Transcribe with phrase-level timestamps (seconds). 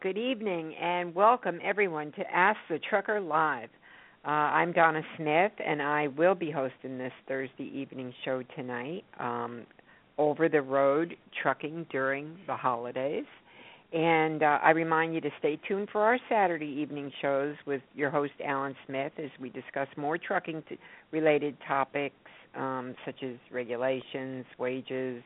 [0.00, 3.68] Good evening and welcome everyone to Ask the Trucker Live.
[4.24, 9.04] Uh, I'm Donna Smith and I will be hosting this Thursday evening show tonight.
[9.20, 9.66] Um,
[10.18, 13.24] over the road trucking during the holidays.
[13.92, 18.10] And uh, I remind you to stay tuned for our Saturday evening shows with your
[18.10, 20.78] host, Alan Smith, as we discuss more trucking t-
[21.12, 22.14] related topics
[22.56, 25.22] um, such as regulations, wages,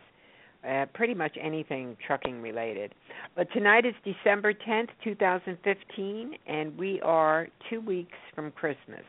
[0.67, 2.95] uh, pretty much anything trucking related.
[3.37, 9.05] But tonight is December 10th, 2015, and we are two weeks from Christmas,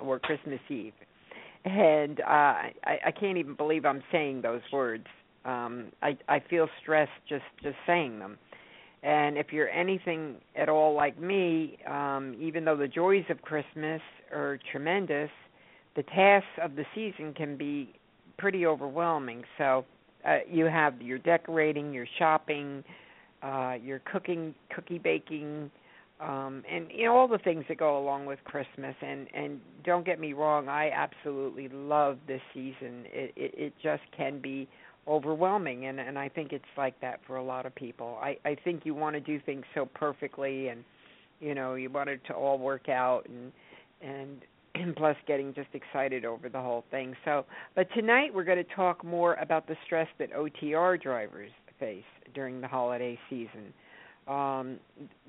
[0.00, 0.92] or Christmas Eve.
[1.64, 5.06] And uh, I, I can't even believe I'm saying those words.
[5.44, 8.38] Um, I, I feel stressed just, just saying them.
[9.02, 14.00] And if you're anything at all like me, um, even though the joys of Christmas
[14.32, 15.30] are tremendous,
[15.94, 17.94] the tasks of the season can be
[18.36, 19.44] pretty overwhelming.
[19.58, 19.84] So,
[20.26, 22.82] uh, you have your decorating, your shopping,
[23.42, 25.70] uh, your cooking, cookie baking,
[26.20, 28.94] um, and you know all the things that go along with Christmas.
[29.02, 33.04] And and don't get me wrong, I absolutely love this season.
[33.06, 34.68] It it, it just can be
[35.06, 38.18] overwhelming, and and I think it's like that for a lot of people.
[38.20, 40.82] I I think you want to do things so perfectly, and
[41.40, 43.52] you know you want it to all work out, and
[44.02, 44.40] and
[44.80, 47.14] and plus getting just excited over the whole thing.
[47.24, 47.44] So,
[47.74, 52.04] but tonight we're going to talk more about the stress that OTR drivers face
[52.34, 53.72] during the holiday season.
[54.28, 54.78] Um,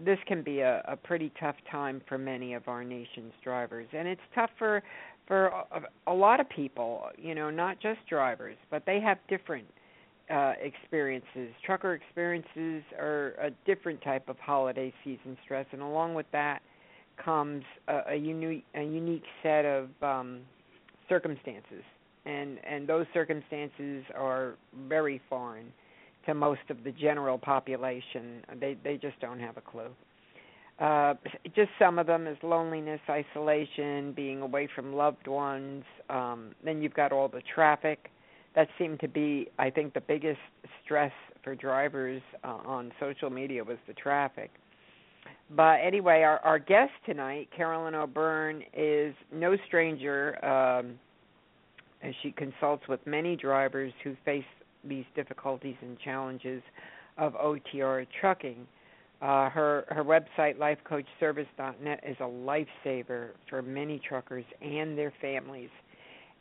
[0.04, 4.08] this can be a, a pretty tough time for many of our nation's drivers, and
[4.08, 4.82] it's tough for
[5.28, 7.04] for a, a lot of people.
[7.18, 9.68] You know, not just drivers, but they have different
[10.34, 11.54] uh, experiences.
[11.64, 16.64] Trucker experiences are a different type of holiday season stress, and along with that
[17.24, 20.40] comes a, a unique a unique set of um,
[21.10, 21.84] circumstances,
[22.26, 24.56] and and those circumstances are
[24.88, 25.72] very foreign
[26.26, 28.44] to most of the general population.
[28.60, 29.90] They they just don't have a clue.
[30.80, 31.16] Uh,
[31.56, 35.84] just some of them is loneliness, isolation, being away from loved ones.
[36.10, 38.12] Um, then you've got all the traffic.
[38.56, 40.40] That seemed to be, I think, the biggest
[40.84, 41.12] stress
[41.44, 44.52] for drivers uh, on social media was the traffic.
[45.56, 51.00] But anyway, our, our guest tonight, Carolyn O'Byrne, is no stranger um,
[52.04, 54.44] as she consults with many drivers who face
[54.84, 56.62] these difficulties and challenges
[57.18, 58.68] of OTR trucking.
[59.20, 65.72] Uh, her her website lifecoachservice.net is a lifesaver for many truckers and their families,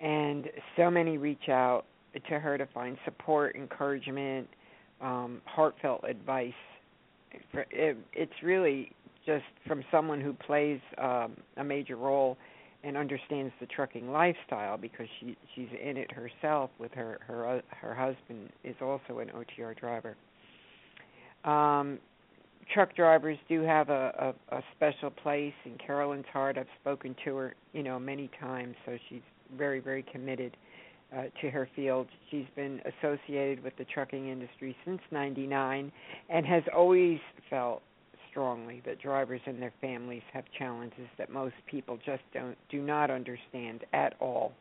[0.00, 1.86] and so many reach out
[2.28, 4.46] to her to find support, encouragement,
[5.00, 6.52] um, heartfelt advice.
[7.70, 8.92] It, it's really
[9.24, 12.36] just from someone who plays um, a major role
[12.84, 17.94] and understands the trucking lifestyle because she she's in it herself with her her her
[17.94, 20.16] husband is also an OTR driver.
[21.44, 21.98] Um,
[22.72, 26.58] truck drivers do have a, a, a special place in Carolyn's heart.
[26.58, 29.22] I've spoken to her, you know, many times, so she's
[29.56, 30.56] very very committed
[31.14, 32.08] uh, to her field.
[32.30, 35.92] She's been associated with the trucking industry since '99
[36.28, 37.18] and has always
[37.50, 37.82] felt
[38.30, 43.10] strongly that drivers and their families have challenges that most people just don't do not
[43.10, 44.52] understand at all.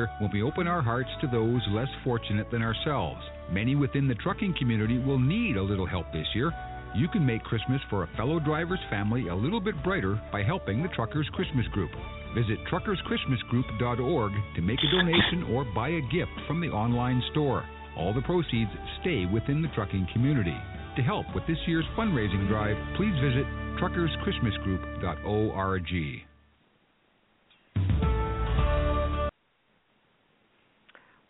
[0.00, 3.20] Year when we open our hearts to those less fortunate than ourselves.
[3.52, 6.52] Many within the trucking community will need a little help this year.
[6.94, 10.82] You can make Christmas for a fellow driver's family a little bit brighter by helping
[10.82, 11.90] the Truckers Christmas Group.
[12.34, 17.64] Visit truckerschristmasgroup.org to make a donation or buy a gift from the online store.
[17.96, 18.70] All the proceeds
[19.02, 20.56] stay within the trucking community.
[20.96, 23.46] To help with this year's fundraising drive, please visit
[23.78, 26.29] truckerschristmasgroup.org.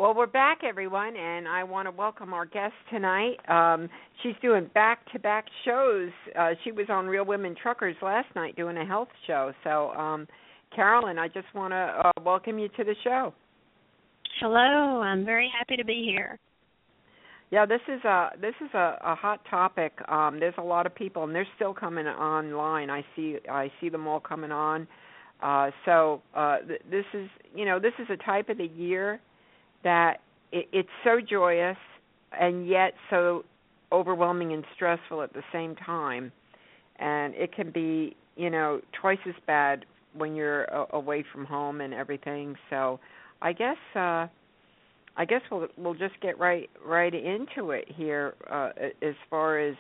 [0.00, 3.37] Well, we're back, everyone, and I want to welcome our guest tonight.
[3.50, 3.87] Um,
[4.23, 6.08] she's doing back-to-back shows.
[6.38, 9.52] Uh, she was on Real Women Truckers last night doing a health show.
[9.62, 10.26] So, um,
[10.75, 13.35] Carolyn, I just want to uh, welcome you to the show.
[14.41, 16.38] Hello, I'm very happy to be here.
[17.50, 19.93] Yeah, this is a this is a, a hot topic.
[20.08, 22.88] Um, there's a lot of people, and they're still coming online.
[22.88, 24.88] I see I see them all coming on.
[25.42, 29.21] Uh, so uh, th- this is you know this is a type of the year
[29.84, 30.18] that
[30.52, 31.76] it, it's so joyous
[32.38, 33.44] and yet so
[33.92, 36.32] overwhelming and stressful at the same time.
[36.99, 39.84] And it can be you know twice as bad
[40.14, 42.56] when you're uh, away from home and everything.
[42.68, 43.00] So
[43.42, 44.26] i guess uh
[45.16, 48.70] i guess we'll we'll just get right right into it here uh
[49.02, 49.75] as far as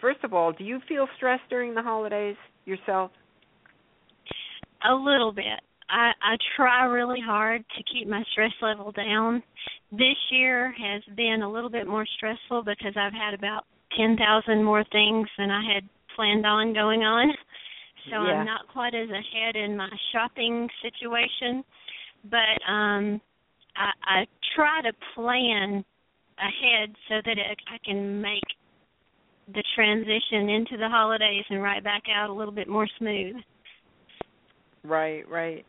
[0.00, 3.10] first of all do you feel stressed during the holidays yourself?
[4.88, 5.60] A little bit.
[5.88, 9.42] I, I try really hard to keep my stress level down.
[9.92, 13.64] This year has been a little bit more stressful because I've had about
[13.96, 17.32] 10,000 more things than I had planned on going on.
[18.10, 18.40] So Yeah.
[18.40, 21.64] I'm not quite as ahead in my shopping situation,
[22.30, 23.20] but um
[23.76, 25.84] I I try to plan
[26.38, 28.44] ahead so that it, I can make
[29.48, 33.36] the transition into the holidays and right back out a little bit more smooth.
[34.82, 35.64] Right, right.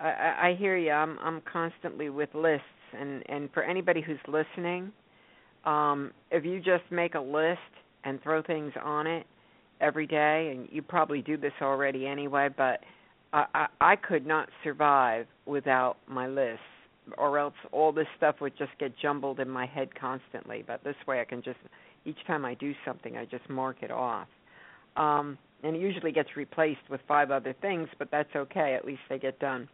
[0.00, 0.90] I, I hear you.
[0.90, 2.64] I'm I'm constantly with lists,
[2.98, 4.92] and and for anybody who's listening,
[5.64, 7.58] um, if you just make a list
[8.04, 9.26] and throw things on it
[9.80, 12.80] every day, and you probably do this already anyway, but
[13.32, 16.64] I I, I could not survive without my lists,
[17.18, 20.64] or else all this stuff would just get jumbled in my head constantly.
[20.66, 21.58] But this way, I can just
[22.06, 24.28] each time I do something, I just mark it off.
[24.96, 28.74] Um, and it usually gets replaced with five other things, but that's okay.
[28.74, 29.68] At least they get done.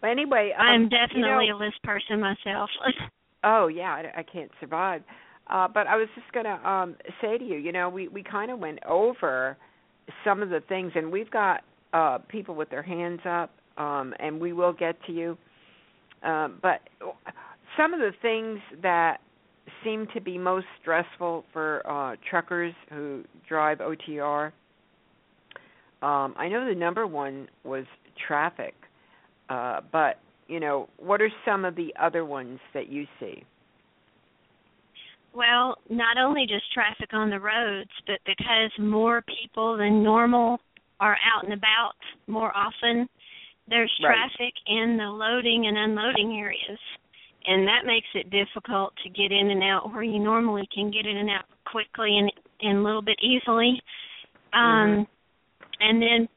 [0.00, 2.70] But anyway, um, I'm definitely you know, a list person myself.
[3.44, 5.02] oh yeah, I, I can't survive.
[5.48, 8.50] Uh, but I was just gonna um, say to you, you know, we we kind
[8.50, 9.56] of went over
[10.24, 14.40] some of the things, and we've got uh, people with their hands up, um, and
[14.40, 15.38] we will get to you.
[16.22, 16.80] Um, but
[17.76, 19.18] some of the things that
[19.84, 24.52] seem to be most stressful for uh, truckers who drive OTR.
[26.00, 27.84] Um, I know the number one was
[28.26, 28.74] traffic,
[29.48, 33.44] uh, but you know, what are some of the other ones that you see?
[35.34, 40.58] Well, not only just traffic on the roads, but because more people than normal
[41.00, 41.92] are out and about
[42.26, 43.08] more often,
[43.68, 44.30] there's Right.
[44.30, 46.80] traffic in the loading and unloading areas.
[47.46, 51.06] And that makes it difficult to get in and out where you normally can get
[51.06, 53.80] in and out quickly and, and a little bit easily.
[54.52, 55.06] Um
[55.80, 56.28] and then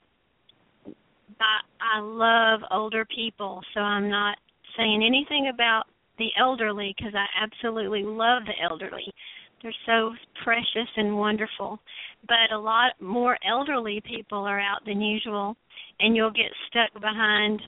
[1.41, 4.38] I, I love older people, so I'm not
[4.77, 5.83] saying anything about
[6.17, 9.12] the elderly because I absolutely love the elderly.
[9.62, 11.79] They're so precious and wonderful.
[12.27, 15.55] But a lot more elderly people are out than usual,
[16.00, 17.62] and you'll get stuck behind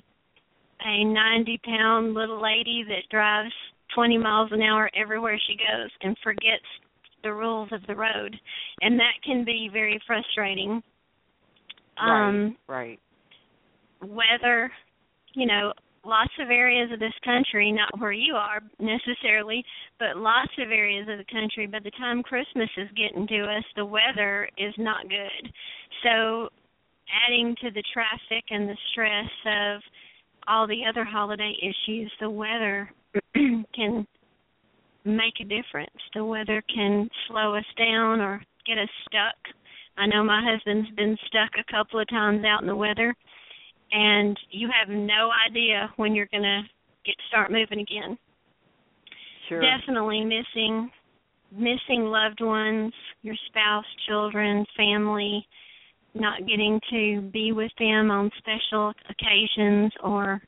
[0.85, 3.53] a 90 pound little lady that drives
[3.95, 6.65] 20 miles an hour everywhere she goes and forgets
[7.23, 8.35] the rules of the road.
[8.81, 10.83] And that can be very frustrating.
[11.97, 12.99] Um, right.
[14.03, 14.71] Weather,
[15.33, 15.73] you know,
[16.05, 19.63] lots of areas of this country, not where you are necessarily,
[19.99, 23.63] but lots of areas of the country, by the time Christmas is getting to us,
[23.75, 25.51] the weather is not good.
[26.03, 26.49] So,
[27.27, 29.81] adding to the traffic and the stress of
[30.47, 32.89] all the other holiday issues, the weather
[33.35, 34.07] can
[35.05, 35.91] make a difference.
[36.13, 39.35] The weather can slow us down or get us stuck.
[39.97, 43.13] I know my husband's been stuck a couple of times out in the weather
[43.93, 46.61] and you have no idea when you're going to
[47.05, 48.17] get start moving again.
[49.47, 49.61] Sure.
[49.61, 50.89] Definitely missing
[51.55, 55.45] missing loved ones, your spouse, children, family,
[56.15, 60.41] not getting to be with them on special occasions or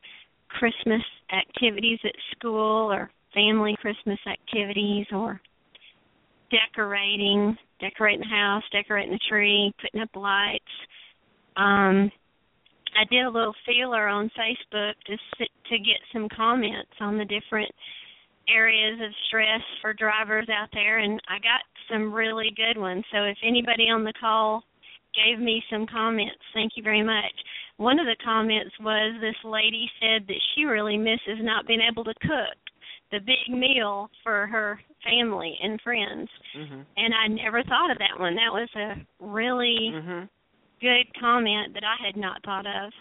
[0.50, 5.40] Christmas activities at school or family Christmas activities or
[6.50, 10.64] decorating, decorating the house, decorating the tree, putting up lights.
[11.58, 12.12] Um
[12.98, 17.26] I did a little feeler on Facebook to sit, to get some comments on the
[17.26, 17.72] different
[18.48, 21.62] areas of stress for drivers out there, and I got
[21.92, 23.04] some really good ones.
[23.12, 24.64] So if anybody on the call
[25.16, 27.34] gave me some comments, thank you very much.
[27.78, 32.04] One of the comments was this lady said that she really misses not being able
[32.04, 32.58] to cook
[33.12, 36.30] the big meal for her family and friends.
[36.54, 38.36] hmm And I never thought of that one.
[38.36, 40.24] That was a really hmm
[40.86, 42.92] good comment that I had not thought of.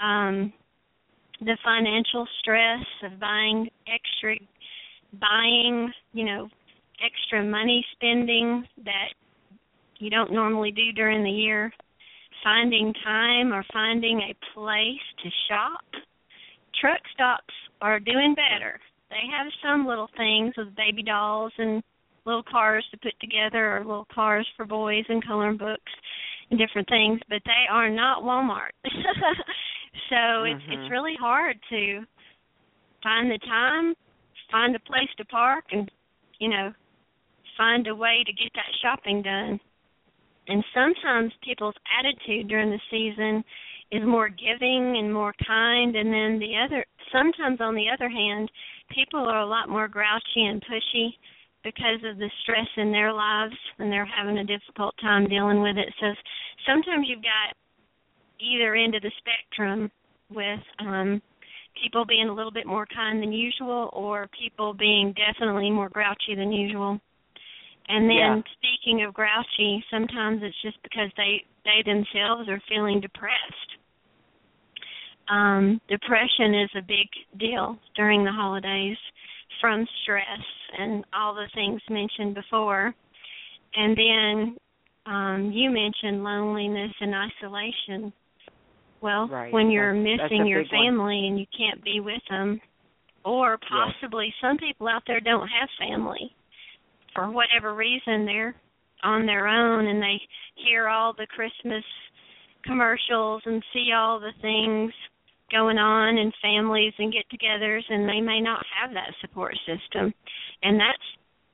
[0.00, 0.52] Um,
[1.40, 4.36] the financial stress of buying extra,
[5.20, 6.48] buying, you know,
[7.04, 9.12] extra money spending that
[9.98, 11.70] you don't normally do during the year,
[12.42, 15.84] finding time or finding a place to shop.
[16.80, 18.80] Truck stops are doing better.
[19.10, 21.82] They have some little things with baby dolls and
[22.24, 25.92] little cars to put together or little cars for boys and coloring books
[26.58, 28.72] different things, but they are not Walmart.
[30.10, 30.72] so it's Mhm.
[30.72, 32.04] it's really hard to
[33.02, 33.94] find the time,
[34.50, 35.90] find a place to park and
[36.38, 36.72] you know,
[37.56, 39.60] find a way to get that shopping done.
[40.48, 43.44] And sometimes people's attitude during the season
[43.92, 48.50] is more giving and more kind and then the other sometimes on the other hand,
[48.90, 51.14] people are a lot more grouchy and pushy
[51.64, 55.76] because of the stress in their lives and they're having a difficult time dealing with
[55.76, 55.92] it.
[56.00, 56.06] So
[56.66, 57.54] sometimes you've got
[58.40, 59.90] either end of the spectrum
[60.30, 61.22] with um
[61.82, 66.34] people being a little bit more kind than usual or people being definitely more grouchy
[66.36, 67.00] than usual.
[67.88, 68.42] And then Yeah.
[68.58, 73.70] speaking of grouchy, sometimes it's just because they they themselves are feeling depressed.
[75.28, 78.98] Um depression is a big deal during the holidays
[79.60, 80.40] from stress
[80.78, 82.94] and all the things mentioned before.
[83.74, 84.56] And then
[85.06, 88.12] um you mentioned loneliness and isolation.
[89.00, 89.52] Well, Right.
[89.52, 90.84] when you're That's- that's missing a your big one.
[90.84, 92.60] family and you can't be with them
[93.24, 96.34] or possibly some people out there don't have family
[97.14, 98.54] for whatever reason they're
[99.02, 100.20] on their own and they
[100.54, 101.84] hear all the Christmas
[102.62, 104.92] commercials and see all the things
[105.50, 110.14] going on in families and get-togethers and they may not have that support system
[110.62, 111.02] and that's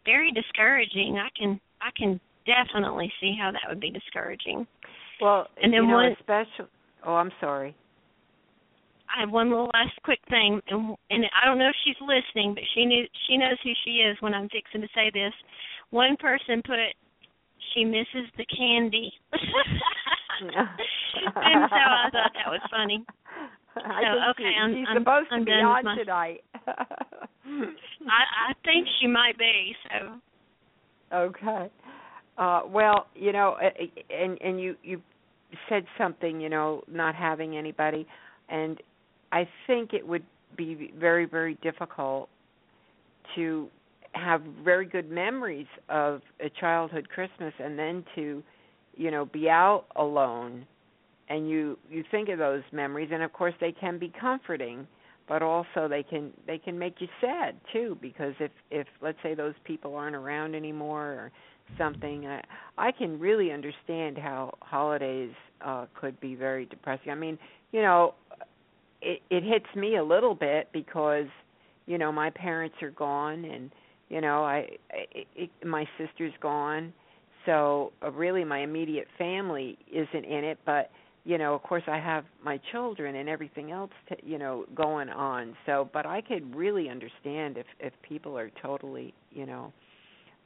[0.04, 1.18] very discouraging.
[1.18, 4.66] I can I can definitely see how that would be discouraging.
[5.20, 6.66] Well, and then you know, one special.
[7.04, 7.74] Oh, I'm sorry.
[9.08, 12.54] I have one little last quick thing, and and I don't know if she's listening,
[12.54, 15.32] but she knew she knows who she is when I'm fixing to say this.
[15.90, 16.78] One person put
[17.74, 19.12] she misses the candy,
[20.40, 23.04] and so I thought that was funny.
[23.86, 26.44] I So, think okay, she, I'm- she's I'm- supposed I'm to be on my- tonight.
[27.46, 29.74] I I think she might be.
[29.90, 31.68] So Okay.
[32.36, 33.56] Uh well, you know,
[34.10, 35.00] and and you you
[35.68, 38.06] said something, you know, not having anybody
[38.48, 38.78] and
[39.32, 40.24] I think it would
[40.56, 42.28] be very very difficult
[43.34, 43.68] to
[44.12, 48.42] have very good memories of a childhood Christmas and then to,
[48.96, 50.66] you know, be out alone
[51.28, 54.86] and you you think of those memories and of course they can be comforting
[55.28, 59.34] but also they can they can make you sad too because if if let's say
[59.34, 61.32] those people aren't around anymore or
[61.76, 62.42] something i
[62.78, 65.32] i can really understand how holidays
[65.64, 67.10] uh could be very depressing.
[67.10, 67.38] I mean
[67.72, 68.14] you know
[69.02, 71.26] it it hits me a little bit because
[71.86, 73.70] you know my parents are gone and
[74.08, 76.92] you know i it, it, my sister's gone
[77.46, 80.90] so uh, really my immediate family isn't in it but
[81.28, 85.10] you know of course i have my children and everything else to, you know going
[85.10, 85.54] on.
[85.66, 89.70] So but i could really understand if if people are totally you know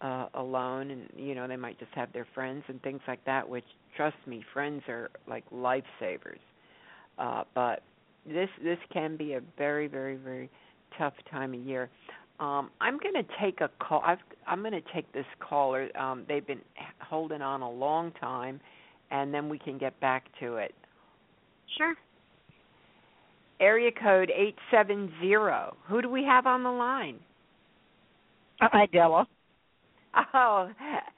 [0.00, 3.48] uh alone and you know they might just have their friends and things like that
[3.48, 3.64] which
[3.96, 6.42] trust me friends are like lifesavers.
[7.16, 7.84] Uh but
[8.26, 10.50] this this can be a very very very
[10.98, 11.88] tough time of year.
[12.40, 15.96] Um i'm going to take a call I've, i'm going to take this caller.
[15.96, 16.62] Um they've been
[16.98, 18.60] holding on a long time
[19.12, 20.74] and then we can get back to it.
[21.78, 21.94] sure.
[23.60, 25.76] Area code 870.
[25.86, 27.20] Who do we have on the line?
[28.60, 29.26] Hi, Della.
[30.34, 30.68] Oh,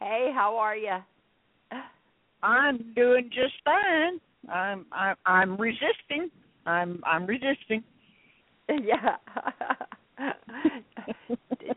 [0.01, 0.97] hey, how are you?
[2.43, 4.21] I'm doing just fine.
[4.53, 6.31] I'm I'm, I'm resisting.
[6.67, 7.83] I'm I'm resisting.
[8.69, 9.17] yeah.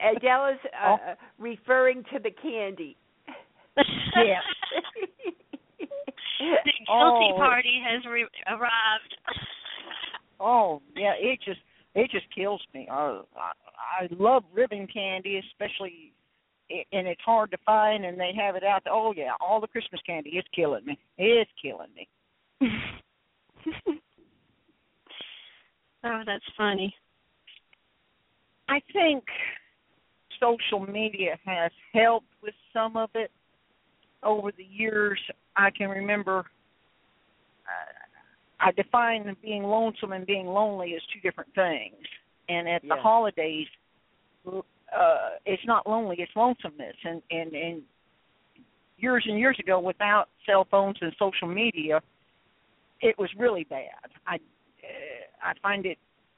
[0.02, 0.98] Adela's uh, Oh.
[1.40, 2.98] referring to the candy.
[4.16, 4.42] Yeah.
[6.40, 7.38] The guilty Oh.
[7.38, 9.18] party has re- arrived.
[10.40, 11.60] Oh yeah, it just
[11.96, 12.88] it just kills me.
[12.92, 13.52] Uh, I
[14.02, 16.14] I love ribbon candy, especially,
[16.70, 18.84] and it's hard to find, and they have it out.
[18.84, 18.94] There.
[18.94, 20.32] Oh yeah, all the Christmas candy.
[20.34, 21.00] It's killing me.
[21.18, 22.08] It's killing me.
[26.04, 26.94] oh, that's funny.
[28.70, 29.24] I think
[30.40, 33.32] social media has helped with some of it
[34.24, 35.20] over the years.
[35.56, 37.98] I can remember uh,
[38.60, 42.06] I define being lonesome and being lonely as two different things.
[42.50, 43.68] And at the holidays,
[44.48, 44.62] uh,
[45.46, 46.96] it's not lonely; it's lonesomeness.
[47.04, 47.82] And and and
[48.98, 52.02] years and years ago, without cell phones and social media,
[53.02, 54.12] it was really bad.
[54.26, 54.38] I uh,
[55.44, 55.98] I find it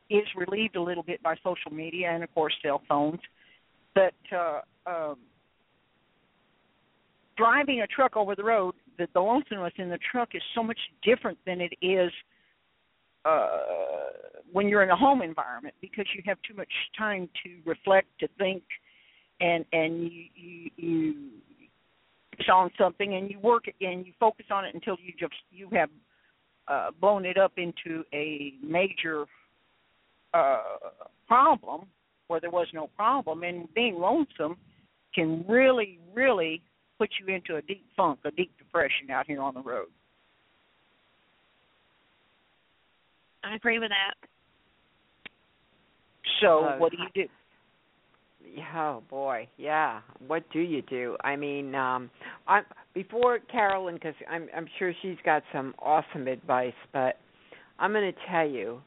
[0.10, 3.20] is relieved a little bit by social media and of course cell phones.
[3.94, 5.18] But uh, um,
[7.40, 10.78] driving a truck over the road, the, the lonesomeness in the truck is so much
[11.04, 12.12] different than it is
[13.24, 13.48] uh,
[14.52, 18.28] when you're in a home environment because you have too much time to reflect, to
[18.38, 18.64] think,
[19.40, 21.14] and and you you, you
[22.52, 25.90] on something and you work and you focus on it until you just you have
[26.68, 29.26] uh, blown it up into a major
[30.34, 30.62] uh,
[31.28, 31.86] problem
[32.28, 34.56] where there was no problem, and being lonesome
[35.14, 36.62] can really, really
[37.00, 39.88] put you into a deep funk, a deep depression out here on the road.
[43.44, 44.16] I agree with that.
[46.42, 47.30] So, Uh, what do you do?
[48.76, 50.02] Oh boy, yeah.
[50.28, 51.16] What do you do?
[51.24, 52.10] I mean, um
[52.48, 52.62] I
[52.94, 57.18] before Carolyn cuz I'm I'm sure she's got some awesome advice, but
[57.80, 58.82] I'm going to tell you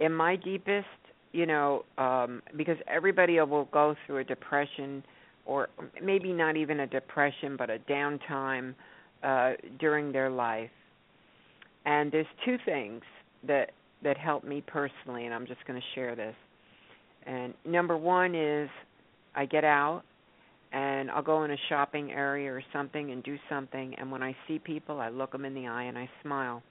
[0.00, 0.88] in my deepest,
[1.32, 5.04] you know, um because everybody will go through a depression
[5.46, 5.68] or
[6.02, 8.74] maybe not even a depression, but a downtime
[9.22, 10.70] uh during their life.
[11.84, 13.02] And there's two things
[13.46, 13.70] that
[14.02, 16.34] that help me personally and I'm just going to share this.
[17.26, 18.68] And number one is
[19.34, 20.02] I get out
[20.72, 23.94] and I'll go in a shopping area or something and do something.
[23.98, 26.62] And when I see people, I look them in the eye and I smile.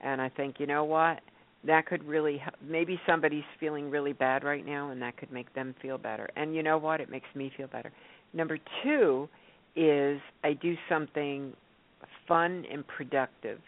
[0.00, 1.20] And I think, you know what?
[1.66, 2.54] That could really help.
[2.66, 6.28] Maybe somebody's feeling really bad right now, and that could make them feel better.
[6.36, 7.00] And you know what?
[7.00, 7.92] It makes me feel better.
[8.32, 9.28] Number two
[9.76, 11.52] is I do something
[12.26, 13.60] fun and productive.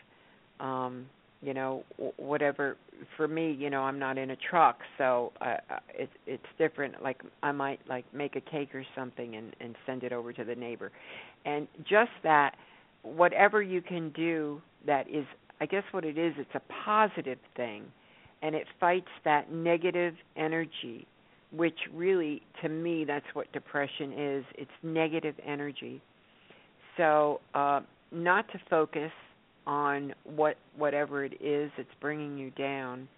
[0.60, 1.06] Um,
[1.42, 1.82] you know,
[2.16, 2.76] whatever
[3.16, 7.02] for me, you know, I'm not in a truck, so uh, uh, it's it's different.
[7.02, 10.44] Like I might like make a cake or something and and send it over to
[10.44, 10.92] the neighbor,
[11.44, 12.54] and just that,
[13.02, 15.24] whatever you can do that is,
[15.60, 17.84] I guess what it is, it's a positive thing,
[18.42, 21.06] and it fights that negative energy,
[21.54, 24.44] which really, to me, that's what depression is.
[24.56, 26.02] It's negative energy.
[26.96, 29.12] So, uh, not to focus
[29.66, 33.08] on what whatever it is that's bringing you down,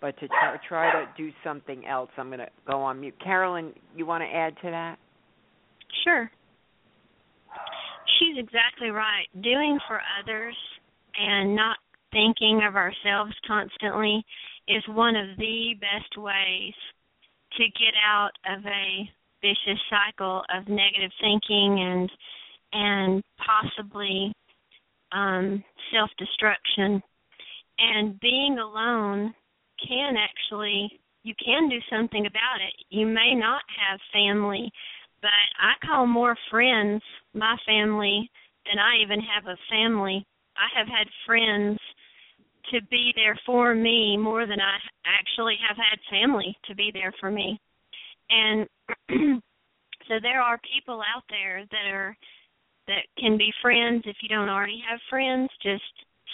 [0.00, 2.10] but to try, try to do something else.
[2.16, 3.14] I'm going to go on mute.
[3.22, 4.96] Carolyn, you want to add to that?
[6.04, 6.30] Sure.
[8.18, 9.26] She's exactly right.
[9.42, 10.54] Doing for others
[11.18, 11.76] and not
[12.12, 14.24] thinking of ourselves constantly
[14.68, 16.74] is one of the best ways
[17.56, 22.10] to get out of a vicious cycle of negative thinking and
[22.72, 24.32] and possibly
[25.12, 27.02] um, self destruction.
[27.78, 29.34] And being alone
[29.86, 30.90] can actually,
[31.22, 32.74] you can do something about it.
[32.90, 34.70] You may not have family,
[35.22, 37.02] but I call more friends
[37.34, 38.30] my family
[38.66, 40.26] than I even have a family.
[40.58, 41.78] I have had friends
[42.72, 47.12] to be there for me more than I actually have had family to be there
[47.20, 47.58] for me.
[48.30, 48.66] And
[50.08, 52.16] so there are people out there that are
[52.86, 54.02] that can be friends.
[54.06, 55.82] If you don't already have friends just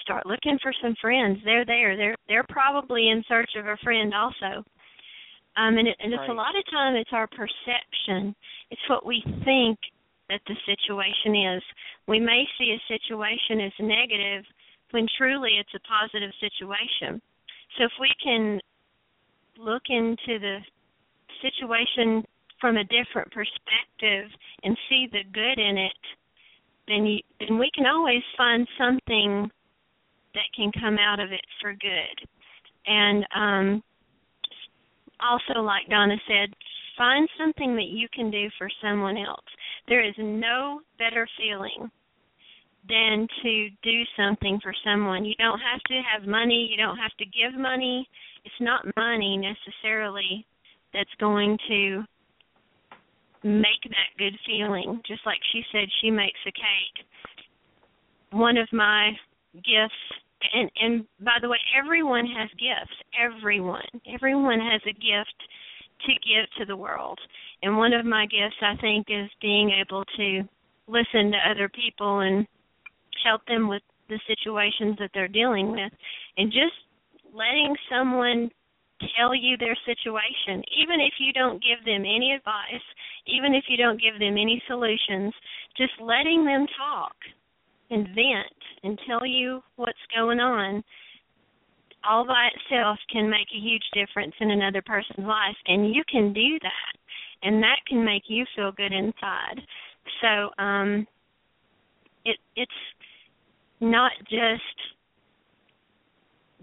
[0.02, 1.38] start looking for some friends.
[1.44, 1.96] They're there.
[1.96, 4.64] They're they're probably in search of a friend also.
[5.56, 6.30] Um and, it, and it's right.
[6.30, 8.34] a lot of time it's our perception.
[8.70, 9.78] It's what we think
[10.34, 11.62] that the situation is
[12.10, 14.42] we may see a situation as negative
[14.90, 17.22] when truly it's a positive situation
[17.78, 18.58] so if we can
[19.58, 20.58] look into the
[21.38, 22.24] situation
[22.60, 24.26] from a different perspective
[24.64, 26.02] and see the good in it
[26.88, 29.50] then you then we can always find something
[30.34, 32.28] that can come out of it for good.
[32.86, 33.82] And um
[35.20, 36.54] also like Donna said,
[36.96, 39.44] find something that you can do for someone else.
[39.88, 41.90] There is no better feeling
[42.88, 45.24] than to do something for someone.
[45.24, 48.06] You don't have to have money, you don't have to give money.
[48.44, 50.46] It's not money necessarily
[50.92, 52.04] that's going to
[53.42, 55.00] make that good feeling.
[55.06, 57.06] Just like she said, she makes a cake.
[58.30, 59.12] One of my
[59.54, 59.94] gifts,
[60.52, 62.96] and and by the way, everyone has gifts.
[63.18, 65.40] Everyone, everyone has a gift
[66.06, 67.18] to give to the world.
[67.62, 70.42] And one of my gifts, I think, is being able to
[70.86, 72.46] listen to other people and
[73.24, 75.92] help them with the situations that they're dealing with,
[76.36, 76.76] and just
[77.32, 78.50] letting someone
[79.16, 82.84] tell you their situation, even if you don't give them any advice,
[83.26, 85.32] even if you don't give them any solutions,
[85.76, 87.14] just letting them talk
[87.90, 90.82] and vent and tell you what's going on
[92.08, 96.32] all by itself can make a huge difference in another person's life and you can
[96.32, 96.94] do that
[97.42, 99.60] and that can make you feel good inside
[100.20, 101.06] so um
[102.24, 102.72] it it's
[103.80, 104.94] not just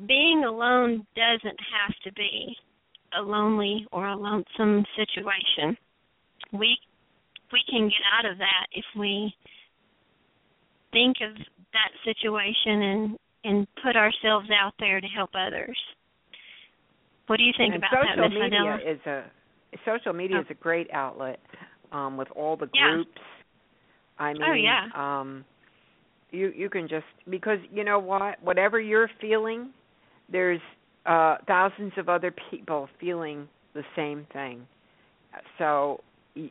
[0.08, 2.56] being alone doesn't have to be
[3.18, 5.78] a lonely or a lonesome situation.
[6.54, 6.78] We
[7.52, 9.34] we can get out of that if we
[10.92, 15.78] think of that situation and and put ourselves out there to help others.
[17.28, 18.92] What do you think and about social that, Miss media Adela?
[18.94, 19.24] is a
[19.86, 20.42] social media Oh.
[20.42, 21.40] is a great outlet
[21.92, 22.94] um with all the Yeah.
[22.94, 23.22] groups.
[24.20, 24.86] I mean, Oh, yeah.
[24.96, 25.46] um
[26.32, 29.70] you you can just because you know what whatever you're feeling
[30.32, 30.62] there's
[31.06, 34.66] uh thousands of other people feeling the same thing
[35.58, 36.00] so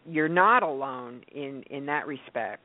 [0.06, 2.62] you're not alone in in that respect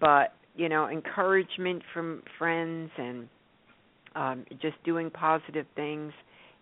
[0.00, 3.28] but you know encouragement from friends and
[4.14, 6.12] um just doing positive things.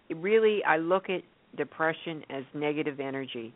[0.09, 1.23] It really i look at
[1.57, 3.55] depression as negative energy.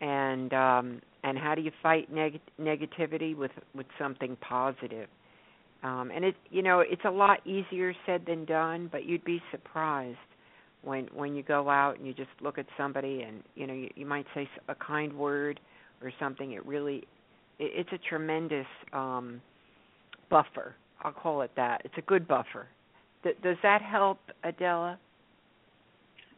[0.00, 3.36] And um and how do you fight neg- negativity?
[3.36, 5.08] With with something positive.
[5.82, 9.42] Um and it you know it's a lot easier said than done but you'd be
[9.50, 10.18] surprised
[10.82, 13.90] when when you go out and you just look at somebody and you know you,
[13.96, 15.58] you might say a kind word
[16.02, 16.52] or something.
[16.52, 16.98] It really
[17.58, 19.40] it, it's a tremendous um
[20.30, 20.74] buffer.
[21.02, 21.82] I'll call it that.
[21.84, 22.66] It's a good buffer.
[23.22, 24.98] Th- does that help adela?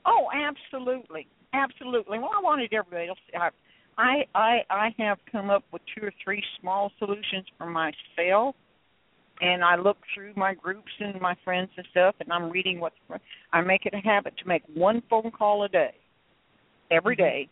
[0.07, 2.18] Oh, absolutely, absolutely.
[2.18, 3.18] Well, I wanted everybody else.
[3.38, 3.51] I,
[3.98, 8.55] I, I, I have come up with two or three small solutions for myself,
[9.40, 12.92] and I look through my groups and my friends and stuff, and I'm reading what
[13.53, 15.94] I make it a habit to make one phone call a day,
[16.90, 17.22] every mm-hmm.
[17.22, 17.48] day,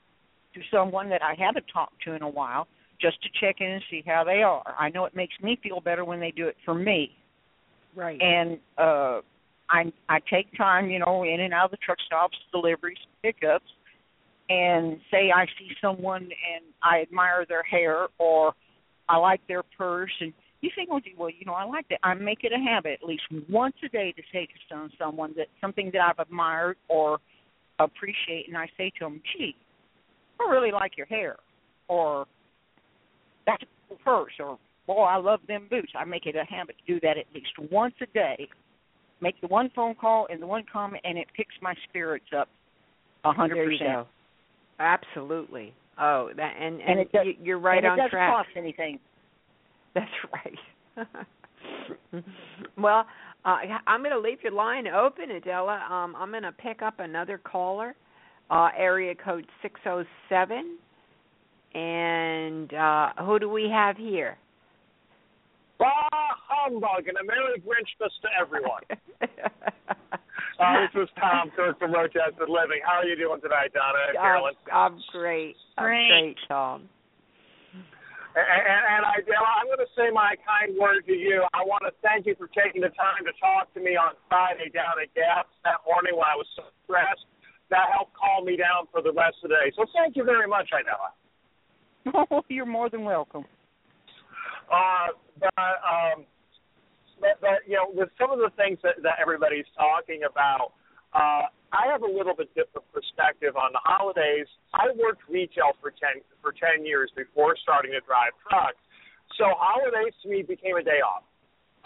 [0.54, 2.66] to someone that I haven't talked to in a while,
[3.00, 4.74] just to check in and see how they are.
[4.78, 7.16] I know it makes me feel better when they do it for me
[7.94, 9.20] right and uh
[9.68, 13.66] I I take time, you know, in and out of the truck stops, deliveries, pickups,
[14.48, 18.52] and say I see someone and I admire their hair or
[19.08, 21.98] I like their purse and you think, well, well, you know, I like that.
[22.02, 25.48] I make it a habit at least once a day to say to someone that
[25.60, 27.18] something that I've admired or
[27.78, 29.54] appreciate, and I say to them, "Gee,
[30.40, 31.36] I really like your hair,"
[31.88, 32.26] or
[33.46, 36.94] "That's cool purse," or "Boy, I love them boots." I make it a habit to
[36.94, 38.48] do that at least once a day.
[39.20, 42.48] Make the one phone call and the one comment, and it picks my spirits up
[43.24, 44.06] a hundred percent.
[44.78, 45.72] Absolutely.
[45.98, 48.32] Oh, that and and, and, it does, you're right and on it doesn't track.
[48.32, 48.98] cost anything.
[49.94, 51.04] That's right.
[52.78, 53.06] well,
[53.44, 53.56] uh,
[53.86, 55.80] I'm going to leave your line open, Adela.
[55.90, 57.94] Um, I'm going to pick up another caller,
[58.50, 60.76] uh, area code 607.
[61.76, 64.40] And uh, who do we have here?
[65.76, 66.08] Bah
[66.48, 68.80] humbug and a Merry Grinchmas to everyone.
[69.20, 72.80] uh, this is Tom Kirk from Rochester Living.
[72.80, 74.56] How are you doing tonight, Donna and Carolyn?
[74.72, 75.52] I'm, I'm great.
[75.76, 76.08] I'm Great.
[76.08, 76.88] great, Tom.
[78.32, 81.44] And, and, and I, I'm going to say my kind word to you.
[81.52, 84.72] I want to thank you for taking the time to talk to me on Friday
[84.72, 87.28] down at Gaps that morning when I was so stressed.
[87.68, 89.76] That helped calm me down for the rest of the day.
[89.76, 91.12] So thank you very much, Idella.
[92.48, 93.44] You're more than welcome.
[94.70, 96.24] Uh, but, um,
[97.20, 100.72] but, but you know, with some of the things that, that everybody's talking about,
[101.14, 104.46] uh, I have a little bit different perspective on the holidays.
[104.74, 108.80] I worked retail for ten for ten years before starting to drive trucks,
[109.38, 111.24] so holidays to me became a day off.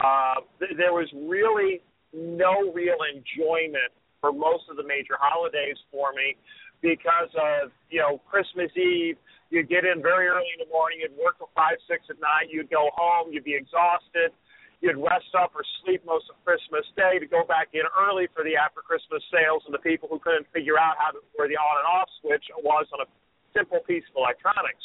[0.01, 1.81] Uh, th- there was really
[2.13, 6.35] no real enjoyment for most of the major holidays for me
[6.81, 9.17] because of you know Christmas Eve.
[9.51, 11.03] You'd get in very early in the morning.
[11.03, 12.47] You'd work till five, six at night.
[12.47, 13.35] You'd go home.
[13.35, 14.31] You'd be exhausted.
[14.79, 18.41] You'd rest up or sleep most of Christmas Day to go back in early for
[18.41, 21.59] the after Christmas sales and the people who couldn't figure out how to, where the
[21.59, 23.09] on and off switch was on a
[23.53, 24.81] simple piece of electronics.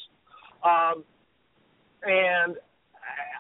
[0.61, 1.07] Um,
[2.05, 2.61] and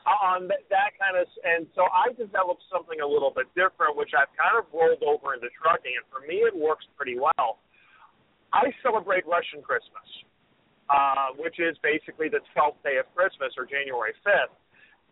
[0.07, 4.31] on that kind of, and so I developed something a little bit different, which I've
[4.39, 7.59] kind of rolled over into trucking, and for me it works pretty well.
[8.55, 10.07] I celebrate Russian Christmas,
[10.91, 14.55] uh, which is basically the 12th day of Christmas or January 5th,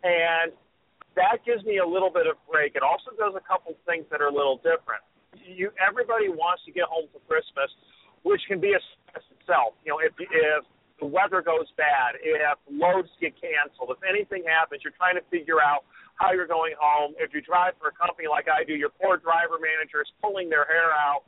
[0.03, 0.51] and
[1.15, 2.75] that gives me a little bit of break.
[2.75, 5.03] It also does a couple things that are a little different.
[5.35, 7.71] You everybody wants to get home for Christmas,
[8.23, 9.75] which can be a stress itself.
[9.83, 10.63] You know, if if
[10.99, 12.39] the weather goes bad, if
[12.71, 15.83] loads get canceled, if anything happens, you're trying to figure out
[16.15, 17.11] how you're going home.
[17.19, 20.47] If you drive for a company like I do, your poor driver manager is pulling
[20.47, 21.27] their hair out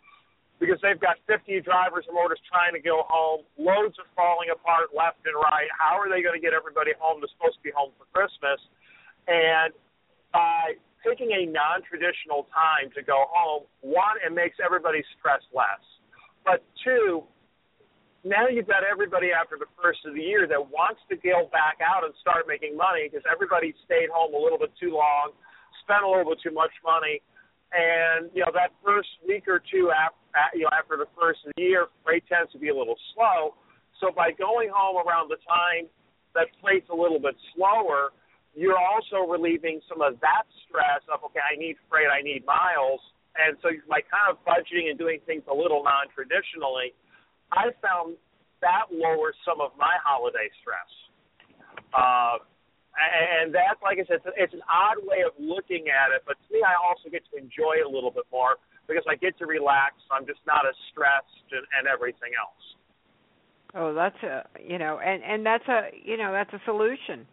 [0.59, 3.45] because they've got 50 drivers and motors trying to go home.
[3.61, 5.69] Loads are falling apart left and right.
[5.73, 8.57] How are they going to get everybody home that's supposed to be home for Christmas?
[9.29, 9.69] And
[10.33, 15.81] by picking a non-traditional time to go home, one, it makes everybody stress less.
[16.41, 17.21] But two,
[18.25, 21.77] now you've got everybody after the first of the year that wants to go back
[21.85, 25.37] out and start making money because everybody stayed home a little bit too long,
[25.85, 27.21] spent a little bit too much money,
[27.71, 30.17] and you know that first week or two after
[30.53, 33.55] you know after the first year, freight tends to be a little slow.
[33.99, 35.89] So by going home around the time
[36.35, 38.13] that freight's a little bit slower,
[38.53, 43.01] you're also relieving some of that stress of okay, I need freight, I need miles,
[43.37, 46.93] and so by kind of budgeting and doing things a little non-traditionally,
[47.53, 48.17] I found
[48.61, 50.91] that lowers some of my holiday stress.
[51.93, 52.41] Uh,
[52.97, 56.47] and that's like I said, it's an odd way of looking at it, but to
[56.49, 59.45] me, I also get to enjoy it a little bit more because I get to
[59.45, 59.95] relax.
[60.11, 62.63] I'm just not as stressed and, and everything else.
[63.75, 67.27] Oh, that's a you know, and and that's a you know that's a solution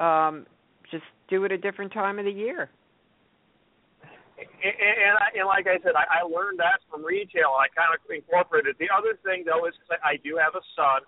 [0.00, 0.46] um,
[0.90, 2.70] just do it a different time of the year.
[4.40, 7.68] And, and, I, and like I said, I, I learned that from retail, and I
[7.76, 8.80] kind of incorporated.
[8.80, 11.04] The other thing, though, is I do have a son.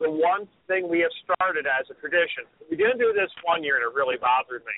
[0.00, 3.76] The one thing we have started as a tradition, we didn't do this one year,
[3.76, 4.72] and it really bothered me.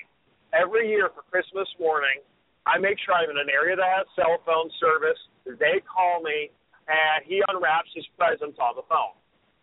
[0.51, 2.19] Every year for Christmas morning,
[2.65, 5.19] I make sure I'm in an area that has cell phone service.
[5.43, 6.47] They call me,
[6.87, 9.15] and he unwraps his presents on the phone.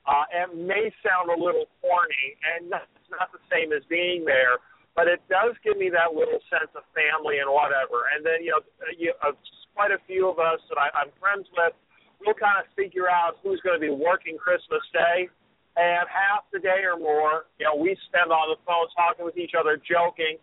[0.05, 4.61] Uh, it may sound a little corny, and it's not the same as being there,
[4.97, 8.09] but it does give me that little sense of family and whatever.
[8.13, 8.63] And then, you know,
[8.97, 9.33] you, uh,
[9.77, 11.73] quite a few of us that I, I'm friends with,
[12.21, 15.33] we'll kind of figure out who's going to be working Christmas Day.
[15.79, 19.39] And half the day or more, you know, we spend on the phone talking with
[19.39, 20.37] each other, joking.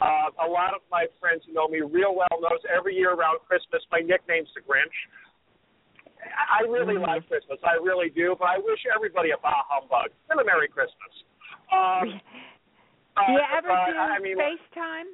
[0.00, 3.36] Uh, a lot of my friends who know me real well knows every year around
[3.44, 4.96] Christmas my nickname's the Grinch.
[6.24, 7.04] I really mm-hmm.
[7.04, 7.60] like Christmas.
[7.64, 8.36] I really do.
[8.38, 11.12] But I wish everybody a bah humbug and a Merry Christmas.
[11.72, 15.08] Um, do you ever uh, do I mean, FaceTime?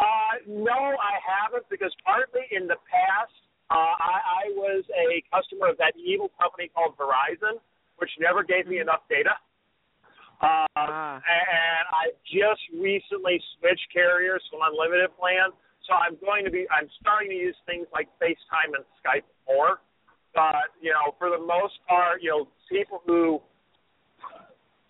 [0.00, 3.32] Uh, no, I haven't because partly in the past
[3.72, 7.56] uh, I, I was a customer of that evil company called Verizon,
[7.96, 9.40] which never gave me enough data.
[10.42, 11.20] Uh, Ah.
[11.20, 15.52] And I just recently switched carriers to an unlimited plan,
[15.86, 19.80] so I'm going to be I'm starting to use things like FaceTime and Skype more.
[20.34, 23.40] But you know, for the most part, you know, people who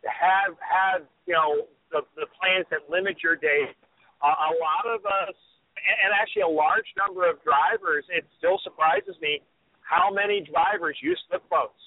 [0.07, 3.75] have had you know the the plans that limit your days,
[4.23, 5.35] uh, a lot of us,
[5.77, 9.43] and and actually a large number of drivers, it still surprises me
[9.83, 11.83] how many drivers use flip phones.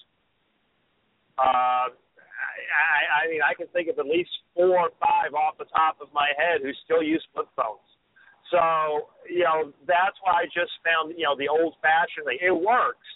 [1.40, 1.96] Uh,
[2.68, 5.98] I, I mean, I can think of at least four or five off the top
[6.00, 7.84] of my head who still use flip phones.
[8.50, 12.38] So, you know, that's why I just found, you know, the old fashioned thing.
[12.38, 13.06] It works.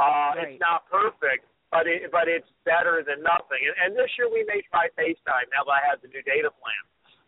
[0.00, 0.56] Uh, Right.
[0.56, 3.60] It's not perfect, but it, but it's better than nothing.
[3.60, 6.48] And, and this year we may try FaceTime now that I have the new data
[6.48, 6.82] plan.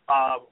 [0.08, 0.48] Um,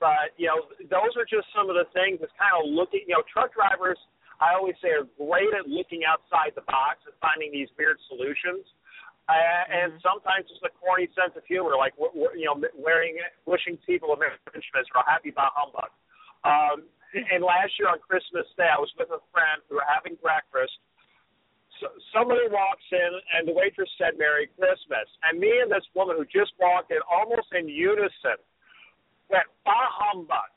[0.00, 2.24] but you know, those are just some of the things.
[2.24, 3.04] It's kind of looking.
[3.04, 4.00] You know, truck drivers,
[4.40, 8.64] I always say, are great at looking outside the box and finding these weird solutions.
[9.30, 11.94] Uh, and sometimes it's a corny sense of humor, like
[12.34, 13.14] you know, wearing,
[13.46, 15.94] wishing people a Merry Christmas or a Happy Bah Humbug.
[16.42, 16.82] Um,
[17.14, 19.62] and last year on Christmas Day, I was with a friend.
[19.70, 20.74] We were having breakfast.
[21.78, 26.18] So, somebody walks in, and the waitress said "Merry Christmas," and me and this woman
[26.18, 28.36] who just walked in, almost in unison,
[29.30, 30.50] went "Bah humbug,"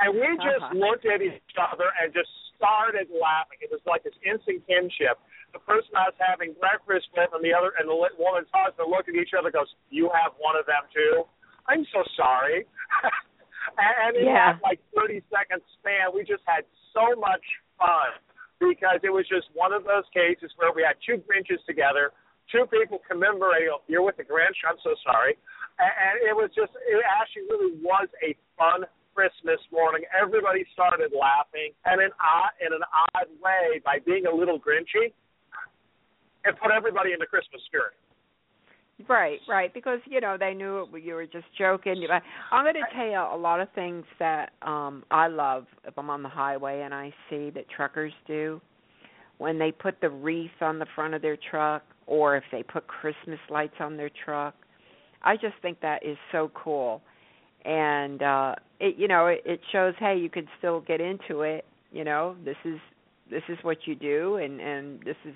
[0.00, 0.80] and we just Uh-huh.
[0.80, 3.62] looked at each other and just started laughing.
[3.62, 5.16] It was like this instant kinship.
[5.54, 8.90] The person I was having breakfast with, and the other, and the li- woman's husband
[8.90, 11.24] looked at each other, and goes, "You have one of them too."
[11.70, 12.66] I'm so sorry.
[13.78, 14.56] and, in Yeah.
[14.56, 17.44] that like 30 second span, we just had so much
[17.78, 18.16] fun
[18.58, 22.10] because it was just one of those cases where we had two Grinches together,
[22.50, 23.70] two people commemorating.
[23.70, 24.56] Oh, you're with the Grinch.
[24.66, 25.36] I'm so sorry.
[25.78, 28.82] And it was just, it actually really was a fun
[29.18, 30.02] Christmas morning.
[30.14, 35.10] Everybody started laughing, and in odd, in an odd way, by being a little Grinchy,
[36.44, 37.94] it put everybody in the Christmas spirit.
[39.08, 42.06] Right, right, because you know they knew it, you were just joking.
[42.52, 46.10] I'm going to tell you a lot of things that um I love if I'm
[46.10, 48.60] on the highway and I see that truckers do
[49.38, 52.86] when they put the wreath on the front of their truck or if they put
[52.86, 54.54] Christmas lights on their truck.
[55.22, 57.02] I just think that is so cool.
[57.68, 61.64] And uh it you know, it, it shows hey, you can still get into it,
[61.92, 62.36] you know.
[62.44, 62.78] This is
[63.30, 65.34] this is what you do and and this is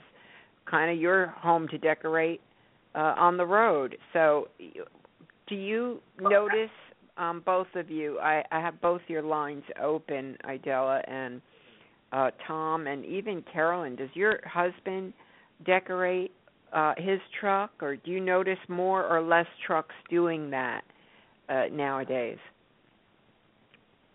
[0.70, 2.40] kind of your home to decorate
[2.94, 3.96] uh, on the road.
[4.12, 4.48] So,
[5.48, 6.70] do you notice
[7.16, 8.18] um, both of you?
[8.20, 11.40] I, I have both your lines open, Idella and
[12.12, 13.96] uh, Tom, and even Carolyn.
[13.96, 15.12] Does your husband
[15.64, 16.32] decorate
[16.72, 20.82] uh, his truck, or do you notice more or less trucks doing that
[21.48, 22.38] uh, nowadays?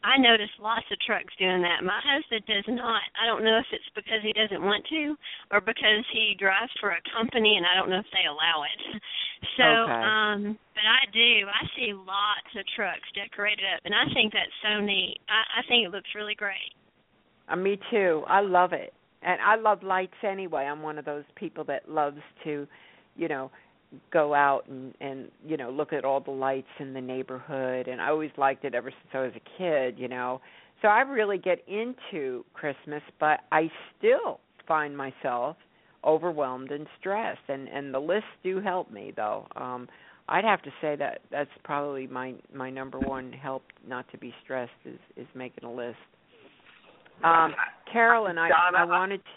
[0.03, 1.83] I notice lots of trucks doing that.
[1.83, 3.01] My husband does not.
[3.19, 5.15] I don't know if it's because he doesn't want to
[5.51, 9.01] or because he drives for a company and I don't know if they allow it.
[9.55, 9.93] So, Okay.
[9.93, 11.45] um but I do.
[11.45, 15.19] I see lots of trucks decorated up and I think that's so neat.
[15.29, 16.73] I, I think it looks really great.
[17.47, 18.23] Uh, me too.
[18.27, 20.63] I love it, and I love lights anyway.
[20.63, 22.67] I'm one of those people that loves to,
[23.15, 23.51] you know,
[24.11, 27.87] go out and and you know look at all the lights in the neighborhood.
[27.87, 29.97] And I always liked it ever since I was a kid.
[29.97, 30.41] You know,
[30.81, 35.57] so I really get into Christmas, but I still find myself
[36.03, 37.47] overwhelmed and stressed.
[37.47, 39.47] And and the lists do help me though.
[39.55, 39.87] Um,
[40.29, 44.33] I'd have to say that that's probably my my number one help not to be
[44.43, 45.97] stressed is is making a list.
[47.23, 47.55] Um,
[47.91, 49.17] Carolyn, I, Donna, I wanted.
[49.17, 49.31] To,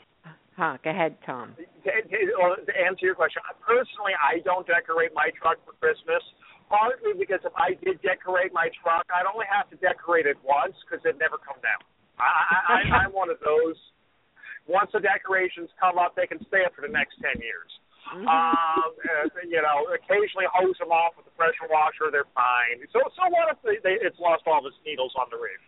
[0.56, 0.78] huh?
[0.82, 1.54] Go ahead, Tom.
[1.56, 6.22] To, to- answer your question, personally, I don't decorate my truck for Christmas.
[6.70, 10.78] Partly because if I did decorate my truck, I'd only have to decorate it once
[10.86, 11.82] because it'd never come down.
[12.14, 13.74] I, I, I, I'm one of those.
[14.70, 17.70] Once the decorations come up, they can stay up for the next ten years.
[18.14, 18.26] Mm-hmm.
[18.26, 22.10] Um, uh, you know, occasionally hose them off with the pressure washer.
[22.10, 22.82] They're fine.
[22.90, 25.62] So, so what if they, they, it's lost all its needles on the roof?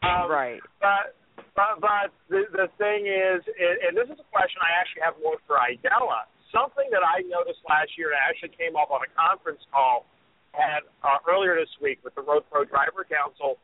[0.00, 0.60] Um, right.
[0.80, 1.17] But
[1.58, 5.42] but but the the thing is, and this is a question I actually have more
[5.42, 6.30] for Idella.
[6.54, 10.06] Something that I noticed last year, and actually came up on a conference call
[10.54, 13.58] had uh, earlier this week with the Road Pro Driver Council.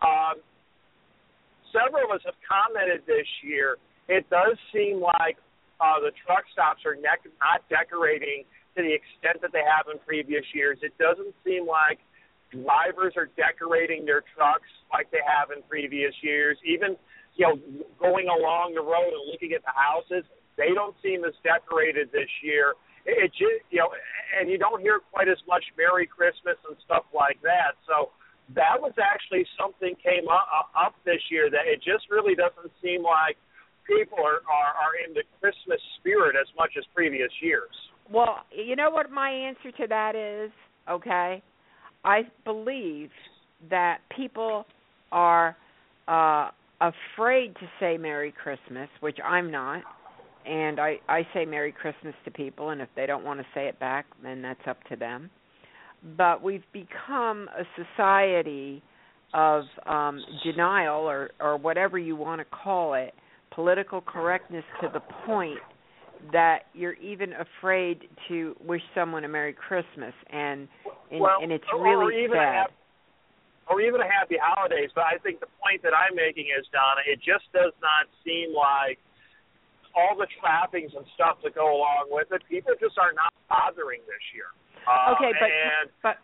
[0.00, 0.38] Um,
[1.74, 3.76] several of us have commented this year.
[4.06, 5.36] It does seem like
[5.82, 8.46] uh, the truck stops are ne- not decorating
[8.78, 10.78] to the extent that they have in previous years.
[10.80, 11.98] It doesn't seem like
[12.54, 16.56] drivers are decorating their trucks like they have in previous years.
[16.62, 16.94] Even
[17.36, 17.56] you know,
[18.00, 20.24] going along the road and looking at the houses,
[20.56, 22.74] they don't seem as decorated this year.
[23.04, 23.92] It, it just you know,
[24.38, 27.76] and you don't hear quite as much Merry Christmas and stuff like that.
[27.86, 28.10] So
[28.54, 33.02] that was actually something came up, up this year that it just really doesn't seem
[33.02, 33.36] like
[33.86, 37.74] people are, are are in the Christmas spirit as much as previous years.
[38.10, 40.50] Well, you know what my answer to that is?
[40.88, 41.42] Okay.
[42.04, 43.10] I believe
[43.70, 44.64] that people
[45.12, 45.56] are
[46.08, 49.82] uh afraid to say Merry Christmas, which I'm not.
[50.44, 53.66] And I I say Merry Christmas to people and if they don't want to say
[53.66, 55.30] it back, then that's up to them.
[56.16, 58.82] But we've become a society
[59.34, 63.12] of um denial or or whatever you want to call it,
[63.50, 65.58] political correctness to the point
[66.32, 70.68] that you're even afraid to wish someone a Merry Christmas and
[71.10, 72.66] and, well, and it's really sad.
[72.66, 72.85] A,
[73.68, 77.02] or even a happy holidays, but I think the point that I'm making is Donna,
[77.06, 78.98] it just does not seem like
[79.96, 84.00] all the trappings and stuff that go along with it, people just are not bothering
[84.06, 84.52] this year.
[84.86, 86.16] Uh, okay, but and, but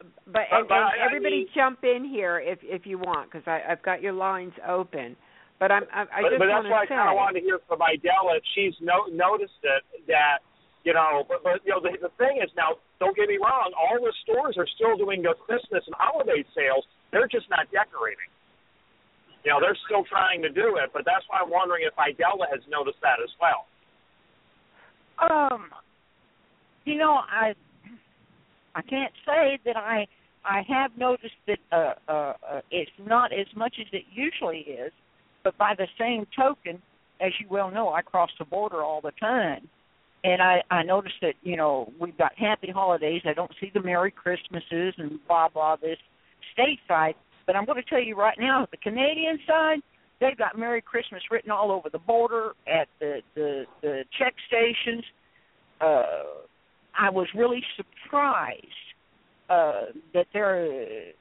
[0.00, 2.96] but, but, and, but and I- I everybody mean- jump in here if if you
[2.98, 5.16] want because I I've got your lines open.
[5.58, 7.44] But I'm I, I but, just but that's why I to kind of wanted to
[7.44, 10.40] hear from Idella she's no, noticed it that
[10.84, 11.24] you know.
[11.28, 14.12] But, but you know the, the thing is now, don't get me wrong, all the
[14.24, 16.84] stores are still doing their Christmas and holiday sales.
[17.12, 18.30] They're just not decorating.
[19.44, 22.44] You know, they're still trying to do it, but that's why I'm wondering if Idella
[22.52, 23.64] has noticed that as well.
[25.20, 25.70] Um,
[26.84, 27.54] you know, I
[28.74, 30.06] I can't say that I
[30.44, 34.92] I have noticed that uh, uh, uh, it's not as much as it usually is,
[35.44, 36.80] but by the same token,
[37.20, 39.68] as you well know, I cross the border all the time,
[40.24, 43.22] and I I noticed that you know we've got happy holidays.
[43.24, 45.98] I don't see the Merry Christmases and blah blah this
[46.58, 47.14] stateside,
[47.46, 49.78] but I'm going to tell you right now, the Canadian side,
[50.20, 55.04] they've got Merry Christmas written all over the border at the the the check stations.
[55.80, 56.42] Uh,
[56.98, 58.66] I was really surprised
[59.48, 61.12] uh, that they're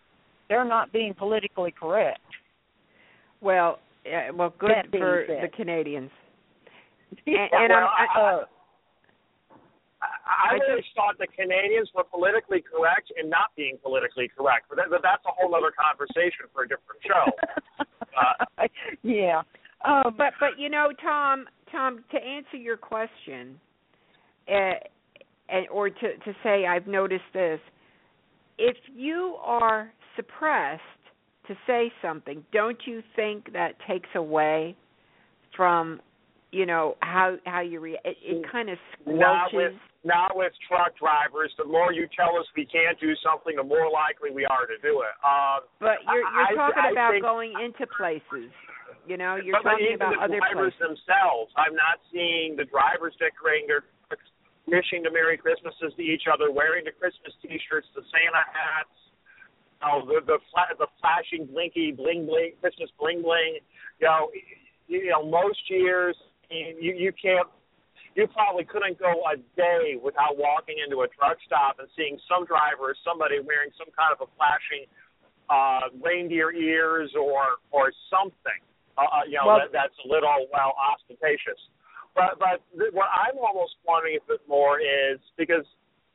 [0.49, 2.19] they're not being politically correct.
[3.41, 5.43] well uh, well good for said.
[5.43, 6.11] the Canadians.
[7.25, 8.45] And well, I'm- I, uh,
[10.01, 14.65] I, I I always thought the Canadians were politically correct in not being politically correct,
[14.69, 17.25] but, that, but that's a whole other conversation for a different show.
[18.19, 18.67] Uh,
[19.03, 19.41] yeah.
[19.85, 23.59] Um, But but you know, Tom, Tom, to answer your question,
[24.51, 24.73] uh,
[25.47, 27.59] and or to to say I've noticed this,
[28.57, 30.81] if you are suppressed
[31.47, 34.75] to say something, don't you think that takes away
[35.55, 36.01] from,
[36.51, 39.73] you know, how how you re- it, it kind of Not with
[40.03, 41.51] not with truck drivers.
[41.57, 44.77] The more you tell us we can't do something, the more likely we are to
[44.81, 45.15] do it.
[45.25, 48.51] Um, But you're you're talking I about think- going into places.
[49.07, 51.03] You know, you're talking even about the other drivers places.
[51.05, 54.23] themselves, I'm not seeing the drivers decorating their trucks,
[54.67, 58.95] wishing the Merry Christmases to each other, wearing the Christmas T-shirts, the Santa hats,
[59.83, 63.59] oh, the the fla- the flashing blinky bling bling Christmas bling bling.
[63.99, 64.29] You know,
[64.87, 66.15] you know, most years
[66.49, 67.47] you you can't.
[68.19, 72.43] You probably couldn't go a day without walking into a truck stop and seeing some
[72.43, 74.83] driver or somebody wearing some kind of a flashing
[75.47, 78.59] uh, reindeer ears or or something.
[78.99, 81.55] Uh, uh, you know, Well- that, that's a little well ostentatious.
[82.11, 85.63] But but th- what I'm almost wondering a bit more is because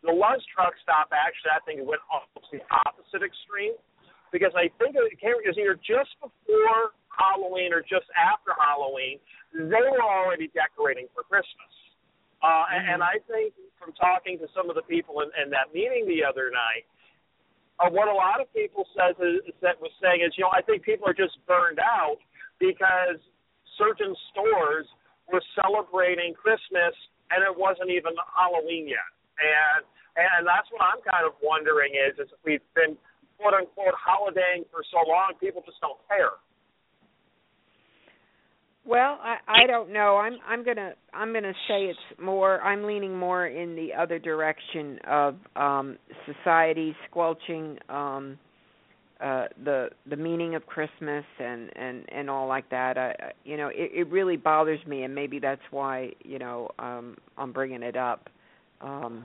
[0.05, 3.81] the lunch truck stop actually I think it went almost the opposite extreme
[4.29, 9.17] because I think it came it was either just before Halloween or just after Halloween
[9.57, 11.73] they were already decorating for Christmas.
[12.45, 15.73] Uh, and, and I think from talking to some of the people in, in that
[15.73, 16.85] meeting the other night,
[17.81, 20.61] uh, what a lot of people says is, that was saying is, you know, I
[20.61, 22.21] think people are just burned out
[22.61, 23.17] because
[23.81, 24.85] certain stores
[25.33, 26.93] were celebrating Christmas
[27.33, 29.09] and it wasn't even Halloween yet.
[29.41, 32.95] And and that's what I'm kind of wondering is is if we've been
[33.41, 36.39] quote unquote holidaying for so long, people just don't care.
[38.87, 40.17] Well, I I don't know.
[40.19, 42.61] I'm I'm gonna I'm gonna say it's more.
[42.61, 48.39] I'm leaning more in the other direction of um society squelching um
[49.21, 52.99] uh the the meaning of Christmas and and and all like that.
[52.99, 56.69] I, I you know it, it really bothers me, and maybe that's why you know
[56.79, 58.29] um I'm bringing it up.
[58.83, 59.25] Um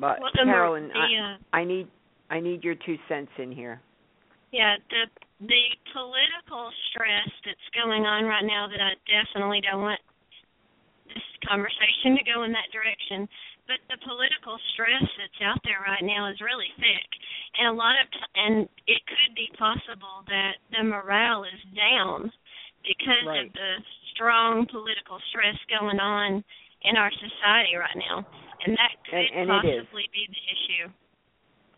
[0.00, 1.88] But Well, Carolyn, the, I, uh, I need
[2.30, 3.80] I need your two cents in here.
[4.50, 5.04] Yeah, the
[5.40, 10.00] the political stress that's going on right now that I definitely don't want
[11.08, 13.28] this conversation to go in that direction.
[13.66, 17.08] But the political stress that's out there right now is really thick,
[17.56, 22.30] and a lot of t- and it could be possible that the morale is down
[22.84, 23.46] because Right.
[23.46, 23.82] of the
[24.12, 26.44] strong political stress going on
[26.82, 28.26] in our society right now,
[28.66, 30.92] and that could And- and possibly be the issue.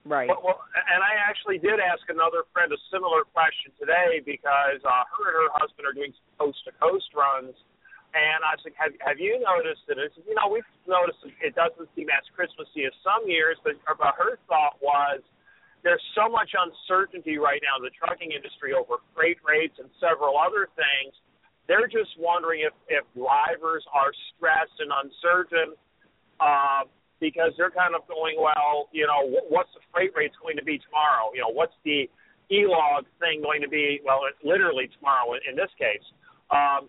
[0.07, 0.31] Right.
[0.31, 5.03] Well, well, and I actually did ask another friend a similar question today because uh,
[5.19, 7.59] her and her husband are doing coast to coast runs,
[8.15, 11.91] and I said, "Have Have you noticed that?" It's, you know, we've noticed it doesn't
[11.99, 15.27] seem as Christmassy as some years, but, but her thought was
[15.83, 20.39] there's so much uncertainty right now in the trucking industry over freight rates and several
[20.39, 21.19] other things.
[21.67, 25.75] They're just wondering if if drivers are stressed and uncertain.
[26.39, 26.87] Uh,
[27.21, 30.79] because they're kind of going, well, you know, what's the freight rates going to be
[30.79, 31.33] tomorrow?
[31.33, 32.09] You know, what's the
[32.53, 34.01] e-log thing going to be?
[34.05, 36.05] Well, it's literally tomorrow in this case.
[36.53, 36.89] Um,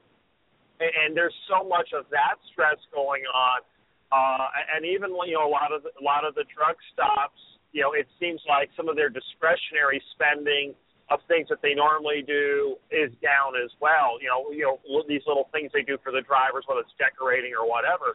[0.80, 3.66] and, there's so much of that stress going on,
[4.14, 4.48] uh,
[4.78, 7.42] and even you know a lot of the, a lot of the truck stops,
[7.74, 10.78] you know, it seems like some of their discretionary spending
[11.10, 14.20] of things that they normally do is down as well.
[14.22, 17.56] You know, you know these little things they do for the drivers, whether it's decorating
[17.58, 18.14] or whatever.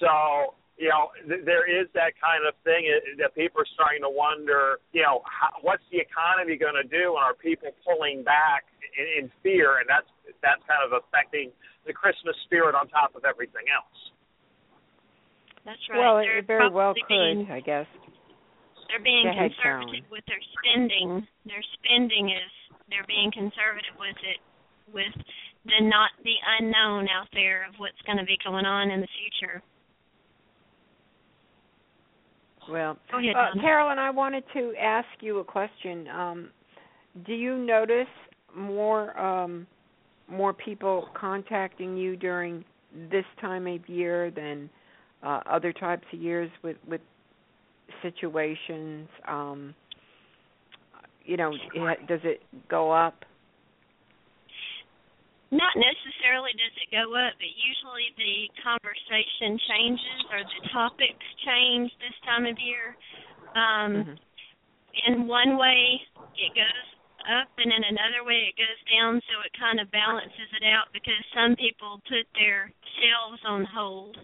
[0.00, 2.86] So you know, th- there is that kind of thing
[3.18, 7.18] that people are starting to wonder, you know, how, what's the economy going to do,
[7.18, 10.06] and are people pulling back in, in fear, and that's
[10.38, 11.50] that's kind of affecting
[11.82, 13.98] the Christmas spirit on top of everything else.
[15.66, 15.98] That's right.
[15.98, 17.90] Well, they're it very well could, being, I guess.
[18.86, 20.14] They're being Go ahead, conservative Carolyn.
[20.14, 21.26] with their spending.
[21.26, 21.48] Mm-hmm.
[21.50, 22.50] Their spending is
[22.86, 24.40] they're being conservative with it,
[24.94, 25.12] with
[25.66, 29.10] the not the unknown out there of what's going to be going on in the
[29.18, 29.58] future.
[32.70, 36.08] Well, ahead, uh, Carolyn, I wanted to ask you a question.
[36.08, 36.48] Um,
[37.26, 38.06] do you notice
[38.56, 39.66] more um,
[40.30, 42.64] more people contacting you during
[43.10, 44.68] this time of year than
[45.22, 47.00] uh, other types of years with with
[48.02, 49.08] situations?
[49.26, 49.74] Um,
[51.24, 51.52] you know,
[52.08, 53.24] does it go up?
[55.50, 61.90] Not necessarily does it go up, but usually the conversation changes or the topics change
[62.04, 62.96] this time of year.
[63.54, 64.18] Um, Mhm.
[65.06, 66.86] In one way, it goes
[67.28, 69.20] up, and in another way, it goes down.
[69.22, 74.18] So it kind of balances it out because some people put their sales on hold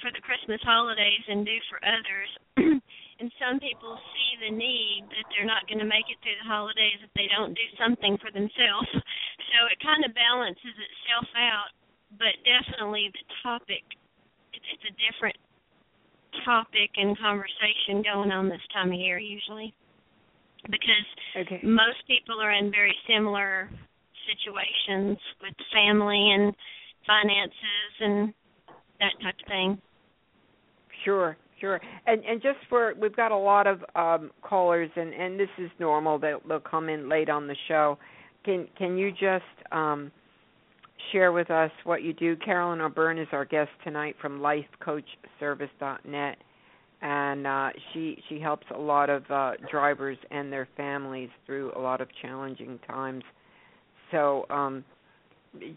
[0.00, 2.80] for the Christmas holidays and do for others.
[3.20, 6.48] and some people see the need that they're not going to make it through the
[6.48, 8.88] holidays if they don't do something for themselves.
[9.50, 11.74] So it kind of balances itself out,
[12.14, 13.82] but definitely the topic
[14.54, 15.34] it's, it's a different
[16.46, 19.74] topic and conversation going on this time of year usually
[20.70, 21.60] because Okay.
[21.62, 23.68] most people are in very similar
[24.30, 26.54] situations with family and
[27.06, 28.34] finances and
[29.00, 29.82] that type of thing.
[31.04, 31.80] Sure, sure.
[32.06, 35.70] And and just for we've got a lot of um callers and and this is
[35.78, 37.98] normal they'll they'll come in late on the show.
[38.44, 40.10] Can can you just um
[41.12, 42.36] share with us what you do?
[42.36, 46.38] Carolyn O'Byrne is our guest tonight from lifecoachservice.net
[47.02, 51.80] and uh she she helps a lot of uh drivers and their families through a
[51.80, 53.24] lot of challenging times.
[54.10, 54.84] So um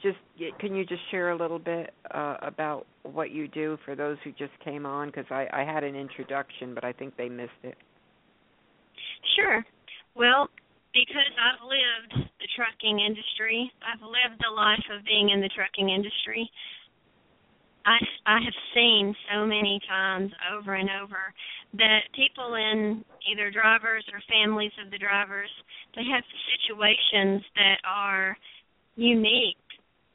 [0.01, 0.17] just
[0.59, 4.31] can you just share a little bit uh, about what you do for those who
[4.31, 7.75] just came on because I, I had an introduction but I think they missed it.
[9.35, 9.65] Sure.
[10.15, 10.47] Well,
[10.93, 15.89] because I've lived the trucking industry, I've lived the life of being in the trucking
[15.89, 16.49] industry.
[17.85, 21.33] I I have seen so many times over and over
[21.73, 25.49] that people in either drivers or families of the drivers
[25.95, 26.23] they have
[26.55, 28.37] situations that are
[28.95, 29.57] unique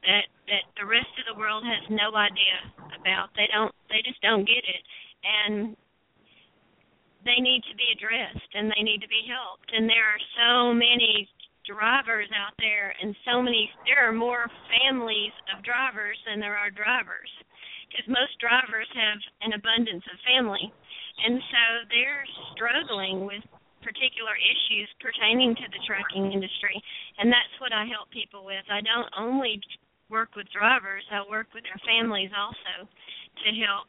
[0.07, 2.59] that that the rest of the world has no idea
[2.94, 3.30] about.
[3.36, 4.82] They don't they just don't get it.
[5.24, 5.76] And
[7.26, 9.68] they need to be addressed and they need to be helped.
[9.74, 11.28] And there are so many
[11.66, 16.72] drivers out there and so many there are more families of drivers than there are
[16.72, 17.28] drivers
[17.88, 20.72] because most drivers have an abundance of family.
[21.18, 22.24] And so they're
[22.55, 23.42] struggling with
[23.82, 26.76] particular issues pertaining to the trucking industry.
[27.18, 28.62] And that's what I help people with.
[28.70, 29.61] I don't only
[30.11, 33.88] work with drivers, I work with their families also to help.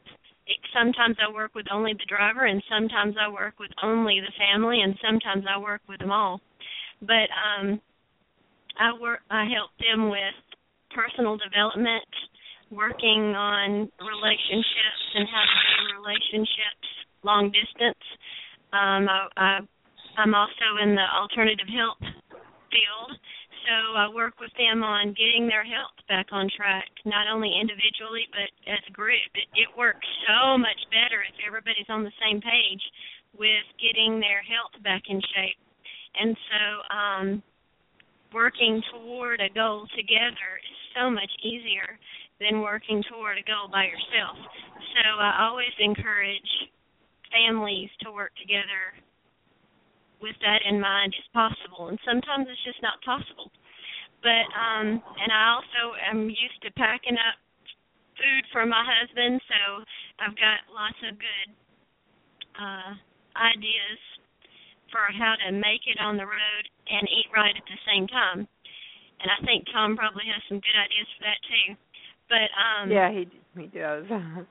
[0.74, 4.82] Sometimes I work with only the driver, and sometimes I work with only the family,
[4.82, 6.40] and sometimes I work with them all.
[7.00, 7.80] But um,
[8.78, 9.20] I work.
[9.30, 10.34] I help them with
[10.90, 12.08] personal development,
[12.70, 16.86] working on relationships and how to do relationships
[17.22, 18.04] long distance.
[18.72, 19.58] Um, I, I
[20.18, 23.10] I'm also in the alternative health field,
[23.66, 28.26] so I work with them on getting their health back on track, not only individually
[28.32, 29.30] but as a group.
[29.34, 32.82] It, it works so much better if everybody's on the same page
[33.36, 35.60] with getting their health back in shape.
[36.18, 37.42] And so, um,
[38.32, 41.98] working toward a goal together is so much easier
[42.38, 44.38] than working toward a goal by yourself.
[44.94, 46.50] So I always encourage
[47.30, 48.94] families to work together
[50.20, 53.50] with that in mind is possible, and sometimes it's just not possible.
[54.20, 57.40] But um, and I also am used to packing up
[58.20, 59.60] food for my husband, so
[60.20, 61.48] I've got lots of good
[62.60, 62.92] uh,
[63.40, 64.00] ideas
[64.92, 68.44] for how to make it on the road and eat right at the same time.
[69.20, 71.66] And I think Tom probably has some good ideas for that too.
[72.28, 74.04] But um Yeah, he he does.
[74.10, 74.46] that's,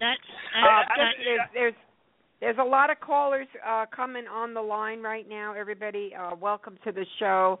[0.00, 0.24] that's,
[0.56, 1.78] uh, that's there's, there's
[2.44, 5.54] there's a lot of callers uh coming on the line right now.
[5.54, 7.58] Everybody, uh welcome to the show.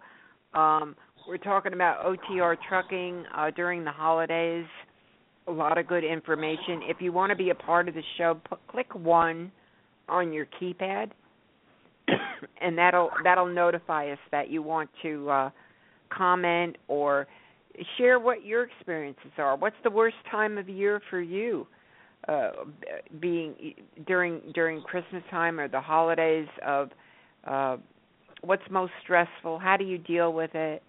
[0.52, 0.94] Um
[1.26, 4.66] we're talking about OTR trucking uh during the holidays.
[5.48, 6.82] A lot of good information.
[6.82, 9.50] If you want to be a part of the show, p- click 1
[10.10, 11.12] on your keypad
[12.60, 15.50] and that'll that'll notify us that you want to uh
[16.10, 17.26] comment or
[17.96, 19.56] share what your experiences are.
[19.56, 21.66] What's the worst time of year for you?
[22.26, 22.50] Uh,
[23.20, 23.74] being
[24.06, 26.90] during during Christmas time or the holidays of
[27.46, 27.76] uh,
[28.40, 29.58] what's most stressful?
[29.58, 30.82] How do you deal with it?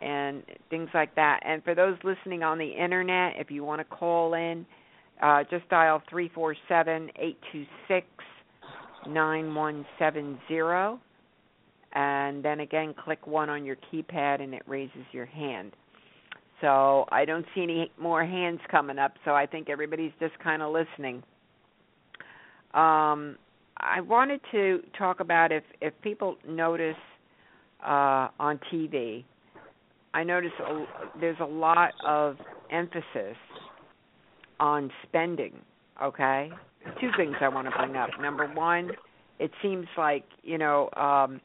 [0.00, 1.40] And things like that.
[1.44, 4.64] And for those listening on the internet, if you want to call in,
[5.20, 8.06] uh, just dial three four seven eight two six
[9.08, 11.00] nine one seven zero,
[11.94, 15.72] and then again click one on your keypad, and it raises your hand.
[16.60, 20.62] So I don't see any more hands coming up, so I think everybody's just kind
[20.62, 21.22] of listening.
[22.74, 23.36] Um,
[23.76, 26.96] I wanted to talk about if if people notice
[27.84, 29.24] uh, on TV.
[30.14, 30.84] I notice a,
[31.20, 32.36] there's a lot of
[32.70, 33.36] emphasis
[34.58, 35.52] on spending.
[36.02, 36.50] Okay,
[37.00, 38.10] two things I want to bring up.
[38.20, 38.90] Number one,
[39.38, 41.40] it seems like you know um,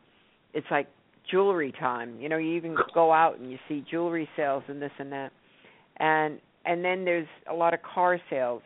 [0.54, 0.88] it's like
[1.30, 2.20] jewelry time.
[2.20, 5.32] You know, you even go out and you see jewelry sales and this and that.
[5.98, 8.62] And and then there's a lot of car sales.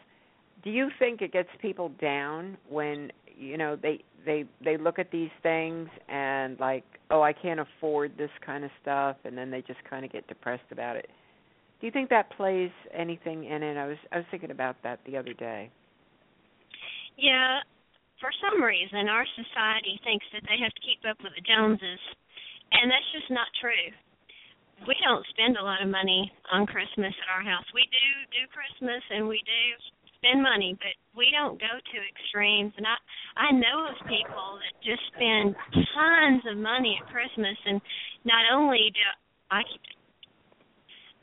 [0.63, 5.11] Do you think it gets people down when, you know, they they they look at
[5.11, 9.61] these things and like, "Oh, I can't afford this kind of stuff," and then they
[9.61, 11.09] just kind of get depressed about it.
[11.79, 13.77] Do you think that plays anything in it?
[13.77, 15.69] I was I was thinking about that the other day.
[17.17, 17.59] Yeah,
[18.19, 21.99] for some reason our society thinks that they have to keep up with the Joneses
[22.71, 23.91] and that's just not true.
[24.85, 27.65] We don't spend a lot of money on Christmas at our house.
[27.73, 29.61] We do do Christmas and we do
[30.21, 32.73] spend money, but we don't go to extremes.
[32.77, 32.97] And I
[33.37, 35.57] I know of people that just spend
[35.93, 37.81] tons of money at Christmas, and
[38.25, 39.05] not only do
[39.49, 39.61] I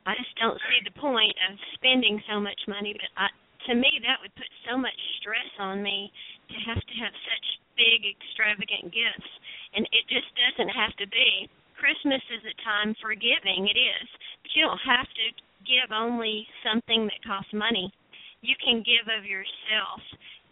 [0.06, 3.30] I just don't see the point of spending so much money, but I
[3.70, 6.12] to me that would put so much stress on me
[6.50, 9.32] to have to have such big extravagant gifts
[9.74, 11.50] and it just doesn't have to be.
[11.78, 14.06] Christmas is a time for giving, it is,
[14.42, 15.26] but you don't have to
[15.66, 17.92] give only something that costs money.
[18.40, 20.00] You can give of yourself,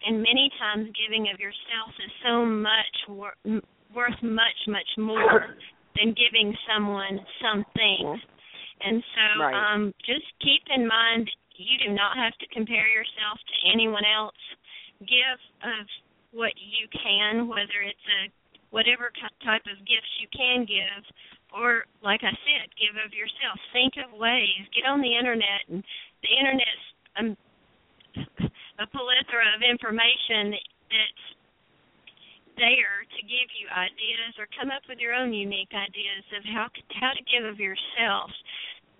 [0.04, 3.40] and many times giving of yourself is so much wor-
[3.94, 5.56] worth much much more
[5.96, 8.20] than giving someone something.
[8.82, 9.54] And so right.
[9.54, 14.42] um just keep in mind you do not have to compare yourself to anyone else.
[15.00, 15.86] Give of
[16.32, 18.32] what you can, whether it's a
[18.72, 19.12] whatever
[19.44, 21.04] type of gifts you can give
[21.52, 23.60] or like I said, give of yourself.
[23.76, 24.64] Think of ways.
[24.72, 25.84] Get on the internet and
[26.24, 26.86] the internet's
[27.20, 27.36] um,
[28.80, 30.56] a plethora of information
[30.88, 31.24] that's
[32.56, 36.68] there to give you ideas or come up with your own unique ideas of how
[37.00, 38.32] how to give of yourself.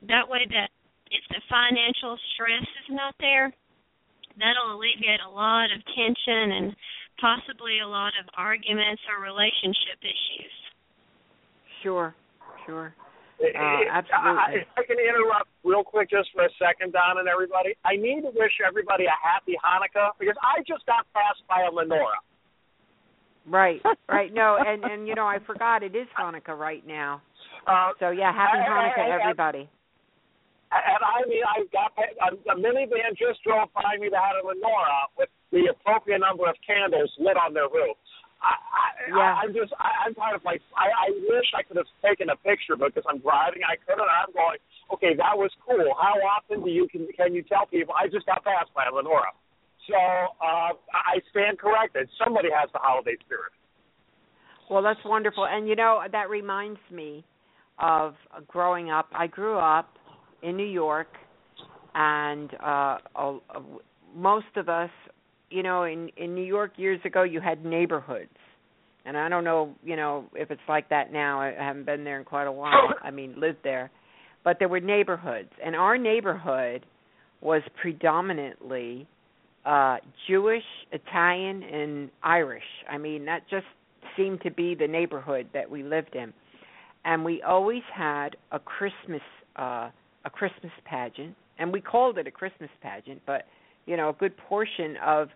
[0.09, 0.73] That way that
[1.13, 3.53] if the financial stress is not there,
[4.41, 6.69] that'll alleviate a lot of tension and
[7.21, 10.55] possibly a lot of arguments or relationship issues.
[11.83, 12.15] Sure,
[12.67, 12.95] sure.
[13.43, 14.63] Uh, absolutely.
[14.63, 17.75] I, I can interrupt real quick just for a second, Don and everybody.
[17.85, 21.73] I need to wish everybody a happy Hanukkah because I just got passed by a
[21.75, 22.23] menorah.
[23.47, 24.31] Right, right.
[24.33, 27.21] No, and and you know I forgot it is Hanukkah right now.
[27.67, 29.69] Uh, so yeah, happy I, Hanukkah, I, I, everybody.
[30.73, 34.45] And I mean, I got a, a minivan just drove by me that had a
[34.47, 37.97] menorah with the appropriate number of candles lit on their roof.
[38.43, 39.23] I, I, yeah.
[39.23, 42.33] I, I'm just, I, I'm kind of like, I, I wish I could have taken
[42.33, 43.63] a picture because I'm driving.
[43.63, 44.03] I couldn't.
[44.03, 44.59] I'm going,
[44.91, 45.95] okay, that was cool.
[45.95, 48.93] How often do you can can you tell people I just got passed by a
[48.93, 49.37] menorah?
[49.87, 52.09] So uh, I stand corrected.
[52.19, 53.53] Somebody has the holiday spirit.
[54.71, 57.25] Well, that's wonderful, and you know that reminds me
[57.79, 58.15] of
[58.47, 59.09] growing up.
[59.13, 59.91] I grew up
[60.43, 61.09] in New York,
[61.95, 63.39] and uh, uh,
[64.15, 64.91] most of us
[65.53, 68.31] you know, in in New York years ago, you had neighborhoods,
[69.05, 71.41] and I don't know, you know, if it's like that now.
[71.41, 72.95] I haven't been there in quite a while.
[73.03, 73.91] I mean, lived there,
[74.45, 76.87] but there were neighborhoods, and our neighborhood
[77.41, 79.07] was predominantly
[79.65, 79.97] uh
[80.29, 82.63] Jewish, Italian, and Irish.
[82.91, 83.67] I mean, that just
[84.17, 86.33] seemed to be the neighborhood that we lived in,
[87.05, 89.23] and we always had a Christmas
[89.57, 89.91] uh,
[90.25, 93.43] a Christmas pageant, and we called it a Christmas pageant, but
[93.87, 95.29] you know a good portion of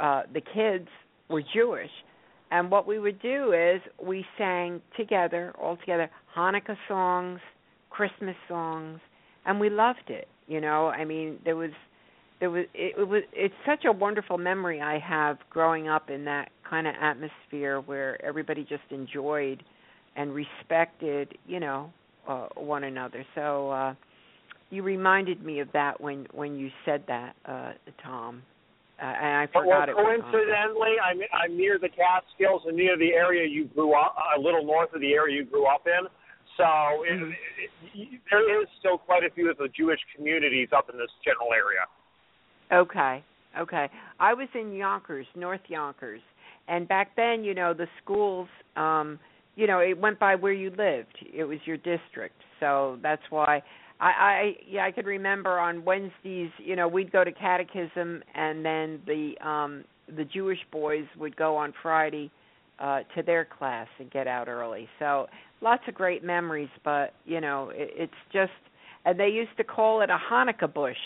[0.00, 0.88] uh, the kids
[1.28, 1.90] were Jewish,
[2.50, 7.40] and what we would do is we sang together, all together, Hanukkah songs,
[7.90, 9.00] Christmas songs,
[9.46, 10.28] and we loved it.
[10.46, 11.70] You know, I mean, there was
[12.40, 16.24] there was it, it was it's such a wonderful memory I have growing up in
[16.26, 19.62] that kind of atmosphere where everybody just enjoyed
[20.16, 21.92] and respected, you know,
[22.28, 23.24] uh, one another.
[23.34, 23.94] So uh
[24.70, 27.72] you reminded me of that when when you said that, uh
[28.02, 28.42] Tom.
[29.00, 30.22] Uh, and I forgot well, it.
[30.22, 34.64] coincidentally, I'm I'm near the Catskills and near the area you grew up, a little
[34.64, 36.08] north of the area you grew up in.
[36.56, 36.64] So
[37.04, 37.30] it, Mm-hmm.
[37.30, 37.70] it,
[38.14, 41.52] it, there is still quite a few of the Jewish communities up in this general
[41.52, 41.84] area.
[42.72, 43.22] Okay.
[43.58, 43.88] Okay.
[44.18, 46.20] I was in Yonkers, North Yonkers.
[46.68, 49.18] And back then, you know, the schools um
[49.56, 51.16] you know, it went by where you lived.
[51.34, 52.40] It was your district.
[52.60, 53.62] So that's why
[54.00, 58.64] I I yeah, I could remember on Wednesdays, you know, we'd go to catechism and
[58.64, 59.84] then the um
[60.16, 62.30] the Jewish boys would go on Friday
[62.78, 64.88] uh to their class and get out early.
[64.98, 65.26] So
[65.60, 68.52] lots of great memories, but you know, it, it's just
[69.04, 70.96] and they used to call it a Hanukkah bush.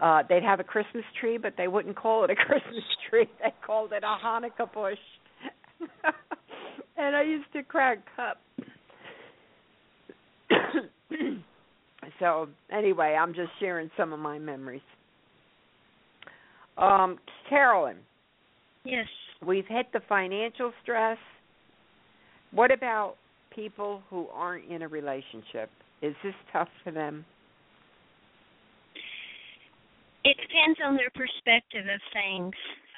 [0.00, 3.28] Uh they'd have a christmas tree but they wouldn't call it a christmas tree.
[3.40, 4.98] They called it a hanukkah bush.
[6.94, 8.38] And i used to crack up
[12.18, 14.82] so anyway i'm just sharing some of my memories
[16.78, 17.96] um carolyn
[18.84, 19.06] Yes.
[19.46, 21.18] we've hit the financial stress
[22.52, 23.14] what about
[23.54, 27.24] people who aren't in a relationship is this tough for them
[30.24, 32.54] It depends on their perspective of things.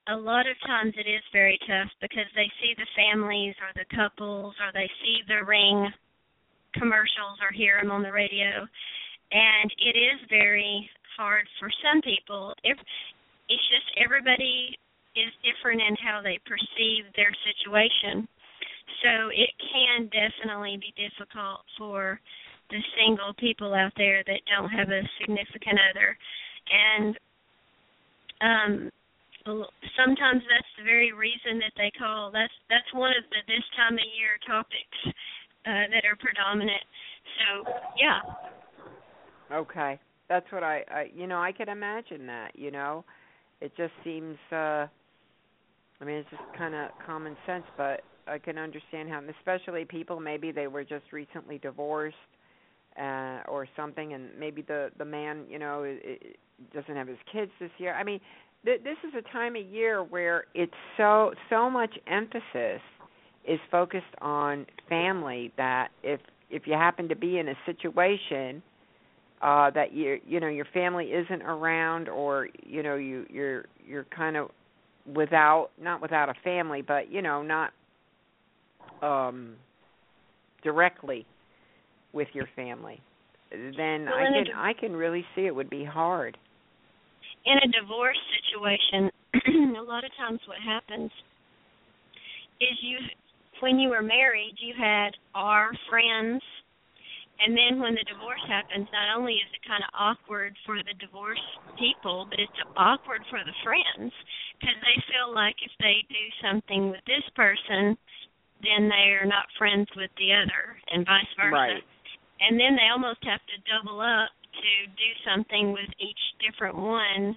[0.08, 3.88] A lot of times it is very tough because they see the families or the
[3.96, 5.88] couples or they see the ring
[6.74, 8.68] commercials or hear them on the radio.
[9.34, 12.54] And it is very hard for some people.
[12.62, 12.78] If
[13.50, 14.78] it's just everybody
[15.14, 18.26] is different in how they perceive their situation.
[19.02, 22.20] So it can definitely be difficult for
[22.70, 26.16] the single people out there that don't have a significant other
[26.70, 27.14] and
[28.40, 28.72] um
[30.00, 33.94] sometimes that's the very reason that they call that's that's one of the this time
[33.94, 34.98] of year topics
[35.68, 36.82] uh that are predominant
[37.36, 37.68] so
[38.00, 38.24] yeah
[39.52, 39.98] okay.
[40.28, 43.04] That's what i i you know i can imagine that you know?
[43.60, 44.86] It just seems uh
[46.00, 50.20] i mean it's just kind of common sense but i can understand how especially people
[50.20, 52.16] maybe they were just recently divorced
[52.98, 56.18] uh or something and maybe the the man you know i i
[56.72, 57.94] doesn't have his kids this year.
[57.94, 58.20] I mean
[58.64, 62.80] th- this is a time of year where it's so so much emphasis
[63.46, 66.20] is focused on family that if
[66.50, 68.62] if you happen to be in a situation
[69.44, 74.06] uh that you you know your family isn't around or you know you you're you're
[74.16, 74.48] kind of
[75.14, 77.70] without not without a family but you know not
[79.02, 79.54] um
[80.62, 81.26] directly
[82.12, 83.00] with your family
[83.76, 86.36] then Well, i can i can really see it would be hard.
[87.46, 89.10] In a divorce situation,
[89.76, 91.10] a lot of times what happens
[92.60, 92.96] is you,
[93.60, 96.42] when you were married, you had our friends,
[97.42, 100.94] and then when the divorce happens, not only is it kind of awkward for the
[101.02, 101.42] divorced
[101.78, 104.14] people, but it's awkward for the friends
[104.58, 107.98] because they feel like if they do something with this person,
[108.62, 111.52] then they are not friends with the other, and vice versa.
[111.52, 111.84] Right.
[112.40, 117.34] And then they almost have to double up to do something with each different one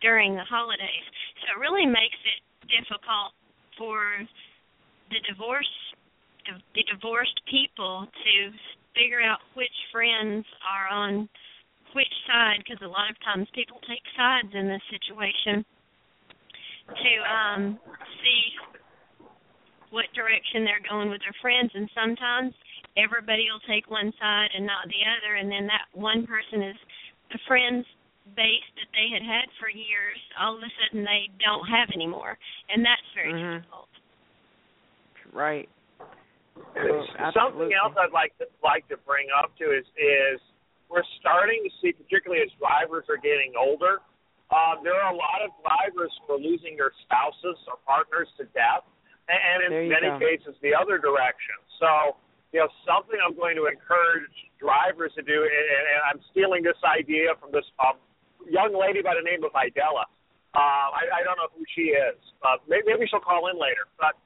[0.00, 1.06] during the holidays.
[1.44, 2.40] So it really makes it
[2.72, 3.36] difficult
[3.76, 4.00] for
[5.12, 5.70] the divorce
[6.46, 8.34] the divorced people to
[8.96, 11.28] figure out which friends are on
[11.94, 15.64] which side because a lot of times people take sides in this situation
[16.88, 17.78] to um
[18.24, 18.42] see
[19.90, 22.52] what direction they're going with their friends and sometimes
[22.96, 26.76] everybody will take one side and not the other and then that one person is
[27.32, 27.84] the friends
[28.34, 32.36] base that they had had for years all of a sudden they don't have anymore
[32.68, 33.62] and that's very Mhm.
[33.62, 33.88] difficult
[35.32, 35.68] right
[37.32, 40.40] Something else I'd like to like to bring up too is is
[40.92, 44.04] we're starting to see, particularly as drivers are getting older,
[44.54, 48.46] uh, there are a lot of drivers who are losing their spouses or partners to
[48.54, 48.86] death,
[49.26, 50.22] and, and in many go.
[50.22, 51.58] cases the other direction.
[51.82, 52.20] So
[52.54, 56.62] you know something I'm going to encourage drivers to do, and, and, and I'm stealing
[56.62, 57.98] this idea from this um,
[58.46, 60.06] young lady by the name of Idella.
[60.54, 62.16] Uh, I, I don't know who she is.
[62.40, 63.84] Uh, maybe, maybe she'll call in later.
[64.00, 64.16] But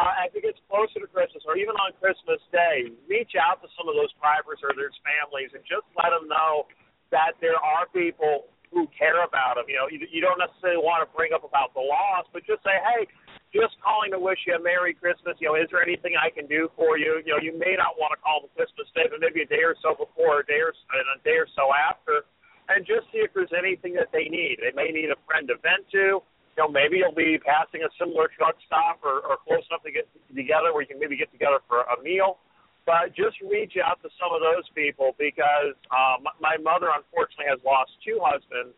[0.00, 3.68] uh, as it gets closer to Christmas or even on Christmas Day, reach out to
[3.76, 6.64] some of those drivers or their families and just let them know
[7.12, 9.68] that there are people who care about them.
[9.68, 12.64] You know, you, you don't necessarily want to bring up about the loss, but just
[12.64, 13.04] say, hey,
[13.52, 15.36] just calling to wish you a Merry Christmas.
[15.36, 17.20] You know, is there anything I can do for you?
[17.20, 19.60] You know, you may not want to call them Christmas Day, but maybe a day
[19.60, 22.24] or so before, a day or and a day or so after,
[22.72, 24.56] and just see if there's anything that they need.
[24.64, 26.24] They may need a friend to vent to
[26.56, 29.92] you know, maybe you'll be passing a similar truck stop or, or close enough to
[29.92, 32.38] get together where you can maybe get together for a meal.
[32.84, 37.62] But just reach out to some of those people because um, my mother unfortunately has
[37.62, 38.74] lost two husbands,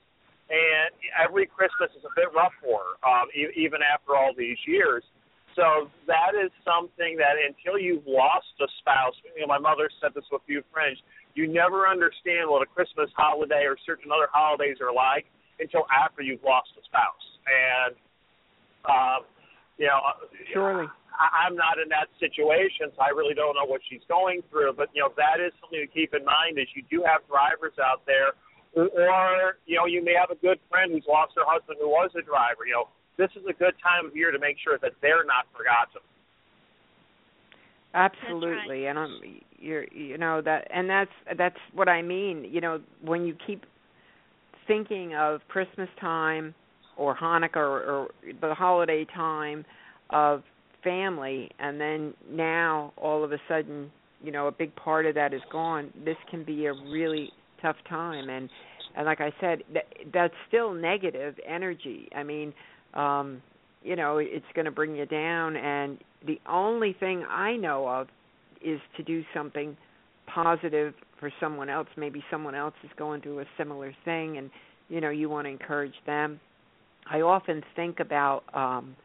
[0.52, 4.60] and every Christmas is a bit rough for her, um, e- even after all these
[4.68, 5.02] years.
[5.56, 10.12] So that is something that until you've lost a spouse, you know, my mother said
[10.12, 11.00] this to a few friends,
[11.32, 15.24] you never understand what a Christmas holiday or certain other holidays are like
[15.60, 17.94] until after you've lost a spouse and
[18.84, 19.24] um,
[19.78, 19.98] you know,
[20.52, 20.86] surely.
[21.14, 24.74] I, I'm not in that situation, so I really don't know what she's going through.
[24.76, 26.58] But you know, that is something to keep in mind.
[26.58, 28.36] Is you do have drivers out there,
[28.74, 32.10] or you know, you may have a good friend who's lost her husband who was
[32.14, 32.66] a driver.
[32.66, 35.46] You know, this is a good time of year to make sure that they're not
[35.56, 36.02] forgotten.
[37.94, 38.90] Absolutely, right.
[38.90, 39.20] and I'm
[39.58, 42.46] you're you know that and that's that's what I mean.
[42.46, 43.64] You know, when you keep
[44.66, 46.54] thinking of Christmas time
[46.96, 48.08] or Hanukkah or, or
[48.40, 49.64] the holiday time
[50.10, 50.42] of
[50.82, 53.90] family, and then now all of a sudden,
[54.22, 55.92] you know, a big part of that is gone.
[56.04, 58.48] This can be a really tough time, and
[58.96, 62.08] and like I said, that, that's still negative energy.
[62.14, 62.52] I mean,
[62.94, 63.42] um,
[63.82, 68.08] you know, it's going to bring you down, and the only thing I know of
[68.64, 69.76] is to do something
[70.32, 70.94] positive
[71.24, 71.88] for someone else.
[71.96, 74.50] Maybe someone else is going through a similar thing, and
[74.90, 76.38] you know, you want to encourage them
[77.10, 78.96] I often think about um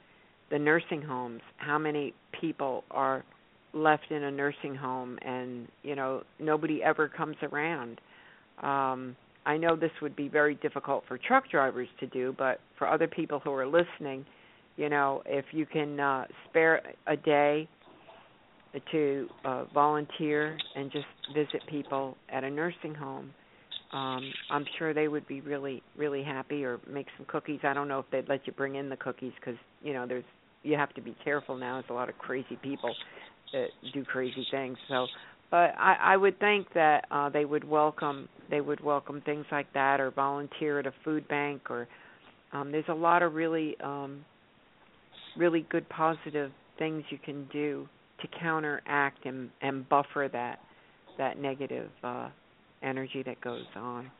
[0.51, 3.24] the nursing homes, how many people are
[3.74, 8.01] left in a nursing home and, you know, nobody ever comes around.
[8.61, 9.15] Um
[9.45, 13.07] I know this would be very difficult for truck drivers to do, but for other
[13.07, 14.26] people who are listening,
[14.76, 17.67] you know, if you can uh spare a day
[18.91, 23.32] to uh volunteer and just visit people at a nursing home
[23.93, 27.59] um i'm sure they would be really really happy or make some cookies.
[27.63, 30.24] I don't know if they'd let you bring in the cookies because you know there's
[30.63, 31.76] you have to be careful now.
[31.76, 32.93] There's a lot of crazy people
[33.53, 34.78] that do crazy things.
[34.88, 35.07] So
[35.51, 39.72] but i i would think that uh they would welcome they would welcome things like
[39.74, 41.88] that or volunteer at a food bank or
[42.53, 44.24] um there's a lot of really um
[45.38, 47.88] really good positive things you can do
[48.22, 50.59] to counteract and and buffer that
[51.17, 52.30] that negative uh
[52.82, 54.11] energy that goes on.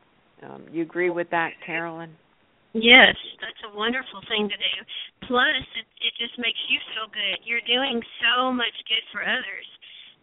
[0.42, 2.10] Um, you agree with that, Carolyn?
[2.72, 4.74] Yes, that's a wonderful thing to do.
[5.26, 7.42] Plus, it, it just makes you feel good.
[7.44, 9.68] You're doing so much good for others,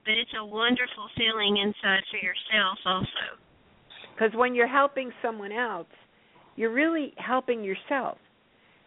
[0.06, 3.36] but it's a wonderful feeling inside for yourself also.
[4.16, 5.92] Because when you're helping someone else,
[6.56, 8.18] you're really helping yourself.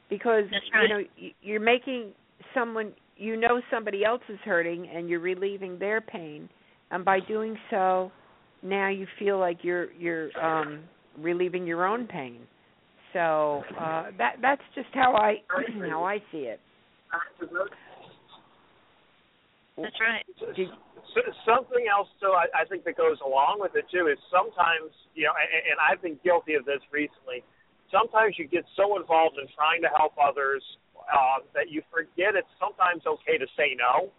[0.08, 0.82] Because right.
[0.82, 1.02] you know
[1.42, 2.12] you're making
[2.54, 6.48] someone you know somebody else is hurting, and you're relieving their pain,
[6.90, 8.10] and by doing so,
[8.62, 10.80] now you feel like you're you're um
[11.18, 12.38] relieving your own pain.
[13.12, 15.42] So uh that that's just how I
[15.88, 16.60] how I see it.
[19.76, 20.56] That's right.
[20.56, 20.68] Did,
[21.42, 25.26] Something else, too, I, I think that goes along with it too, is sometimes you
[25.26, 27.42] know, and, and I've been guilty of this recently.
[27.90, 30.62] Sometimes you get so involved in trying to help others
[31.08, 34.10] uh, that you forget it's sometimes okay to say no,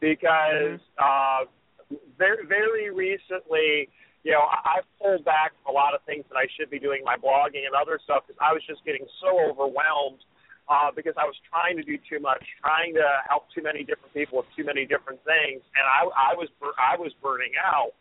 [0.00, 1.02] because mm-hmm.
[1.02, 3.88] uh, very very recently,
[4.24, 6.78] you know, I, I've pulled back from a lot of things that I should be
[6.78, 10.22] doing, my blogging and other stuff, because I was just getting so overwhelmed
[10.68, 14.14] uh, because I was trying to do too much, trying to help too many different
[14.14, 16.48] people with too many different things, and I, I was
[16.78, 17.92] I was burning out.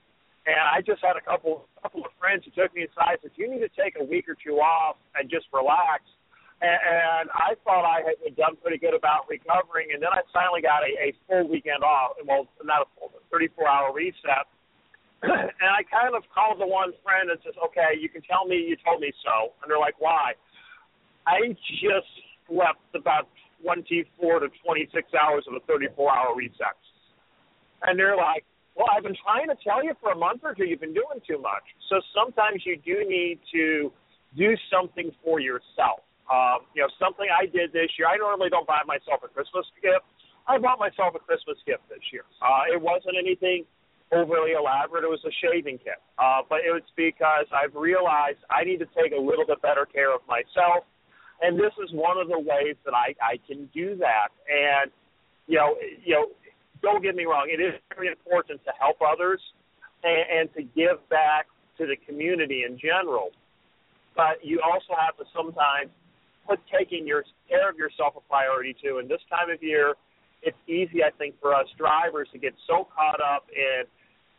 [0.42, 3.38] And I just had a couple couple of friends who took me aside and said,
[3.38, 6.02] "You need to take a week or two off and just relax."
[6.62, 10.86] And, I thought I had done pretty good about recovering, and then I finally got
[10.86, 12.18] a, a full weekend off.
[12.26, 14.46] Well, not a full, 34 hour reset.
[15.24, 18.58] and I kind of called the one friend and says, "Okay, you can tell me
[18.58, 20.34] you told me so." And they're like, "Why?"
[21.26, 22.10] I just
[22.50, 23.30] slept about
[23.64, 26.78] 24 to 26 hours of a 34 hour reset.
[27.84, 30.66] And they're like, "Well, I've been trying to tell you for a month or two.
[30.66, 31.66] You've been doing too much.
[31.90, 33.92] So sometimes you do need to
[34.38, 36.02] do something for yourself."
[36.32, 38.08] Um, you know, something I did this year.
[38.08, 40.08] I normally don't buy myself a Christmas gift.
[40.48, 42.24] I bought myself a Christmas gift this year.
[42.40, 43.68] Uh, it wasn't anything
[44.16, 45.04] overly elaborate.
[45.04, 48.90] It was a shaving kit, uh, but it was because I've realized I need to
[48.96, 50.88] take a little bit better care of myself,
[51.44, 54.32] and this is one of the ways that I I can do that.
[54.48, 54.92] And
[55.48, 56.26] you know, you know,
[56.82, 57.52] don't get me wrong.
[57.52, 59.40] It is very important to help others
[60.04, 63.32] and, and to give back to the community in general.
[64.16, 65.92] But you also have to sometimes
[66.48, 68.98] put taking your care of yourself a priority too.
[69.00, 69.96] And this time of year,
[70.42, 73.86] it's easy, I think, for us drivers to get so caught up in,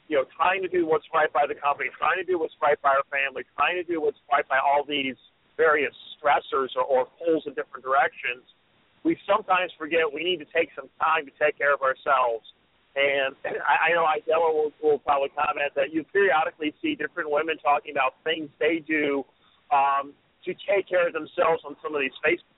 [0.09, 2.81] you know, trying to do what's right by the company, trying to do what's right
[2.83, 5.17] by our family, trying to do what's right by all these
[5.57, 8.43] various stressors or, or pulls in different directions.
[9.05, 12.43] We sometimes forget we need to take some time to take care of ourselves.
[12.99, 17.59] And I, I know Idella will, will probably comment that you periodically see different women
[17.63, 19.23] talking about things they do
[19.71, 20.13] um,
[20.45, 22.53] to take care of themselves on some of these Facebook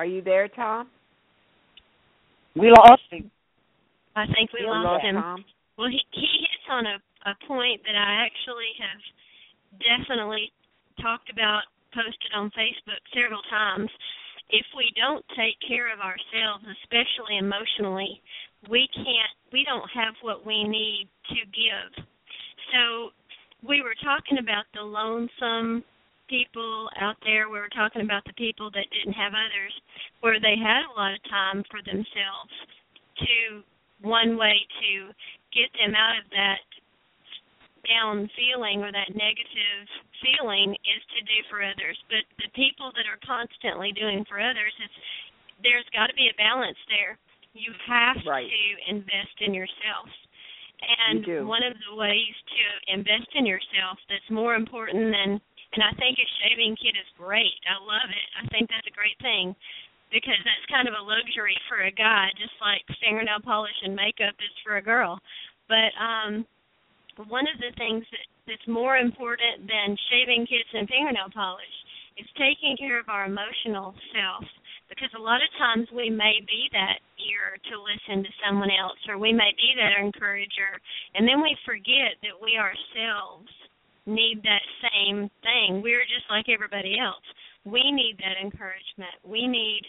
[0.00, 0.88] Are you there, Tom?
[2.56, 3.30] We lost him.
[4.16, 5.14] I think we, we lost, lost him.
[5.20, 5.44] Tom.
[5.76, 6.96] Well, he, he hits on a,
[7.28, 9.02] a point that I actually have
[9.76, 10.56] definitely
[11.04, 13.92] talked about, posted on Facebook several times.
[14.48, 18.24] If we don't take care of ourselves, especially emotionally,
[18.72, 19.36] we can't.
[19.52, 21.92] We don't have what we need to give.
[22.72, 23.12] So
[23.66, 25.84] we were talking about the lonesome
[26.28, 27.50] people out there.
[27.50, 29.74] We were talking about the people that didn't have others,
[30.20, 32.54] where they had a lot of time for themselves.
[33.20, 33.60] To
[34.00, 35.12] one way to
[35.52, 36.64] get them out of that
[37.84, 39.84] down feeling or that negative
[40.20, 41.96] feeling is to do for others.
[42.08, 44.98] But the people that are constantly doing for others, it's
[45.60, 47.20] there's got to be a balance there.
[47.52, 48.48] You have right.
[48.48, 50.08] to invest in yourself.
[50.80, 52.64] And one of the ways to
[52.94, 57.54] invest in yourself that's more important than and I think a shaving kit is great.
[57.62, 58.28] I love it.
[58.34, 59.54] I think that's a great thing
[60.10, 64.34] because that's kind of a luxury for a guy, just like fingernail polish and makeup
[64.42, 65.20] is for a girl.
[65.70, 66.46] But um
[67.28, 71.76] one of the things that that's more important than shaving kits and fingernail polish
[72.18, 74.44] is taking care of our emotional self
[74.90, 78.98] because a lot of times we may be that ear to listen to someone else
[79.08, 80.76] or we may be that encourager
[81.14, 83.48] and then we forget that we ourselves
[84.06, 85.82] need that same thing.
[85.82, 87.24] We're just like everybody else.
[87.64, 89.14] We need that encouragement.
[89.24, 89.82] We need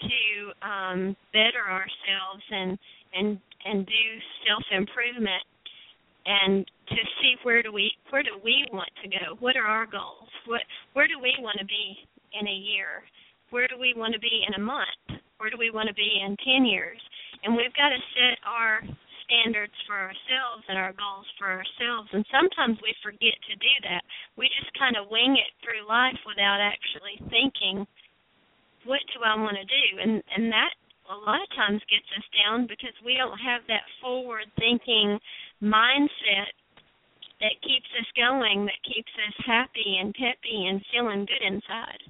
[0.00, 2.78] to um, better ourselves and
[3.14, 4.04] and and do
[4.48, 5.44] self improvement
[6.26, 9.36] and to see where do we where do we want to go?
[9.40, 10.30] What are our goals?
[10.46, 10.62] What
[10.94, 11.96] where do we want to be
[12.38, 13.02] in a year?
[13.52, 15.20] Where do we want to be in a month?
[15.36, 16.96] Where do we want to be in ten years?
[17.44, 18.80] And we've got to set our
[19.28, 22.08] standards for ourselves and our goals for ourselves.
[22.16, 24.00] And sometimes we forget to do that.
[24.40, 27.84] We just kind of wing it through life without actually thinking,
[28.88, 29.86] what do I want to do?
[30.00, 30.72] And and that
[31.12, 35.20] a lot of times gets us down because we don't have that forward thinking
[35.60, 36.56] mindset
[37.44, 42.00] that keeps us going, that keeps us happy and peppy and feeling good inside.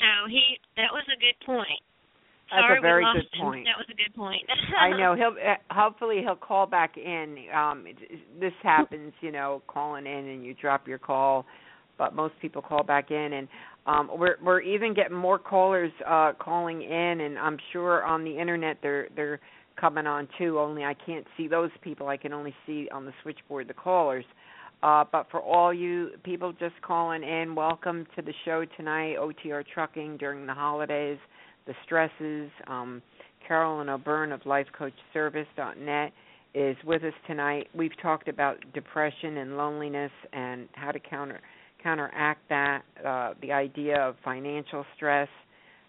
[0.00, 1.80] So he that was a good point.
[2.50, 3.46] That's Sorry, a very we lost good him.
[3.46, 3.66] point.
[3.66, 4.42] That was a good point.
[4.78, 7.36] I know he'll uh, hopefully he'll call back in.
[7.54, 7.84] Um
[8.40, 11.46] this happens, you know, calling in and you drop your call,
[11.98, 13.48] but most people call back in and
[13.86, 18.38] um we're we're even getting more callers uh calling in and I'm sure on the
[18.38, 19.40] internet they're they're
[19.80, 22.08] coming on too, only I can't see those people.
[22.08, 24.24] I can only see on the switchboard the callers.
[24.84, 29.64] Uh, but for all you people just calling in, welcome to the show tonight, OTR
[29.72, 31.16] Trucking during the holidays
[31.66, 32.50] the stresses.
[32.66, 33.00] Um,
[33.48, 36.12] Carolyn O'Byrne of LifeCoachService.net
[36.54, 37.68] is with us tonight.
[37.74, 41.40] We've talked about depression and loneliness and how to counter
[41.82, 42.82] counteract that.
[43.02, 45.28] Uh, the idea of financial stress,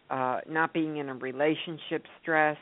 [0.09, 2.57] uh, not being in a relationship stress,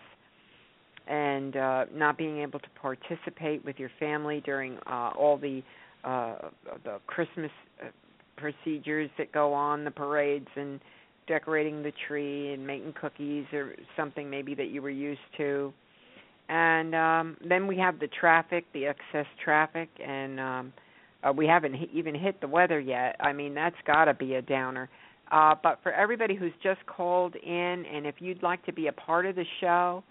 [1.07, 5.61] and uh, not being able to participate with your family during uh, all the
[6.03, 6.35] uh,
[6.83, 7.51] the Christmas
[7.81, 7.87] uh,
[8.37, 10.79] procedures that go on, the parades and
[11.27, 15.73] decorating the tree and making cookies or something maybe that you were used to.
[16.49, 20.73] And um then we have the traffic, the excess traffic and um
[21.23, 23.15] uh, we haven't even hit the weather yet.
[23.21, 24.89] I mean, that's got to be a downer.
[25.31, 28.93] Uh but for everybody who's just called in and if you'd like to be a
[28.93, 30.03] part of the show,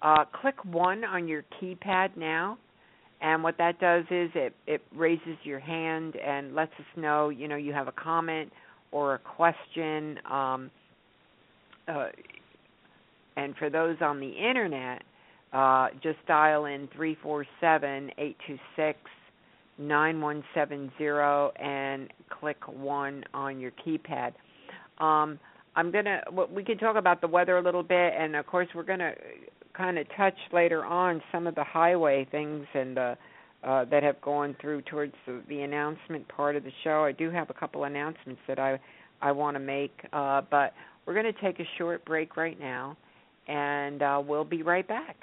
[0.00, 2.58] uh click 1 on your keypad now.
[3.20, 7.48] And what that does is it it raises your hand and lets us know, you
[7.48, 8.52] know, you have a comment
[8.92, 10.18] or a question.
[10.30, 10.70] Um,
[11.88, 12.08] uh,
[13.36, 15.02] and for those on the internet,
[15.52, 18.98] uh, just dial in three four seven eight two six
[19.78, 24.32] nine one seven zero and click one on your keypad.
[24.98, 25.38] Um,
[25.74, 26.22] I'm gonna.
[26.50, 29.12] We can talk about the weather a little bit, and of course, we're gonna
[29.76, 33.16] kind of touch later on some of the highway things and the
[33.64, 37.04] uh, that have gone through towards the, the announcement part of the show.
[37.04, 38.78] I do have a couple announcements that I
[39.20, 40.72] I want to make, uh, but
[41.06, 42.96] We're going to take a short break right now,
[43.46, 45.16] and uh, we'll be right back.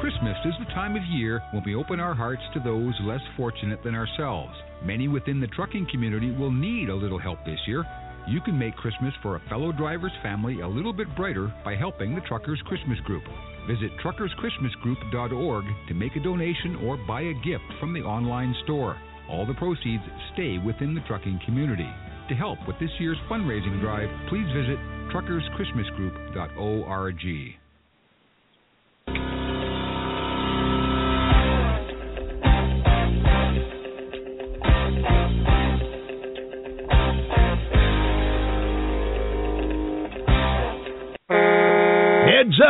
[0.00, 3.82] Christmas is the time of year when we open our hearts to those less fortunate
[3.84, 4.52] than ourselves.
[4.84, 7.84] Many within the trucking community will need a little help this year.
[8.28, 12.14] You can make Christmas for a fellow driver's family a little bit brighter by helping
[12.14, 13.24] the Truckers Christmas Group.
[13.66, 18.96] Visit truckerschristmasgroup.org to make a donation or buy a gift from the online store.
[19.28, 20.02] All the proceeds
[20.34, 21.88] stay within the trucking community.
[22.28, 24.78] To help with this year's fundraising drive, please visit
[25.10, 27.61] truckerschristmasgroup.org.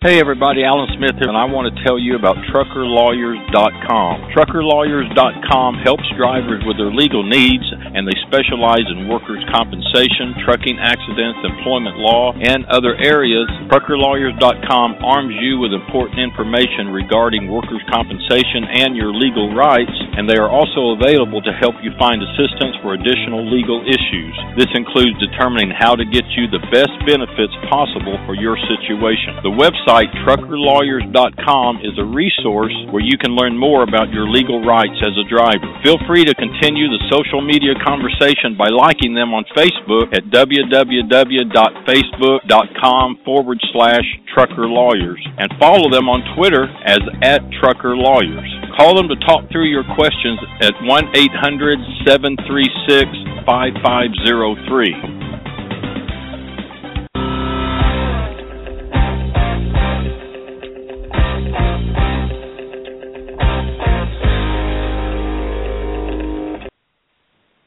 [0.00, 4.32] Hey everybody, Allen Smith here, and I want to tell you about TruckerLawyers.com.
[4.32, 11.44] TruckerLawyers.com helps drivers with their legal needs, and they specialize in workers' compensation, trucking accidents,
[11.44, 13.44] employment law, and other areas.
[13.68, 20.40] TruckerLawyers.com arms you with important information regarding workers' compensation and your legal rights, and they
[20.40, 24.32] are also available to help you find assistance for additional legal issues.
[24.56, 29.36] This includes determining how to get you the best benefits possible for your situation.
[29.44, 34.64] The website website, truckerlawyers.com, is a resource where you can learn more about your legal
[34.64, 35.66] rights as a driver.
[35.82, 43.18] Feel free to continue the social media conversation by liking them on Facebook at www.facebook.com
[43.24, 44.04] forward slash
[44.36, 48.76] truckerlawyers and follow them on Twitter as at truckerlawyers.
[48.76, 53.10] Call them to talk through your questions at 1 800 736
[53.44, 55.29] 5503.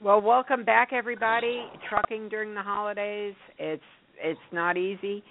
[0.03, 1.65] Well, welcome back, everybody.
[1.87, 3.81] Trucking during the holidays, it's
[4.21, 5.23] it's not easy,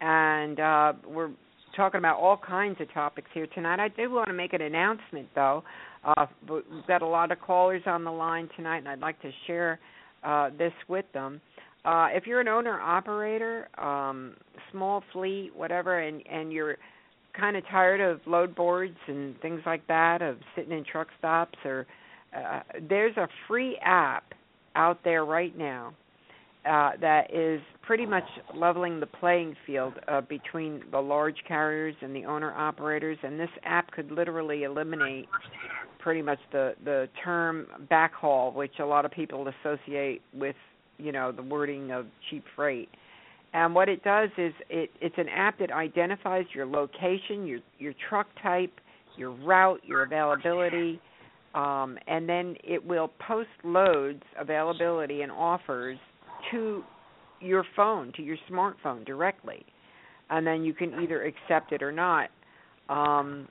[0.00, 1.28] and uh, we're
[1.76, 3.80] talking about all kinds of topics here tonight.
[3.80, 5.62] I do want to make an announcement, though.
[6.02, 9.30] Uh, we've got a lot of callers on the line tonight, and I'd like to
[9.46, 9.78] share
[10.22, 11.42] uh, this with them.
[11.84, 14.36] Uh, if you're an owner operator, um,
[14.72, 16.78] small fleet, whatever, and and you're
[17.38, 21.58] kind of tired of load boards and things like that, of sitting in truck stops
[21.66, 21.86] or
[22.34, 24.24] uh, there's a free app
[24.76, 25.94] out there right now
[26.68, 28.24] uh, that is pretty much
[28.54, 33.50] leveling the playing field uh, between the large carriers and the owner operators, and this
[33.64, 35.28] app could literally eliminate
[35.98, 40.56] pretty much the the term backhaul, which a lot of people associate with
[40.98, 42.88] you know the wording of cheap freight.
[43.52, 47.92] And what it does is it it's an app that identifies your location, your your
[48.08, 48.72] truck type,
[49.18, 50.98] your route, your availability
[51.54, 55.98] um, and then it will post loads, availability, and offers
[56.50, 56.82] to
[57.40, 59.64] your phone, to your smartphone directly,
[60.30, 62.30] and then you can either accept it or not.
[62.88, 63.48] Um,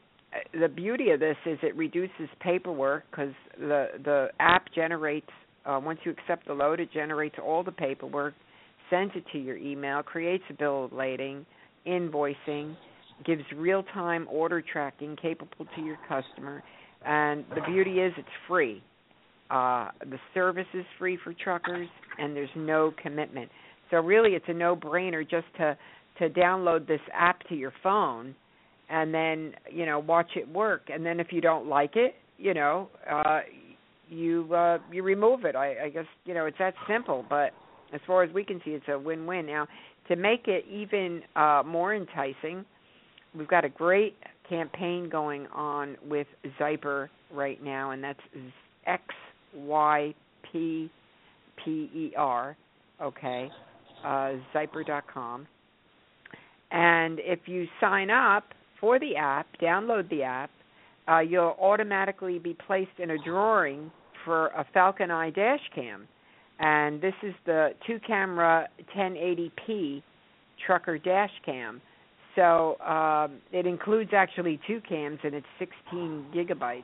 [0.60, 5.30] the beauty of this is it reduces paperwork because the the app generates
[5.66, 8.34] uh, once you accept the load, it generates all the paperwork,
[8.90, 11.46] sends it to your email, creates a bill of lading,
[11.88, 12.76] invoicing,
[13.26, 16.64] gives real time order tracking capable to your customer
[17.06, 18.82] and the beauty is it's free.
[19.50, 23.50] Uh, the service is free for truckers, and there's no commitment.
[23.92, 25.78] So really, it's a no-brainer just to
[26.20, 28.36] to download this app to your phone,
[28.90, 30.84] and then you know watch it work.
[30.92, 33.42] And then if you don't like it, you know, uh,
[34.10, 35.56] you uh, you remove it.
[35.56, 37.26] I, I guess you know it's that simple.
[37.30, 37.52] But
[37.94, 39.46] as far as we can see, it's a win-win.
[39.46, 39.68] Now,
[40.08, 42.66] to make it even uh, more enticing,
[43.38, 44.16] we've got a great
[44.48, 46.28] campaign going on with
[46.60, 48.20] Zyper right now, and that's
[48.86, 49.04] X
[49.56, 50.14] Y
[50.52, 50.90] P
[51.64, 52.56] P E R.
[53.02, 53.50] Okay,
[54.04, 55.48] uh, Zyper.com.
[56.72, 58.46] And if you sign up
[58.80, 60.50] for the app, download the app,
[61.08, 63.92] uh, you'll automatically be placed in a drawing
[64.26, 66.08] for a Falcon Eye dash cam.
[66.60, 70.02] And this is the two camera 1080p
[70.66, 71.82] trucker dash cam
[72.36, 76.84] so um, it includes actually two cams, and it's 16 gigabytes.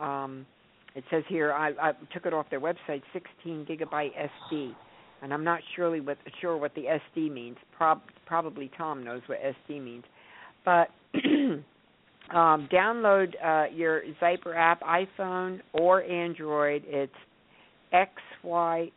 [0.00, 0.46] Um,
[0.94, 4.12] it says here I, I took it off their website, 16 gigabyte
[4.52, 4.72] SD,
[5.22, 6.84] and I'm not surely what, sure what the
[7.16, 7.56] SD means.
[7.76, 10.04] Prob, probably Tom knows what SD means,
[10.64, 10.88] but
[12.34, 16.84] um, download uh, your Zyper app, iPhone or Android.
[16.86, 17.12] It's
[17.92, 18.90] xypper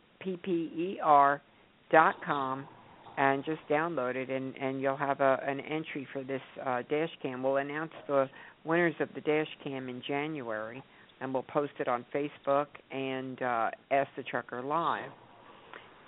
[1.90, 2.68] dot com,
[3.16, 7.10] and just download it, and and you'll have a an entry for this uh, dash
[7.22, 7.42] cam.
[7.42, 8.28] We'll announce the
[8.64, 10.82] winners of the dash cam in January,
[11.20, 15.10] and we'll post it on Facebook and uh, Ask the Trucker Live.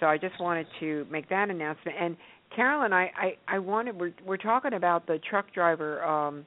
[0.00, 1.96] So I just wanted to make that announcement.
[2.00, 2.16] And
[2.54, 6.46] Carolyn, I I, I wanted we're we're talking about the truck driver um,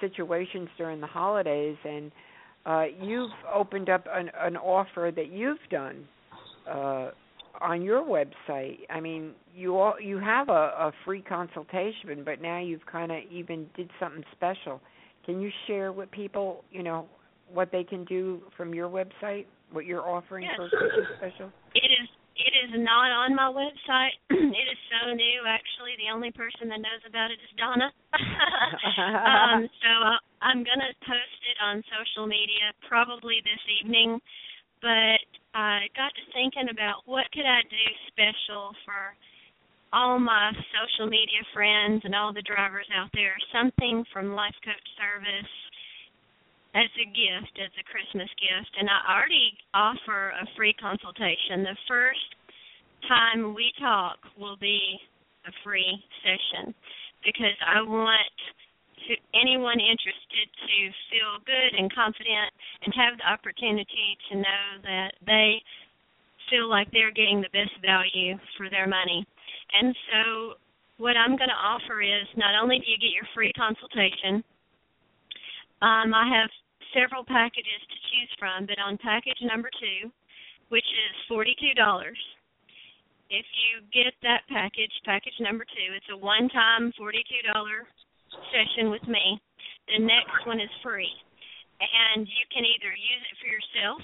[0.00, 2.12] situations during the holidays, and
[2.66, 6.04] uh, you've opened up an, an offer that you've done
[6.70, 7.10] uh,
[7.60, 8.80] on your website.
[8.90, 13.18] I mean, you all you have a, a free consultation, but now you've kind of
[13.30, 14.80] even did something special.
[15.24, 17.06] Can you share with people, you know,
[17.52, 20.54] what they can do from your website, what you're offering yes.
[20.56, 20.68] for
[21.18, 21.50] special?
[21.74, 24.18] It is it is not on my website.
[24.30, 25.46] it is so new.
[25.46, 27.88] Actually, the only person that knows about it is Donna.
[28.98, 34.18] um, so uh, I'm gonna post it on social media probably this evening.
[34.82, 35.22] But
[35.54, 39.14] I got to thinking about what could I do special for
[39.94, 43.38] all my social media friends and all the drivers out there.
[43.54, 45.54] Something from Life Coach Service
[46.74, 48.74] as a gift, as a Christmas gift.
[48.74, 51.62] And I already offer a free consultation.
[51.62, 52.28] The first
[53.06, 54.98] time we talk will be
[55.46, 56.74] a free session
[57.22, 58.34] because I want
[59.08, 60.78] to, anyone interested to
[61.10, 62.50] feel good and confident
[62.84, 65.60] and have the opportunity to know that they
[66.50, 69.26] feel like they're getting the best value for their money.
[69.72, 70.22] And so
[70.98, 74.44] what I'm going to offer is not only do you get your free consultation,
[75.82, 76.50] um, I have
[76.94, 80.10] several packages to choose from, but on package number two,
[80.68, 81.74] which is $42,
[83.30, 87.18] if you get that package, package number two, it's a one time $42
[88.52, 89.40] session with me.
[89.88, 91.12] The next one is free.
[91.80, 94.02] And you can either use it for yourself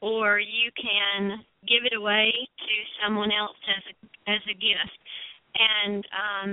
[0.00, 3.94] or you can give it away to someone else as a
[4.30, 5.00] as a gift.
[5.58, 6.50] And um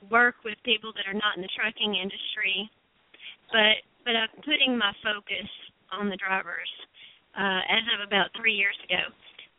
[0.10, 2.70] work with people that are not in the trucking industry,
[3.52, 5.50] but but I'm putting my focus
[5.92, 6.70] on the drivers
[7.38, 9.14] uh, as of about three years ago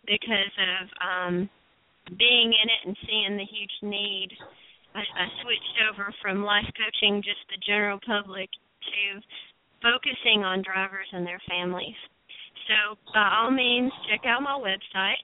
[0.07, 1.51] because of um,
[2.19, 4.31] being in it and seeing the huge need
[4.95, 9.21] I, I switched over from life coaching just the general public to
[9.83, 11.97] focusing on drivers and their families.
[12.67, 15.21] So by all means, check out my website.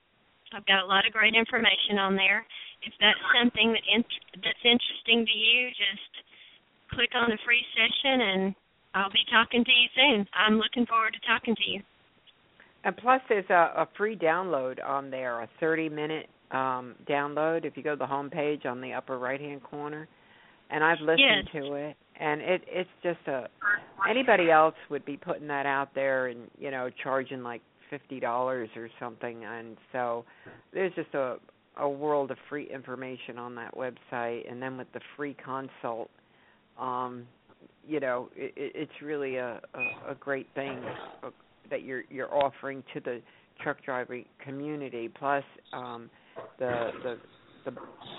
[0.53, 2.47] I've got a lot of great information on there.
[2.87, 6.13] If that's something that in- that's interesting to you, just
[6.93, 8.55] click on the free session, and
[8.95, 10.29] I'll be talking to you soon.
[10.33, 11.83] I'm looking forward to talking to you.
[12.85, 17.77] And plus, there's a, a free download on there, a 30 minute um, download if
[17.77, 20.07] you go to the home page on the upper right hand corner.
[20.71, 21.63] And I've listened yes.
[21.63, 23.49] to it, and it it's just a
[24.09, 28.71] anybody else would be putting that out there and you know charging like fifty dollars
[28.75, 29.45] or something.
[29.45, 30.25] And so
[30.73, 31.37] there's just a
[31.77, 36.11] a world of free information on that website, and then with the free consult,
[36.81, 37.27] um,
[37.87, 40.81] you know, it, it's really a, a, a great thing
[41.71, 43.21] that you're you're offering to the
[43.63, 45.09] truck driving community.
[45.09, 46.11] Plus, um,
[46.59, 47.19] the the
[47.65, 47.73] the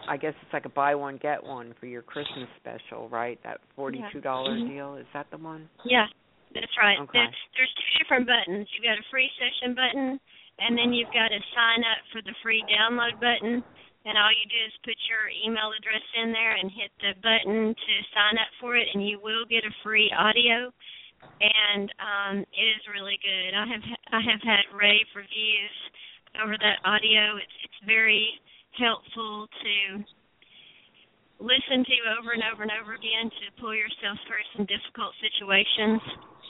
[0.10, 3.40] I guess it's like a buy one get one for your Christmas special, right?
[3.44, 4.64] That forty two dollar yeah.
[4.64, 4.74] mm-hmm.
[4.74, 4.96] deal.
[4.96, 5.70] Is that the one?
[5.86, 6.06] Yeah,
[6.54, 7.00] that's right.
[7.00, 7.12] Okay.
[7.14, 8.68] There, there's two different buttons.
[8.74, 10.20] You've got a free session button,
[10.60, 13.64] and then you've got a sign up for the free download button.
[14.06, 17.74] And all you do is put your email address in there and hit the button
[17.74, 20.70] to sign up for it, and you will get a free audio
[21.42, 23.52] and um, it is really good.
[23.54, 25.78] I have I have had rave reviews
[26.42, 27.38] over that audio.
[27.38, 28.30] It's it's very
[28.76, 29.76] helpful to
[31.40, 36.00] listen to over and over and over again to pull yourself through some difficult situations.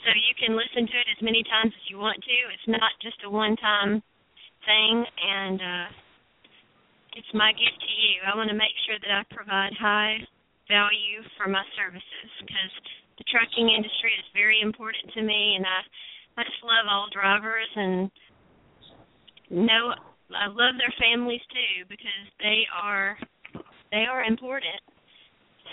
[0.06, 2.36] So you can listen to it as many times as you want to.
[2.54, 3.98] It's not just a one-time
[4.62, 5.88] thing, and uh,
[7.18, 8.22] it's my gift to you.
[8.22, 10.22] I want to make sure that I provide high
[10.70, 12.74] value for my services because
[13.18, 17.68] the trucking industry is very important to me, and I I just love all drivers
[17.76, 18.10] and
[19.50, 19.94] know
[20.34, 23.16] I love their families too because they are
[23.92, 24.80] they are important.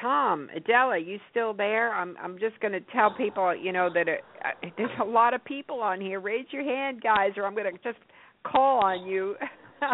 [0.02, 1.94] Tom, Adela, you still there?
[1.94, 5.34] I'm I'm just going to tell people, you know, that it, uh, there's a lot
[5.34, 6.20] of people on here.
[6.20, 8.04] Raise your hand, guys, or I'm going to just
[8.44, 9.36] call on you.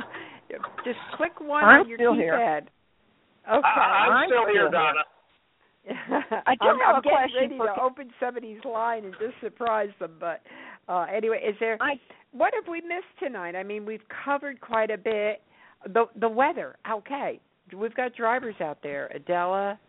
[0.86, 2.34] just click one I'm on your still here.
[2.34, 2.62] keypad.
[3.52, 3.68] Okay.
[3.68, 5.00] I, I'm, I'm still here, still Donna.
[6.48, 9.14] I do I'm, have I'm a getting question ready for to open somebody's line and
[9.20, 10.14] just surprise them.
[10.20, 10.42] But
[10.90, 12.00] uh, anyway, is there I
[12.32, 13.56] what have we missed tonight?
[13.56, 15.42] I mean, we've covered quite a bit.
[15.86, 17.40] The the weather, okay.
[17.76, 19.08] We've got drivers out there.
[19.08, 19.80] Adela,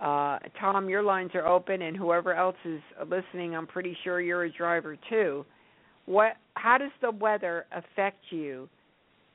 [0.00, 4.44] uh, Tom, your lines are open, and whoever else is listening, I'm pretty sure you're
[4.44, 5.44] a driver too.
[6.06, 6.34] What?
[6.54, 8.68] How does the weather affect you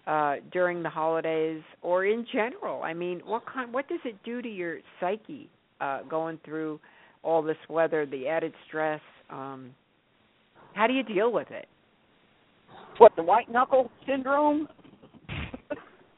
[0.07, 2.83] uh, during the holidays, or in general?
[2.83, 3.73] I mean, what kind?
[3.73, 6.79] What does it do to your psyche uh, going through
[7.23, 9.01] all this weather, the added stress?
[9.29, 9.71] Um,
[10.73, 11.67] how do you deal with it?
[12.97, 14.67] what the white knuckle syndrome?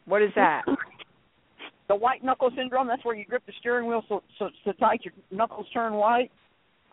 [0.06, 0.64] What is that?
[1.88, 2.88] The white knuckle syndrome.
[2.88, 6.32] That's where you grip the steering wheel so so, so tight your knuckles turn white.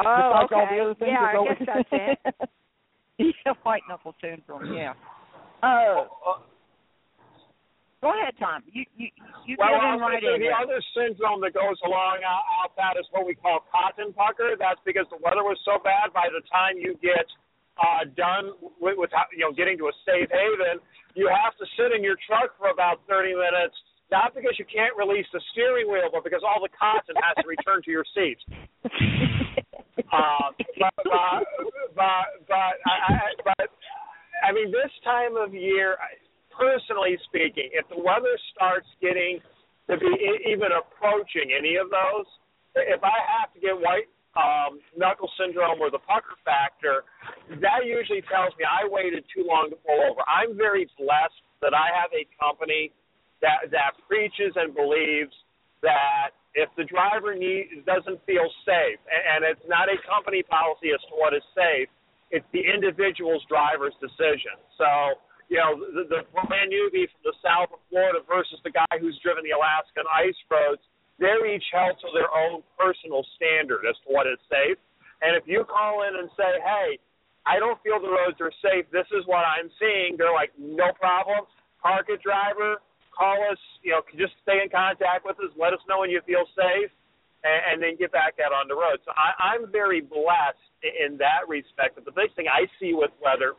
[0.00, 0.76] Oh, Just like all okay.
[0.76, 2.48] the other things yeah, that go I guess with that's it.
[3.46, 4.72] yeah, white knuckle syndrome.
[4.72, 4.96] Yeah.
[5.62, 6.08] Uh,
[8.00, 8.64] go ahead, Tom.
[8.72, 9.12] You you
[9.44, 12.24] you Well, get in was right gonna in say the other syndrome that goes along
[12.24, 14.56] out, out that is what we call cotton pucker.
[14.56, 16.16] That's because the weather was so bad.
[16.16, 17.28] By the time you get
[17.76, 20.80] uh, done with, with you know getting to a safe haven,
[21.12, 23.76] you have to sit in your truck for about 30 minutes.
[24.10, 27.46] Not because you can't release the steering wheel, but because all the cotton has to
[27.46, 28.38] return to your seat.
[30.10, 30.50] Uh,
[30.80, 31.42] but, but,
[31.94, 33.68] but, but, I, I, but,
[34.42, 35.94] I mean, this time of year,
[36.50, 39.38] personally speaking, if the weather starts getting
[39.86, 40.10] to be
[40.50, 42.26] even approaching any of those,
[42.74, 47.06] if I have to get white um, knuckle syndrome or the pucker factor,
[47.62, 50.22] that usually tells me I waited too long to pull over.
[50.26, 52.90] I'm very blessed that I have a company
[53.42, 55.32] that that preaches and believes
[55.82, 60.90] that if the driver need, doesn't feel safe, and, and it's not a company policy
[60.90, 61.86] as to what is safe,
[62.30, 64.58] it's the individual's driver's decision.
[64.78, 65.18] So,
[65.50, 69.18] you know, the, the brand newbie from the south of Florida versus the guy who's
[69.22, 70.82] driven the Alaskan ice roads,
[71.18, 74.78] they're each held to their own personal standard as to what is safe.
[75.22, 76.98] And if you call in and say, hey,
[77.46, 80.94] I don't feel the roads are safe, this is what I'm seeing, they're like, no
[80.98, 81.46] problem.
[81.82, 82.78] Park it, driver,
[83.20, 86.24] call us, you know, just stay in contact with us, let us know when you
[86.24, 86.88] feel safe,
[87.44, 88.96] and, and then get back out on the road.
[89.04, 92.00] So I, I'm very blessed in that respect.
[92.00, 93.52] But the big thing I see with weather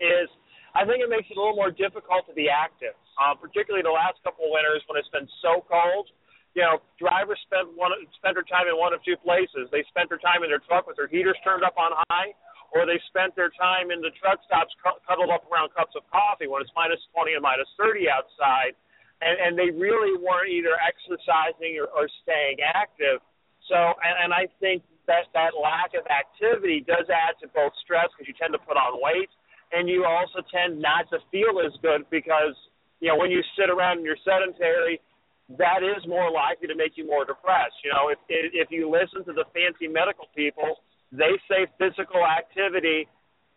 [0.00, 0.32] is
[0.72, 3.92] I think it makes it a little more difficult to be active, uh, particularly the
[3.92, 6.08] last couple of winters when it's been so cold.
[6.56, 9.70] You know, drivers spend one spend their time in one of two places.
[9.70, 12.34] They spent their time in their truck with their heaters turned up on high,
[12.70, 16.06] or they spent their time in the truck stops cu- cuddled up around cups of
[16.10, 18.78] coffee when it's minus 20 and minus 30 outside,
[19.20, 23.18] and, and they really weren't either exercising or, or staying active.
[23.66, 28.06] So, and, and I think that that lack of activity does add to both stress
[28.14, 29.30] because you tend to put on weight,
[29.74, 32.54] and you also tend not to feel as good because
[33.02, 35.02] you know when you sit around and you're sedentary,
[35.58, 37.74] that is more likely to make you more depressed.
[37.82, 40.78] You know, if if you listen to the fancy medical people,
[41.12, 43.08] they say physical activity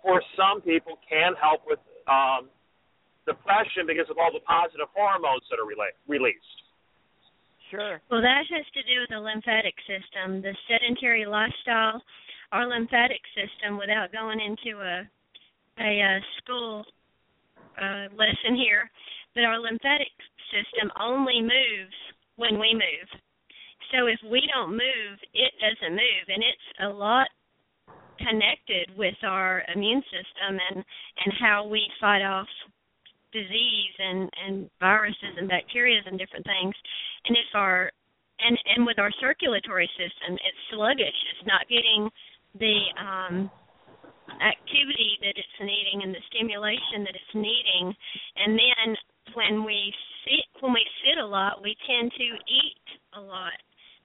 [0.01, 2.49] for some people can help with um,
[3.25, 6.59] depression because of all the positive hormones that are rela- released.
[7.71, 8.01] Sure.
[8.11, 10.41] Well, that has to do with the lymphatic system.
[10.41, 12.03] The sedentary lifestyle,
[12.51, 15.09] our lymphatic system, without going into a
[15.81, 16.85] a, uh school
[17.81, 18.91] uh, lesson here,
[19.33, 20.13] but our lymphatic
[20.53, 21.97] system only moves
[22.35, 23.09] when we move.
[23.89, 27.25] So if we don't move, it doesn't move, and it's a lot
[28.17, 30.83] connected with our immune system and
[31.25, 32.47] and how we fight off
[33.31, 36.75] disease and and viruses and bacteria and different things.
[37.25, 37.91] And if our
[38.39, 41.19] and and with our circulatory system, it's sluggish.
[41.33, 42.09] It's not getting
[42.59, 43.49] the um,
[44.41, 47.93] activity that it's needing and the stimulation that it's needing.
[48.37, 48.87] And then
[49.33, 52.87] when we sit when we sit a lot, we tend to eat
[53.17, 53.57] a lot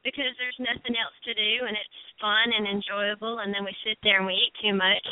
[0.09, 4.01] because there's nothing else to do and it's fun and enjoyable and then we sit
[4.01, 5.05] there and we eat too much.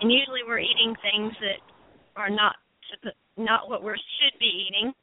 [0.00, 1.58] And usually we're eating things that
[2.14, 2.54] are not
[3.36, 3.90] not what we
[4.22, 4.94] should be eating.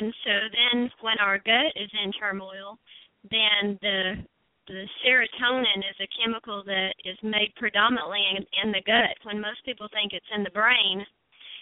[0.00, 2.80] And so then when our gut is in turmoil
[3.28, 4.24] then the
[4.66, 9.14] the serotonin is a chemical that is made predominantly in, in the gut.
[9.22, 11.06] When most people think it's in the brain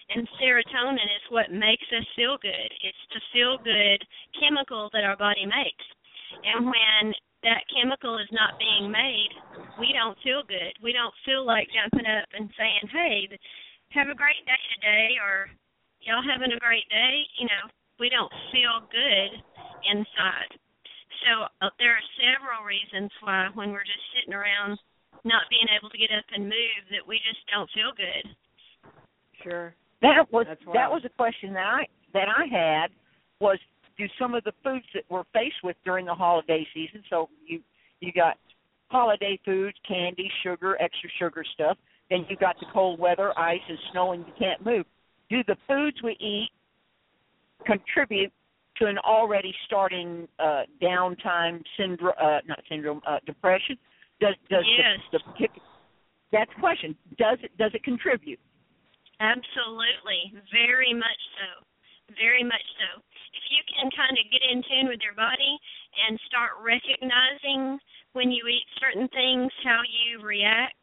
[0.09, 2.71] and serotonin is what makes us feel good.
[2.81, 4.01] It's the feel good
[4.41, 5.85] chemical that our body makes
[6.45, 9.33] and when that chemical is not being made,
[9.79, 10.73] we don't feel good.
[10.83, 13.29] We don't feel like jumping up and saying, "Hey,
[13.91, 15.51] have a great day today," or
[16.01, 17.65] "Y'all having a great day." You know,
[17.99, 19.31] we don't feel good
[19.85, 20.53] inside.
[21.25, 24.79] So uh, there are several reasons why, when we're just sitting around,
[25.25, 28.25] not being able to get up and move, that we just don't feel good.
[29.43, 29.75] Sure.
[30.03, 32.91] That was that was a question that I that I had
[33.41, 33.59] was
[33.97, 37.03] do some of the foods that we're faced with during the holiday season.
[37.11, 37.61] So you
[38.01, 38.37] you got
[38.89, 41.77] holiday foods, candy, sugar, extra sugar stuff.
[42.11, 44.85] Then you got the cold weather, ice and snow, and you can't move.
[45.31, 46.51] Do the foods we eat
[47.67, 48.33] contribute
[48.77, 52.15] to an already starting uh, downtime syndrome?
[52.21, 53.79] Uh, not syndrome, uh, depression.
[54.21, 55.01] Does does yes.
[55.13, 55.49] the, the
[56.33, 56.97] that's the question.
[57.19, 58.41] Does it does it contribute?
[59.21, 61.65] Absolutely, very much so,
[62.19, 63.01] very much so
[63.35, 65.59] if you can kind of get in tune with your body
[66.07, 67.79] and start recognizing
[68.15, 70.79] when you eat certain things how you react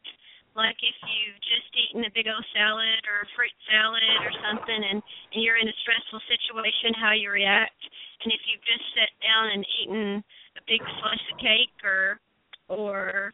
[0.52, 4.80] like if you've just eaten a big old salad or a fruit salad or something
[4.84, 7.80] and, and you're in a stressful situation how you react.
[8.20, 10.20] And if you've just sat down and eaten
[10.60, 12.20] a big slice of cake or
[12.68, 13.32] or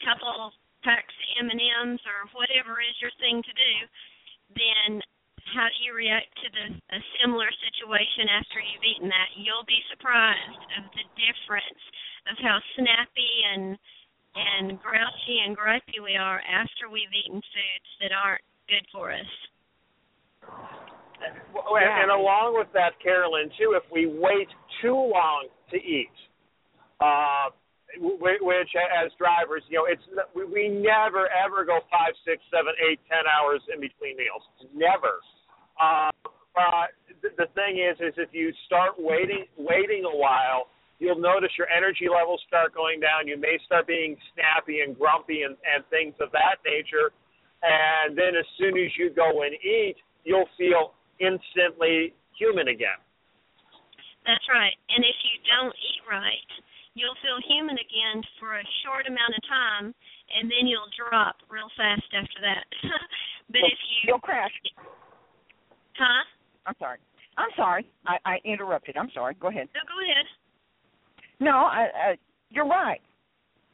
[0.00, 0.52] couple
[0.82, 3.72] packs of M&Ms or whatever is your thing to do
[4.52, 5.00] then
[5.52, 6.66] how do you react to the
[6.96, 9.28] a similar situation after you've eaten that?
[9.36, 11.82] You'll be surprised of the difference
[12.30, 13.76] of how snappy and
[14.34, 19.32] and grouchy and gripey we are after we've eaten foods that aren't good for us.
[21.54, 22.02] Well, yeah.
[22.02, 24.48] And along with that, Carolyn, too, if we wait
[24.82, 26.10] too long to eat,
[27.00, 27.50] uh,
[28.00, 30.02] which as drivers, you know, it's
[30.34, 34.42] we, never ever go five, six, seven, eight, ten hours in between meals.
[34.74, 35.20] Never.
[35.80, 36.10] Uh,
[36.54, 36.86] uh,
[37.22, 42.06] the thing is, is if you start waiting, waiting a while, you'll notice your energy
[42.06, 43.26] levels start going down.
[43.26, 47.10] You may start being snappy and grumpy and, and things of that nature.
[47.62, 53.00] And then as soon as you go and eat, you'll feel instantly human again.
[54.26, 54.72] That's right.
[54.88, 56.50] And if you don't eat right,
[56.94, 59.94] you'll feel human again for a short amount of time,
[60.34, 62.64] and then you'll drop real fast after that.
[63.50, 64.54] but well, if you you'll crash.
[65.98, 66.24] Huh?
[66.66, 66.98] I'm sorry.
[67.36, 67.86] I'm sorry.
[68.06, 68.96] I, I interrupted.
[68.96, 69.34] I'm sorry.
[69.38, 69.68] Go ahead.
[69.74, 70.26] No, go ahead.
[71.40, 72.18] No, I, I,
[72.50, 73.00] you're right.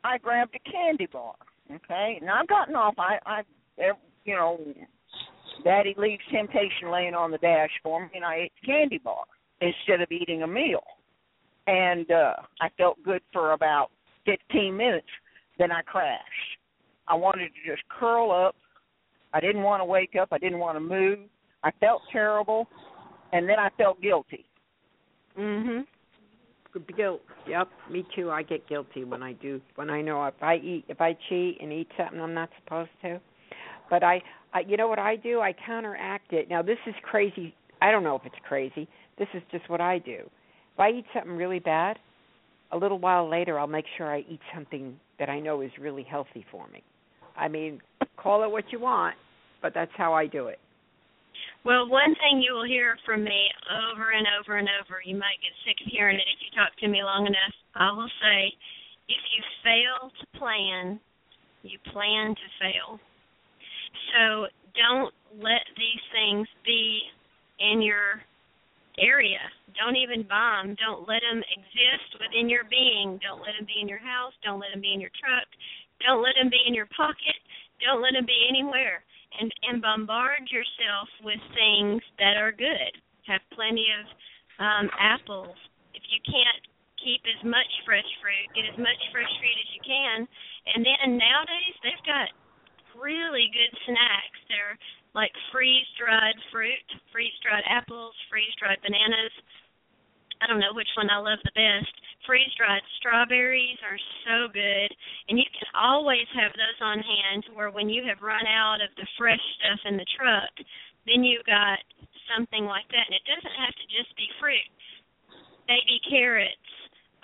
[0.03, 1.35] I grabbed a candy bar.
[1.71, 2.95] Okay, and I've gotten off.
[2.99, 3.43] I, I,
[4.25, 4.59] you know,
[5.63, 9.25] Daddy leaves temptation laying on the dash for me, and I ate the candy bar
[9.61, 10.83] instead of eating a meal.
[11.67, 13.91] And uh I felt good for about
[14.27, 15.07] 15 minutes.
[15.59, 16.25] Then I crashed.
[17.09, 18.57] I wanted to just curl up.
[19.33, 20.29] I didn't want to wake up.
[20.33, 21.19] I didn't want to move.
[21.63, 22.67] I felt terrible,
[23.33, 24.47] and then I felt guilty.
[25.37, 25.87] Mhm.
[26.97, 27.23] Guilt.
[27.47, 27.69] Yep.
[27.91, 28.31] Me too.
[28.31, 31.59] I get guilty when I do when I know if I eat if I cheat
[31.61, 33.21] and eat something I'm not supposed to.
[33.91, 34.23] But I,
[34.55, 35.41] I you know what I do?
[35.41, 36.49] I counteract it.
[36.49, 37.55] Now this is crazy.
[37.83, 38.89] I don't know if it's crazy.
[39.19, 40.31] This is just what I do.
[40.81, 41.99] If I eat something really bad,
[42.73, 46.05] a little while later I'll make sure I eat something that I know is really
[46.05, 46.83] healthy for me.
[47.37, 47.83] I mean,
[48.17, 49.15] call it what you want,
[49.61, 50.59] but that's how I do it.
[51.67, 53.49] Well, one thing you will hear from me
[53.93, 56.75] over and over and over, you might get sick of hearing it if you talk
[56.79, 57.55] to me long enough.
[57.75, 58.49] I will say,
[59.07, 60.99] if you fail to plan,
[61.63, 62.99] you plan to fail.
[64.15, 65.13] So don't
[65.45, 67.03] let these things be
[67.59, 68.25] in your
[69.01, 69.41] area.
[69.75, 70.77] Don't even them.
[70.77, 73.19] Don't let them exist within your being.
[73.25, 74.33] Don't let them be in your house.
[74.45, 75.49] Don't let them be in your truck.
[76.05, 77.39] Don't let them be in your pocket.
[77.81, 79.03] Don't let them be anywhere
[79.39, 82.93] and and bombard yourself with things that are good.
[83.27, 84.05] Have plenty of
[84.59, 85.55] um, apples.
[85.95, 86.63] If you can't
[86.99, 90.19] keep as much fresh fruit, get as much fresh fruit as you can.
[90.75, 92.29] And then nowadays they've got
[92.99, 94.41] really good snacks.
[94.51, 94.77] They're
[95.15, 99.35] like freeze dried fruit, freeze dried apples, freeze dried bananas.
[100.41, 101.93] I don't know which one I love the best.
[102.25, 104.91] freeze dried strawberries are so good,
[105.29, 107.45] and you can always have those on hand.
[107.53, 110.53] Where when you have run out of the fresh stuff in the truck,
[111.05, 111.81] then you've got
[112.31, 114.71] something like that, and it doesn't have to just be fruit.
[115.69, 116.71] Baby carrots,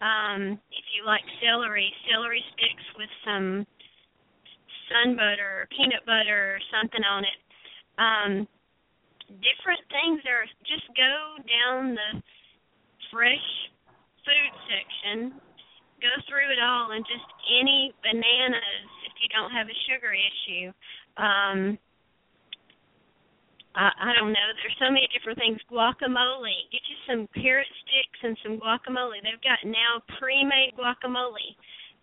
[0.03, 3.67] um, if you like celery, celery sticks with some
[4.93, 7.39] sun butter or peanut butter or something on it.
[7.99, 8.49] Um,
[9.43, 12.23] different things are just go down the
[13.11, 13.49] fresh
[14.23, 15.39] food section,
[16.03, 20.69] go through it all, and just any bananas if you don't have a sugar issue.
[21.17, 21.79] Um,
[23.77, 24.49] I, I don't know.
[24.61, 25.61] There's so many different things.
[25.71, 26.69] Guacamole.
[26.73, 29.21] Get you some carrot sticks and some guacamole.
[29.23, 31.55] They've got now pre-made guacamole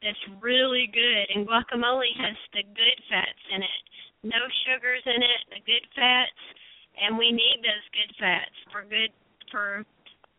[0.01, 3.83] that's really good, and guacamole has the good fats in it.
[4.23, 6.41] No sugars in it, the good fats,
[6.95, 9.11] and we need those good fats for good
[9.51, 9.83] for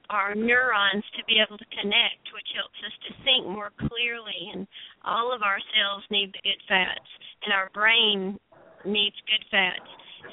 [0.09, 4.52] our neurons to be able to connect, which helps us to think more clearly.
[4.52, 4.66] And
[5.05, 7.09] all of our cells need the good fats,
[7.44, 8.40] and our brain
[8.85, 9.89] needs good fats.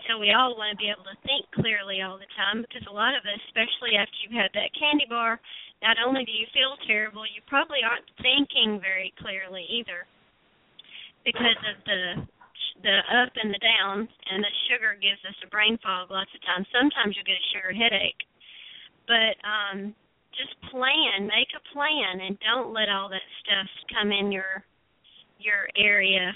[0.07, 2.95] So we all want to be able to think clearly all the time because a
[2.95, 5.39] lot of us, especially after you've had that candy bar,
[5.83, 10.07] not only do you feel terrible, you probably aren't thinking very clearly either
[11.27, 12.23] because of the
[12.83, 16.41] the up and the down and the sugar gives us a brain fog lots of
[16.45, 16.67] times.
[16.73, 18.21] Sometimes you get a sugar headache
[19.11, 19.93] but um
[20.31, 24.63] just plan make a plan and don't let all that stuff come in your
[25.39, 26.31] your area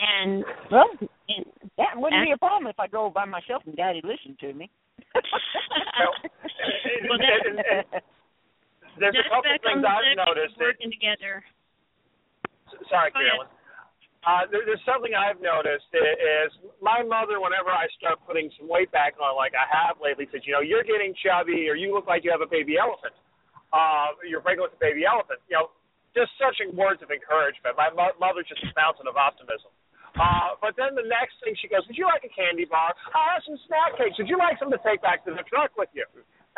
[0.00, 0.88] and well
[1.28, 1.44] and
[1.76, 4.70] that wouldn't be a problem if I drove by myself and Daddy listened to me.
[5.14, 5.22] well,
[7.18, 7.84] that,
[8.98, 10.58] there's a couple things I've noticed.
[10.58, 11.44] Working together.
[12.88, 13.48] Sorry, Carolyn.
[14.20, 16.52] Uh, there, there's something I've noticed is
[16.84, 20.44] my mother, whenever I start putting some weight back on, like I have lately, says,
[20.44, 23.16] you know, you're getting chubby, or you look like you have a baby elephant.
[23.72, 25.40] Uh, you're pregnant with a baby elephant.
[25.48, 25.72] You know,
[26.12, 27.80] just such words of encouragement.
[27.80, 29.72] My mo- mother just a fountain of optimism.
[30.18, 32.92] Uh, but then the next thing she goes, would you like a candy bar?
[33.14, 34.18] I have some snack cakes.
[34.18, 36.04] Would you like some to take back to the truck with you?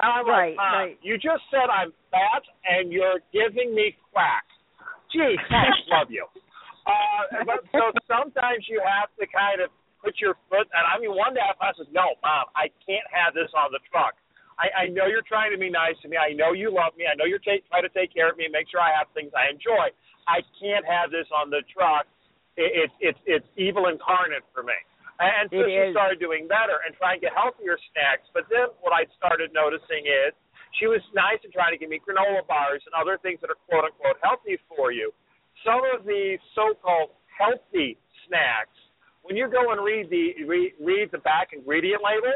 [0.01, 0.97] And I'm right, like, Mom, right.
[1.05, 4.49] you just said I'm fat and you're giving me crack.
[5.13, 6.25] Gee, thanks, love you.
[6.87, 9.71] Uh, but so sometimes you have to kind of
[10.03, 10.67] put your foot.
[10.75, 13.79] And I mean, one day I said, "No, mom, I can't have this on the
[13.87, 14.19] truck.
[14.59, 16.19] I, I know you're trying to be nice to me.
[16.19, 17.09] I know you love me.
[17.09, 19.09] I know you're take, trying to take care of me and make sure I have
[19.15, 19.95] things I enjoy.
[20.29, 22.05] I can't have this on the truck.
[22.59, 24.77] It, it's it's it's evil incarnate for me."
[25.23, 28.27] And so she started doing better and trying to get healthier snacks.
[28.35, 30.35] But then what I started noticing is
[30.81, 33.61] she was nice and trying to give me granola bars and other things that are
[33.71, 35.15] quote unquote healthy for you.
[35.65, 38.75] Some of the so-called healthy snacks,
[39.23, 42.35] when you go and read the read, read the back ingredient label,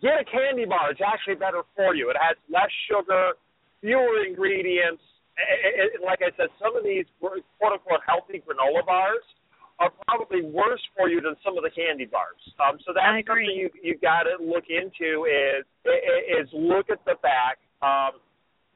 [0.00, 0.90] get a candy bar.
[0.90, 2.10] It's actually better for you.
[2.10, 3.34] It has less sugar,
[3.80, 5.02] fewer ingredients.
[5.34, 9.26] It, it, like I said, some of these quote unquote healthy granola bars
[9.80, 12.38] are probably worse for you than some of the candy bars.
[12.62, 17.18] Um, so that's something you you got to look into is is look at the
[17.22, 17.58] back.
[17.82, 18.22] Um,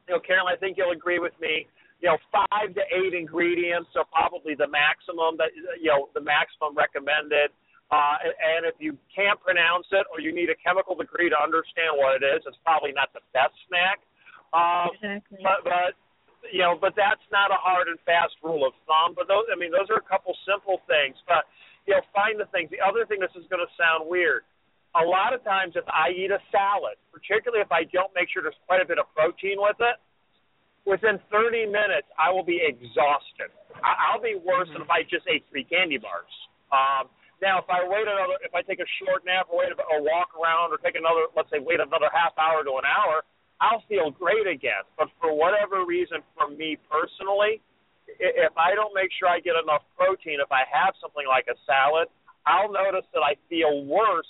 [0.08, 1.68] you know, Carol, I think you'll agree with me.
[1.98, 5.50] You know, five to eight ingredients are probably the maximum that
[5.82, 7.50] you know the maximum recommended.
[7.88, 11.96] Uh, and if you can't pronounce it or you need a chemical degree to understand
[11.96, 14.04] what it is, it's probably not the best snack.
[14.52, 15.40] Um, exactly.
[15.40, 15.96] but but
[16.52, 19.16] you know, but that's not a hard and fast rule of thumb.
[19.16, 21.18] But those, I mean, those are a couple simple things.
[21.26, 21.48] But
[21.88, 22.70] you know, find the things.
[22.70, 24.44] The other thing, this is going to sound weird.
[24.96, 28.40] A lot of times, if I eat a salad, particularly if I don't make sure
[28.40, 29.96] there's quite a bit of protein with it,
[30.88, 33.52] within 30 minutes I will be exhausted.
[33.84, 36.32] I- I'll be worse than if I just ate three candy bars.
[36.72, 37.08] Um,
[37.40, 40.02] now, if I wait another, if I take a short nap or wait a, or
[40.02, 43.22] walk around or take another, let's say, wait another half hour to an hour,
[43.60, 44.82] I'll feel great again.
[44.96, 47.60] But for whatever reason, for me personally,
[48.18, 51.54] if I don't make sure I get enough protein, if I have something like a
[51.66, 52.08] salad,
[52.46, 54.26] I'll notice that I feel worse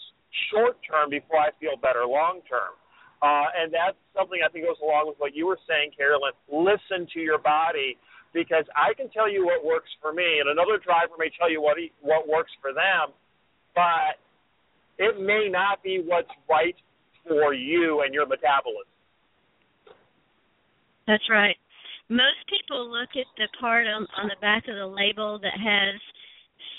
[0.51, 2.77] short term before I feel better long term.
[3.21, 6.33] Uh, and that's something I think goes along with what you were saying, Carolyn.
[6.47, 7.99] Listen to your body
[8.33, 11.61] because I can tell you what works for me, and another driver may tell you
[11.61, 13.11] what he, what works for them,
[13.75, 14.23] but
[14.99, 16.77] it may not be what's right
[17.27, 18.87] for you and your metabolism.
[21.07, 21.57] That's right.
[22.09, 26.01] Most people look at the part on, on the back of the label that has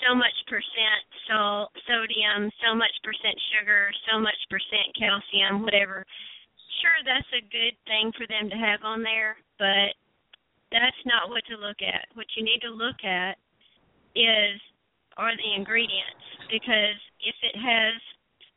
[0.02, 6.04] so much percent salt, sodium, so much percent sugar, so much percent calcium, whatever.
[6.80, 9.92] Sure, that's a good thing for them to have on there, but
[10.72, 12.08] that's not what to look at.
[12.14, 13.36] What you need to look at
[14.14, 14.56] is
[15.18, 18.00] are the ingredients because if it has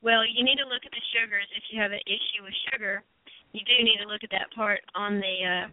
[0.03, 3.03] well, you need to look at the sugars if you have an issue with sugar.
[3.55, 5.67] You do need to look at that part on the uh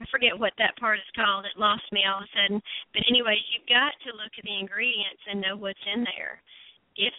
[0.00, 1.46] I forget what that part is called.
[1.46, 2.62] It lost me all of a sudden.
[2.92, 6.42] But anyways, you've got to look at the ingredients and know what's in there.
[6.96, 7.14] If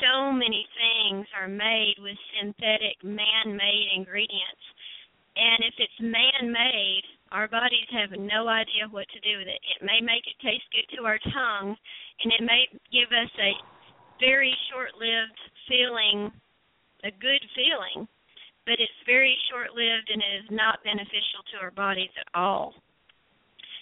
[0.00, 4.64] so many things are made with synthetic man-made ingredients,
[5.36, 9.60] and if it's man-made, our bodies have no idea what to do with it.
[9.76, 11.76] It may make it taste good to our tongue,
[12.20, 13.52] and it may give us a
[14.20, 16.32] very short-lived feeling,
[17.04, 18.08] a good feeling,
[18.66, 22.74] but it's very short-lived and it is not beneficial to our bodies at all.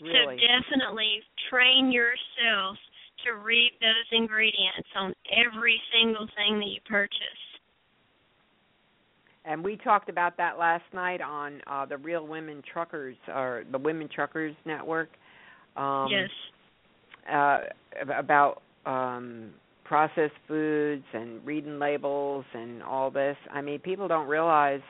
[0.00, 0.14] Really?
[0.14, 1.20] So definitely
[1.50, 2.76] train yourself
[3.24, 7.44] to read those ingredients on every single thing that you purchase.
[9.44, 13.78] And we talked about that last night on uh, the Real Women Truckers or the
[13.78, 15.10] Women Truckers Network.
[15.76, 16.30] Um, yes.
[17.30, 17.58] Uh,
[18.16, 19.50] about um,
[19.90, 23.36] processed foods and reading labels and all this.
[23.52, 24.82] I mean, people don't realize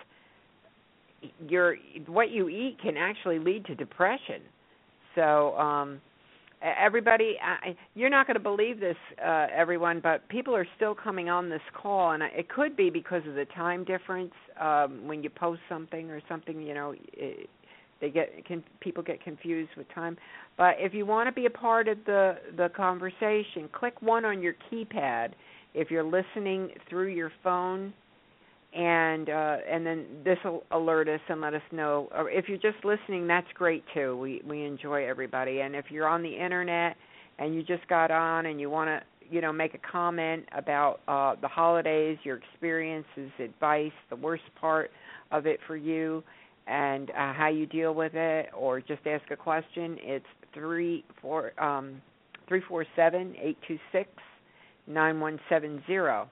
[1.49, 4.43] your what you eat can actually lead to depression.
[5.15, 6.03] So, um
[6.63, 8.97] everybody I, you're not going to believe this
[9.27, 13.23] uh everyone but people are still coming on this call and it could be because
[13.27, 17.49] of the time difference um when you post something or something you know it,
[18.01, 20.17] they get can people get confused with time
[20.57, 24.43] but if you want to be a part of the the conversation click one on
[24.43, 25.31] your keypad
[25.75, 27.93] if you're listening through your phone
[28.73, 32.09] and uh, and then this will alert us and let us know.
[32.15, 34.17] Or if you're just listening, that's great too.
[34.17, 35.61] We we enjoy everybody.
[35.61, 36.97] And if you're on the internet
[37.39, 41.01] and you just got on and you want to you know make a comment about
[41.09, 44.91] uh, the holidays, your experiences, advice, the worst part
[45.33, 46.23] of it for you,
[46.67, 51.59] and uh, how you deal with it, or just ask a question, it's three four
[51.63, 52.01] um,
[52.49, 54.09] three four seven eight two six
[54.87, 56.29] nine one seven zero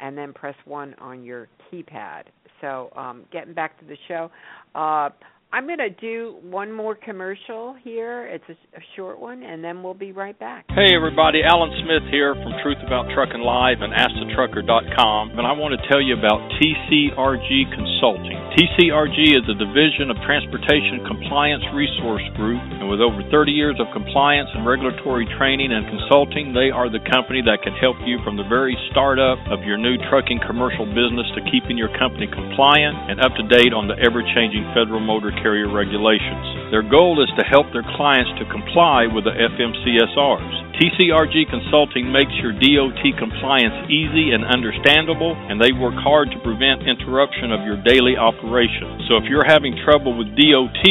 [0.00, 2.24] and then press one on your keypad.
[2.60, 4.30] So, um, getting back to the show,
[4.74, 5.10] uh,
[5.52, 8.24] I'm going to do one more commercial here.
[8.24, 10.64] It's a, a, short one, and then we'll be right back.
[10.72, 11.44] Hey, everybody.
[11.44, 15.36] Allen Smith here from Truth About Trucking Live and AskTheTrucker.com.
[15.36, 18.32] And I want to tell you about TCRG Consulting.
[18.56, 23.92] TCRG is a division of Transportation Compliance Resource Group, and with over 30 years of
[23.92, 28.40] compliance and regulatory training and consulting, they are the company that can help you from
[28.40, 33.20] the very startup of your new trucking commercial business to keeping your company compliant and
[33.20, 36.70] up to date on the ever changing federal motor carrier regulations.
[36.72, 40.72] Their goal is to help their clients to comply with the FMCSRs.
[40.80, 46.88] TCRG Consulting makes your DOT compliance easy and understandable, and they work hard to prevent
[46.88, 49.04] interruption of your daily operations.
[49.06, 50.86] So if you're having trouble with DOT,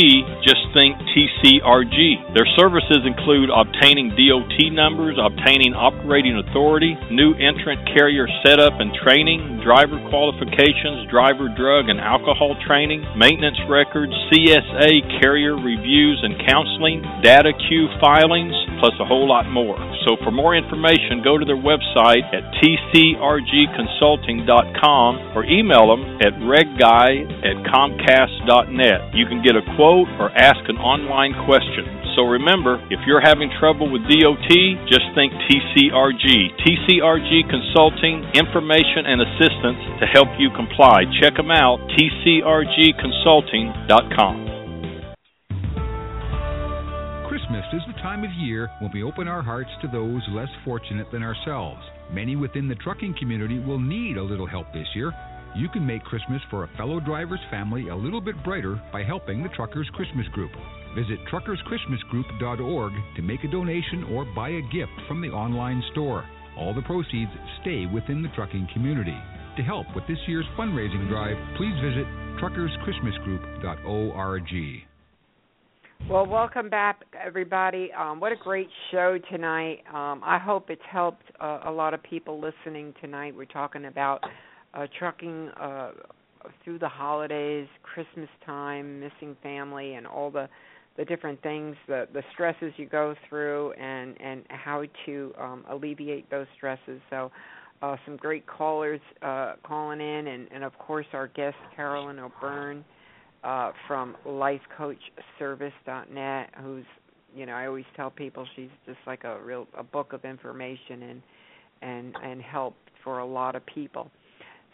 [0.45, 2.37] just think TCRG.
[2.37, 9.65] Their services include obtaining DOT numbers, obtaining operating authority, new entrant carrier setup and training,
[9.65, 17.53] driver qualifications, driver drug and alcohol training, maintenance records, CSA carrier reviews and counseling, data
[17.69, 19.77] queue filings, plus a whole lot more.
[20.07, 27.21] So for more information, go to their website at tcrgconsulting.com or email them at regguy
[27.45, 29.13] at comcast.net.
[29.13, 32.00] You can get a quote or ask an online question.
[32.15, 34.51] So remember, if you're having trouble with DOT,
[34.91, 36.51] just think TCRG.
[36.59, 41.05] TCRG Consulting, information and assistance to help you comply.
[41.21, 44.47] Check them out, tcrgconsulting.com.
[47.29, 51.09] Christmas is the time of year when we open our hearts to those less fortunate
[51.13, 51.79] than ourselves.
[52.11, 55.13] Many within the trucking community will need a little help this year.
[55.55, 59.43] You can make Christmas for a fellow driver's family a little bit brighter by helping
[59.43, 60.51] the Truckers Christmas Group.
[60.95, 66.25] Visit truckerschristmasgroup.org to make a donation or buy a gift from the online store.
[66.57, 67.31] All the proceeds
[67.61, 69.17] stay within the trucking community.
[69.57, 72.05] To help with this year's fundraising drive, please visit
[72.41, 74.83] truckerschristmasgroup.org.
[76.09, 77.91] Well, welcome back, everybody.
[77.93, 79.83] Um, what a great show tonight.
[79.93, 83.33] Um, I hope it's helped uh, a lot of people listening tonight.
[83.35, 84.21] We're talking about
[84.73, 85.91] uh, trucking uh,
[86.63, 90.49] through the holidays, Christmas time, missing family, and all the
[90.97, 96.29] the different things, the the stresses you go through, and and how to um, alleviate
[96.29, 97.01] those stresses.
[97.09, 97.31] So.
[97.83, 102.85] Uh, some great callers uh, calling in, and, and of course our guest Carolyn O'Byrne
[103.43, 106.85] uh, from lifecoachservice.net, who's
[107.35, 111.03] you know I always tell people she's just like a real a book of information
[111.03, 111.21] and
[111.81, 114.11] and and help for a lot of people.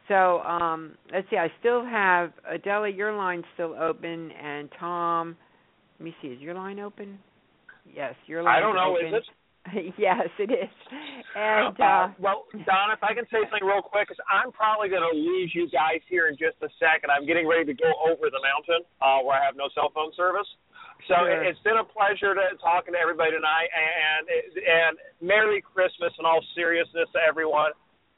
[0.07, 1.37] So um, let's see.
[1.37, 2.89] I still have Adela.
[2.89, 5.37] Your line's still open, and Tom.
[5.99, 6.29] Let me see.
[6.29, 7.19] Is your line open?
[7.85, 8.57] Yes, your line.
[8.57, 8.97] I don't know.
[8.97, 9.07] Open.
[9.07, 9.25] Is it?
[9.97, 10.71] yes, it is.
[11.35, 14.87] And uh, uh, well, Don, if I can say something real quick, because I'm probably
[14.87, 17.11] going to lose you guys here in just a second.
[17.11, 20.15] I'm getting ready to go over the mountain uh, where I have no cell phone
[20.15, 20.47] service.
[21.05, 21.43] So Sure.
[21.45, 26.41] it's been a pleasure to talking to everybody tonight, and and Merry Christmas in all
[26.55, 27.69] seriousness to everyone.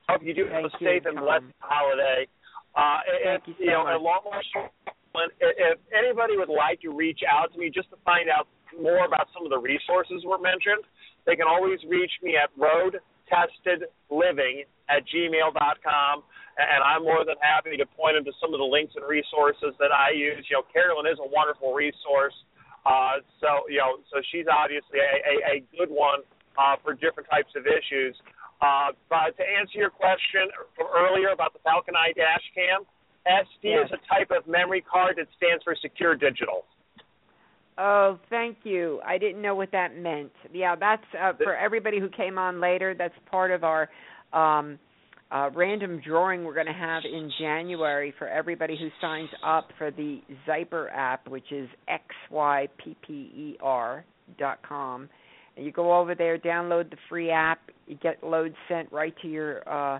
[0.07, 2.25] Hope you do have a Thank you, safe and blessed holiday.
[2.73, 3.99] Uh, Thank if, you so know, much.
[3.99, 4.69] a more.
[5.15, 9.29] If anybody would like to reach out to me just to find out more about
[9.33, 10.83] some of the resources were mentioned,
[11.25, 16.23] they can always reach me at roadtestedliving at gmail.com.
[16.59, 19.73] And I'm more than happy to point them to some of the links and resources
[19.79, 20.45] that I use.
[20.51, 22.35] You know, Carolyn is a wonderful resource.
[22.85, 26.19] Uh, so, you know, so she's obviously a, a, a good one
[26.59, 28.19] uh, for different types of issues.
[28.59, 32.83] Uh, but to answer your question from earlier about the Falcon Eye dash cam,
[33.29, 33.85] SD Yes.
[33.85, 36.65] is a type of memory card that stands for Secure Digital.
[37.77, 38.99] Oh, thank you.
[39.05, 40.31] I didn't know what that meant.
[40.51, 42.93] Yeah, that's uh, for everybody who came on later.
[42.93, 43.89] That's part of our
[44.33, 44.77] um,
[45.31, 49.91] uh, random drawing we're going to have in January for everybody who signs up for
[49.91, 51.69] the Zyper app, which is
[52.31, 54.03] xypper
[54.37, 55.09] dot com.
[55.55, 59.27] And you go over there, download the free app, you get loads sent right to
[59.27, 59.99] your uh,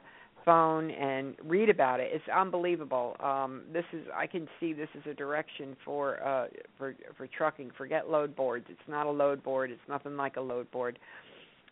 [0.50, 2.10] phone, and read about it.
[2.12, 3.16] It's unbelievable.
[3.20, 7.70] Um, this is I can see this is a direction for uh, for for trucking.
[7.78, 8.66] Forget load boards.
[8.68, 9.70] It's not a load board.
[9.70, 10.98] It's nothing like a load board.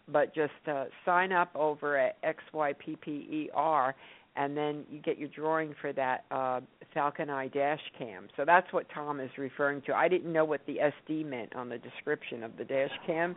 [0.07, 3.93] But just uh, sign up over at xypper,
[4.35, 6.61] and then you get your drawing for that uh,
[6.93, 8.27] Falcon Eye dash cam.
[8.37, 9.93] So that's what Tom is referring to.
[9.95, 10.77] I didn't know what the
[11.09, 13.35] SD meant on the description of the dash cam.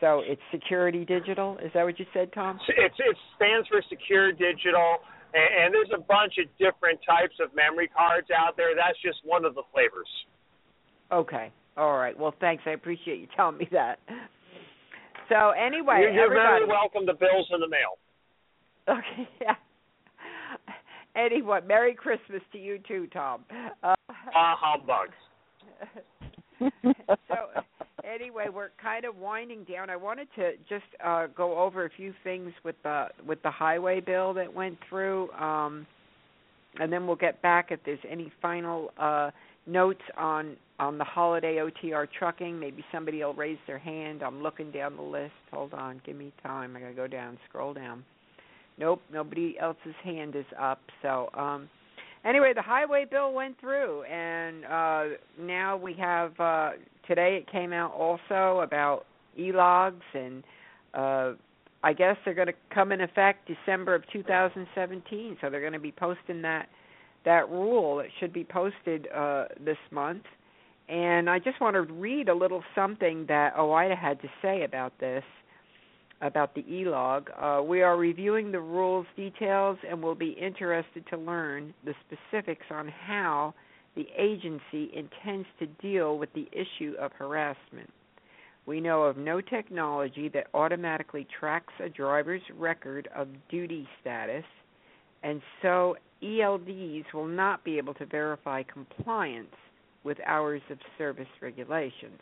[0.00, 1.58] So it's security digital.
[1.58, 2.58] Is that what you said, Tom?
[2.68, 4.98] It's, it stands for Secure Digital,
[5.34, 8.74] and, and there's a bunch of different types of memory cards out there.
[8.76, 10.08] That's just one of the flavors.
[11.10, 11.50] Okay.
[11.76, 12.16] All right.
[12.18, 12.62] Well, thanks.
[12.66, 13.98] I appreciate you telling me that.
[15.28, 17.98] So anyway, you're, you're very welcome to bills in the mail.
[18.88, 19.28] Okay.
[19.40, 19.54] Yeah.
[21.16, 23.44] Anyway, Merry Christmas to you too, Tom.
[23.82, 23.94] Uh,
[24.34, 25.14] Ah, humbugs.
[26.60, 27.62] so
[28.12, 29.90] anyway, we're kind of winding down.
[29.90, 34.00] I wanted to just uh, go over a few things with the with the highway
[34.00, 35.86] bill that went through, um,
[36.80, 39.30] and then we'll get back if there's any final uh,
[39.66, 42.58] notes on on the holiday OTR trucking.
[42.58, 44.22] Maybe somebody will raise their hand.
[44.22, 45.32] I'm looking down the list.
[45.52, 46.76] Hold on, give me time.
[46.76, 48.04] I gotta go down, scroll down.
[48.78, 50.80] Nope, nobody else's hand is up.
[51.02, 51.30] So.
[51.34, 51.68] um
[52.24, 55.04] anyway, the highway bill went through, and uh,
[55.40, 56.70] now we have uh,
[57.06, 57.38] today.
[57.42, 59.06] It came out also about
[59.38, 60.44] e-logs, and
[60.94, 61.32] uh,
[61.82, 65.38] I guess they're going to come in effect December of 2017.
[65.40, 66.68] So they're going to be posting that
[67.24, 68.00] that rule.
[68.00, 70.22] It should be posted uh, this month.
[70.88, 74.98] And I just want to read a little something that OOIDA had to say about
[74.98, 75.24] this
[76.20, 77.30] about the e-log.
[77.40, 82.66] Uh, we are reviewing the rules details and will be interested to learn the specifics
[82.70, 83.54] on how
[83.94, 87.90] the agency intends to deal with the issue of harassment.
[88.66, 94.44] We know of no technology that automatically tracks a driver's record of duty status,
[95.22, 99.54] and so ELDs will not be able to verify compliance
[100.04, 102.20] with hours of service regulations.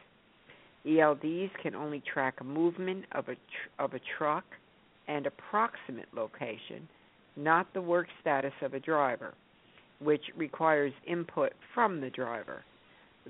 [0.86, 4.44] ELDs can only track movement of a tr- of a truck
[5.08, 6.88] and approximate location,
[7.36, 9.34] not the work status of a driver,
[10.00, 12.62] which requires input from the driver.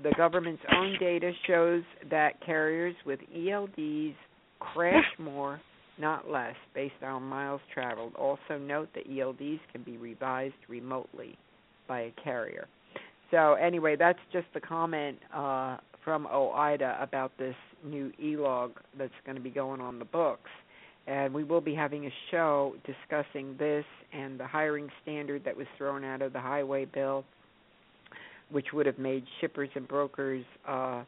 [0.01, 4.15] The government's own data shows that carriers with ELDs
[4.59, 5.59] crash more,
[5.99, 8.13] not less, based on miles traveled.
[8.15, 11.37] Also note that ELDs can be revised remotely
[11.87, 12.67] by a carrier.
[13.31, 15.77] So anyway, that's just the comment uh,
[16.07, 17.53] from OOIDA about this
[17.83, 20.49] new e-log that's going to be going on the books.
[21.05, 25.67] And we will be having a show discussing this and the hiring standard that was
[25.77, 27.25] thrown out of the highway bill,
[28.51, 31.03] which would have made shippers and brokers uh,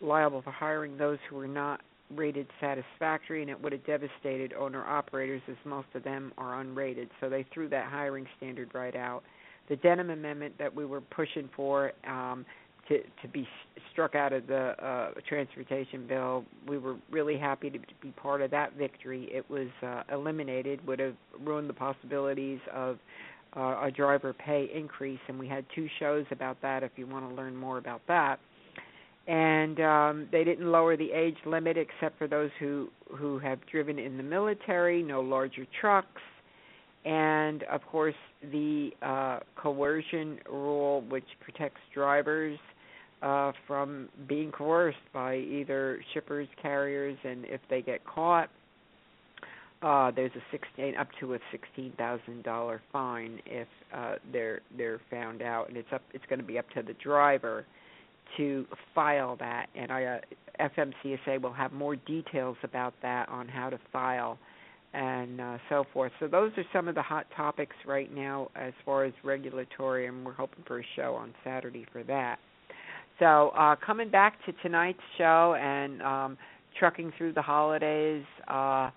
[0.00, 1.80] liable for hiring those who were not
[2.12, 7.06] rated satisfactory, and it would have devastated owner operators as most of them are unrated.
[7.20, 9.22] So they threw that hiring standard right out.
[9.68, 12.44] The Denham Amendment that we were pushing for um,
[12.88, 13.46] to to be
[13.92, 18.50] struck out of the uh, transportation bill, we were really happy to be part of
[18.50, 19.28] that victory.
[19.30, 22.98] It was uh, eliminated, would have ruined the possibilities of
[23.56, 26.82] uh, a driver pay increase, and we had two shows about that.
[26.82, 28.40] If you want to learn more about that
[29.26, 33.98] and um they didn't lower the age limit except for those who who have driven
[33.98, 36.20] in the military no larger trucks
[37.04, 38.14] and of course
[38.50, 42.58] the uh coercion rule which protects drivers
[43.22, 48.50] uh from being coerced by either shippers carriers and if they get caught
[49.82, 55.00] uh, there's a sixteen up to a sixteen thousand dollar fine if uh, they're they're
[55.10, 57.66] found out, and it's up it's going to be up to the driver
[58.36, 59.66] to file that.
[59.74, 60.20] And I, uh,
[60.60, 64.38] FMCSA will have more details about that on how to file
[64.94, 66.12] and uh, so forth.
[66.20, 70.24] So those are some of the hot topics right now as far as regulatory, and
[70.24, 72.38] we're hoping for a show on Saturday for that.
[73.22, 76.38] So uh, coming back to tonight's show and um,
[76.76, 78.24] trucking through the holidays.
[78.48, 78.90] Uh, uh,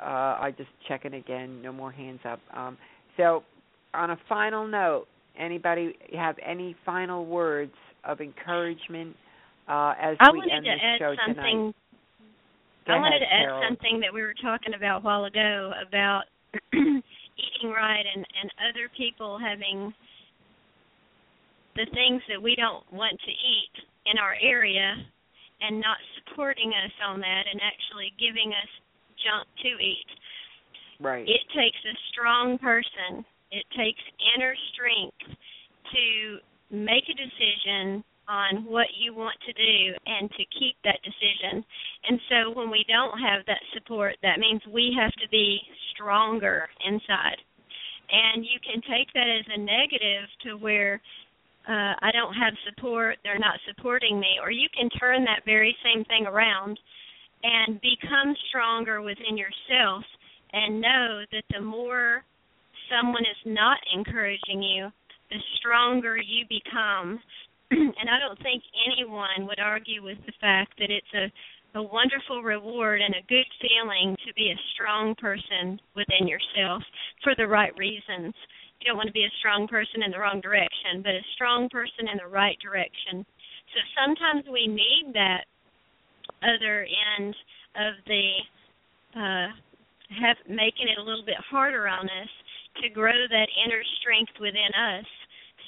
[0.00, 1.60] I just checking again.
[1.60, 2.38] No more hands up.
[2.54, 2.78] Um,
[3.16, 3.42] so
[3.94, 5.06] on a final note,
[5.36, 7.72] anybody have any final words
[8.04, 9.16] of encouragement
[9.68, 11.44] uh, as I we end to add show something.
[11.44, 11.74] tonight?
[12.86, 13.62] Go I wanted ahead, to add Carol.
[13.68, 16.22] something that we were talking about a while ago about
[16.72, 19.92] eating right and and other people having
[21.78, 23.74] the things that we don't want to eat
[24.10, 24.98] in our area
[25.62, 28.70] and not supporting us on that and actually giving us
[29.22, 30.10] junk to eat.
[30.98, 31.22] Right.
[31.22, 33.22] It takes a strong person.
[33.54, 34.02] It takes
[34.34, 35.38] inner strength
[35.94, 36.06] to
[36.74, 41.64] make a decision on what you want to do and to keep that decision.
[42.10, 45.58] And so when we don't have that support, that means we have to be
[45.94, 47.40] stronger inside.
[48.10, 51.00] And you can take that as a negative to where
[51.68, 55.76] uh, I don't have support, they're not supporting me, or you can turn that very
[55.84, 56.78] same thing around
[57.42, 60.04] and become stronger within yourself
[60.52, 62.24] and know that the more
[62.90, 64.88] someone is not encouraging you,
[65.30, 67.20] the stronger you become
[67.70, 71.30] and I don't think anyone would argue with the fact that it's a
[71.74, 76.82] a wonderful reward and a good feeling to be a strong person within yourself
[77.22, 78.34] for the right reasons.
[78.80, 81.68] You don't want to be a strong person in the wrong direction, but a strong
[81.68, 83.26] person in the right direction.
[83.74, 85.44] So sometimes we need that
[86.42, 86.86] other
[87.18, 87.34] end
[87.76, 88.26] of the
[89.18, 89.48] uh
[90.08, 92.32] have making it a little bit harder on us
[92.82, 95.04] to grow that inner strength within us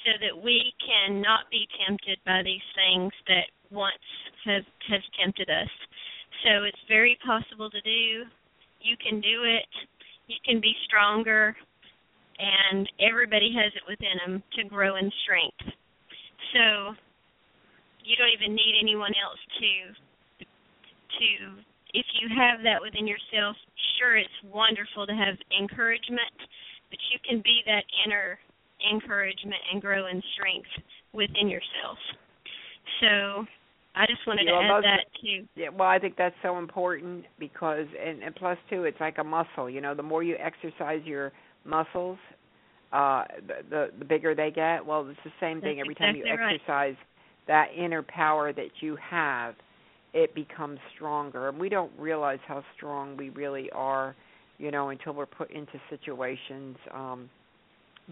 [0.05, 4.07] so that we can not be tempted by these things that once
[4.45, 5.69] have has tempted us.
[6.43, 8.25] So it's very possible to do.
[8.81, 9.69] You can do it.
[10.27, 11.55] You can be stronger,
[12.41, 15.77] and everybody has it within them to grow in strength.
[16.53, 16.97] So
[18.03, 19.71] you don't even need anyone else to
[21.21, 21.27] to
[21.93, 23.55] if you have that within yourself,
[23.99, 26.33] sure it's wonderful to have encouragement,
[26.89, 28.39] but you can be that inner
[28.91, 30.71] encouragement and grow in strength
[31.13, 31.99] within yourself.
[33.01, 33.45] So
[33.95, 35.45] I just wanted Yeah, to add that too.
[35.55, 39.23] Yeah, well, I think that's so important because, and, and plus too, it's like a
[39.23, 39.69] muscle.
[39.69, 41.31] You know, the more you exercise your
[41.65, 42.17] muscles,
[42.91, 44.85] uh, the the, the bigger they get.
[44.85, 46.55] Well, it's the same thing That's every time you exactly right.
[46.55, 46.95] exercise
[47.47, 49.55] that inner power that you have,
[50.13, 51.49] it becomes stronger.
[51.49, 54.15] And we don't realize how strong we really are,
[54.57, 56.77] you know, until we're put into situations.
[56.93, 57.29] Um,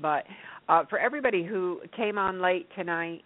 [0.02, 0.26] but
[0.68, 3.22] uh, for everybody who came on late tonight,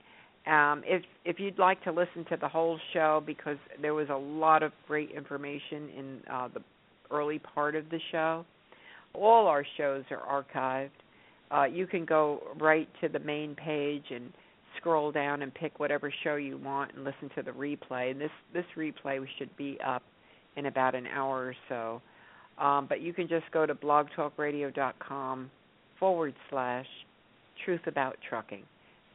[0.46, 4.16] um, if if you'd like to listen to the whole show because there was a
[4.16, 6.60] lot of great information in uh, the
[7.12, 8.46] early part of the show,
[9.14, 10.90] all our shows are archived.
[11.52, 14.32] Uh, you can go right to the main page and
[14.78, 18.12] scroll down and pick whatever show you want and listen to the replay.
[18.12, 20.04] And this this replay should be up
[20.56, 22.02] in about an hour or so.
[22.64, 25.52] Um, but you can just go to blogtalkradio.com
[26.00, 26.86] forward slash
[27.64, 28.64] truth about trucking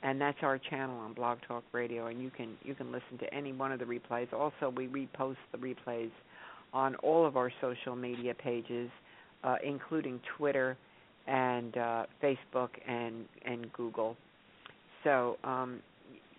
[0.02, 3.32] and that's our channel on blog talk radio and you can you can listen to
[3.34, 6.10] any one of the replays also we repost the replays
[6.72, 8.90] on all of our social media pages
[9.44, 10.76] uh, including twitter
[11.26, 14.16] and uh, facebook and and google
[15.04, 15.80] so um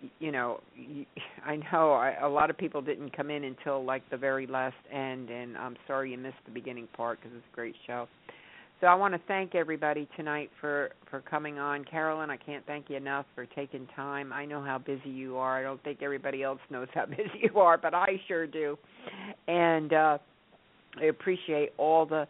[0.02, 1.06] y- you know y-
[1.46, 4.76] i know I, a lot of people didn't come in until like the very last
[4.92, 8.08] end and i'm sorry you missed the beginning part because it's a great show
[8.80, 11.84] so I want to thank everybody tonight for for coming on.
[11.84, 14.32] Carolyn, I can't thank you enough for taking time.
[14.32, 15.58] I know how busy you are.
[15.58, 18.78] I don't think everybody else knows how busy you are, but I sure do.
[19.48, 20.18] And uh
[20.98, 22.26] I appreciate all the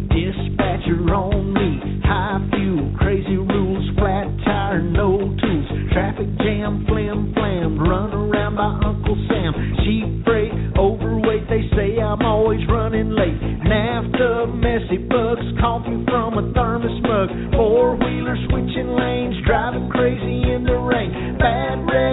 [0.85, 2.01] pressure on me.
[2.03, 5.67] High fuel, crazy rules, flat tire, no tools.
[5.91, 9.53] Traffic jam, flim flam, run around by Uncle Sam.
[9.83, 13.39] Cheap freight, overweight, they say I'm always running late.
[13.65, 17.29] NAFTA, messy bucks, coffee from a thermos mug.
[17.53, 21.37] Four wheeler switching lanes, driving crazy in the rain.
[21.39, 22.05] Bad red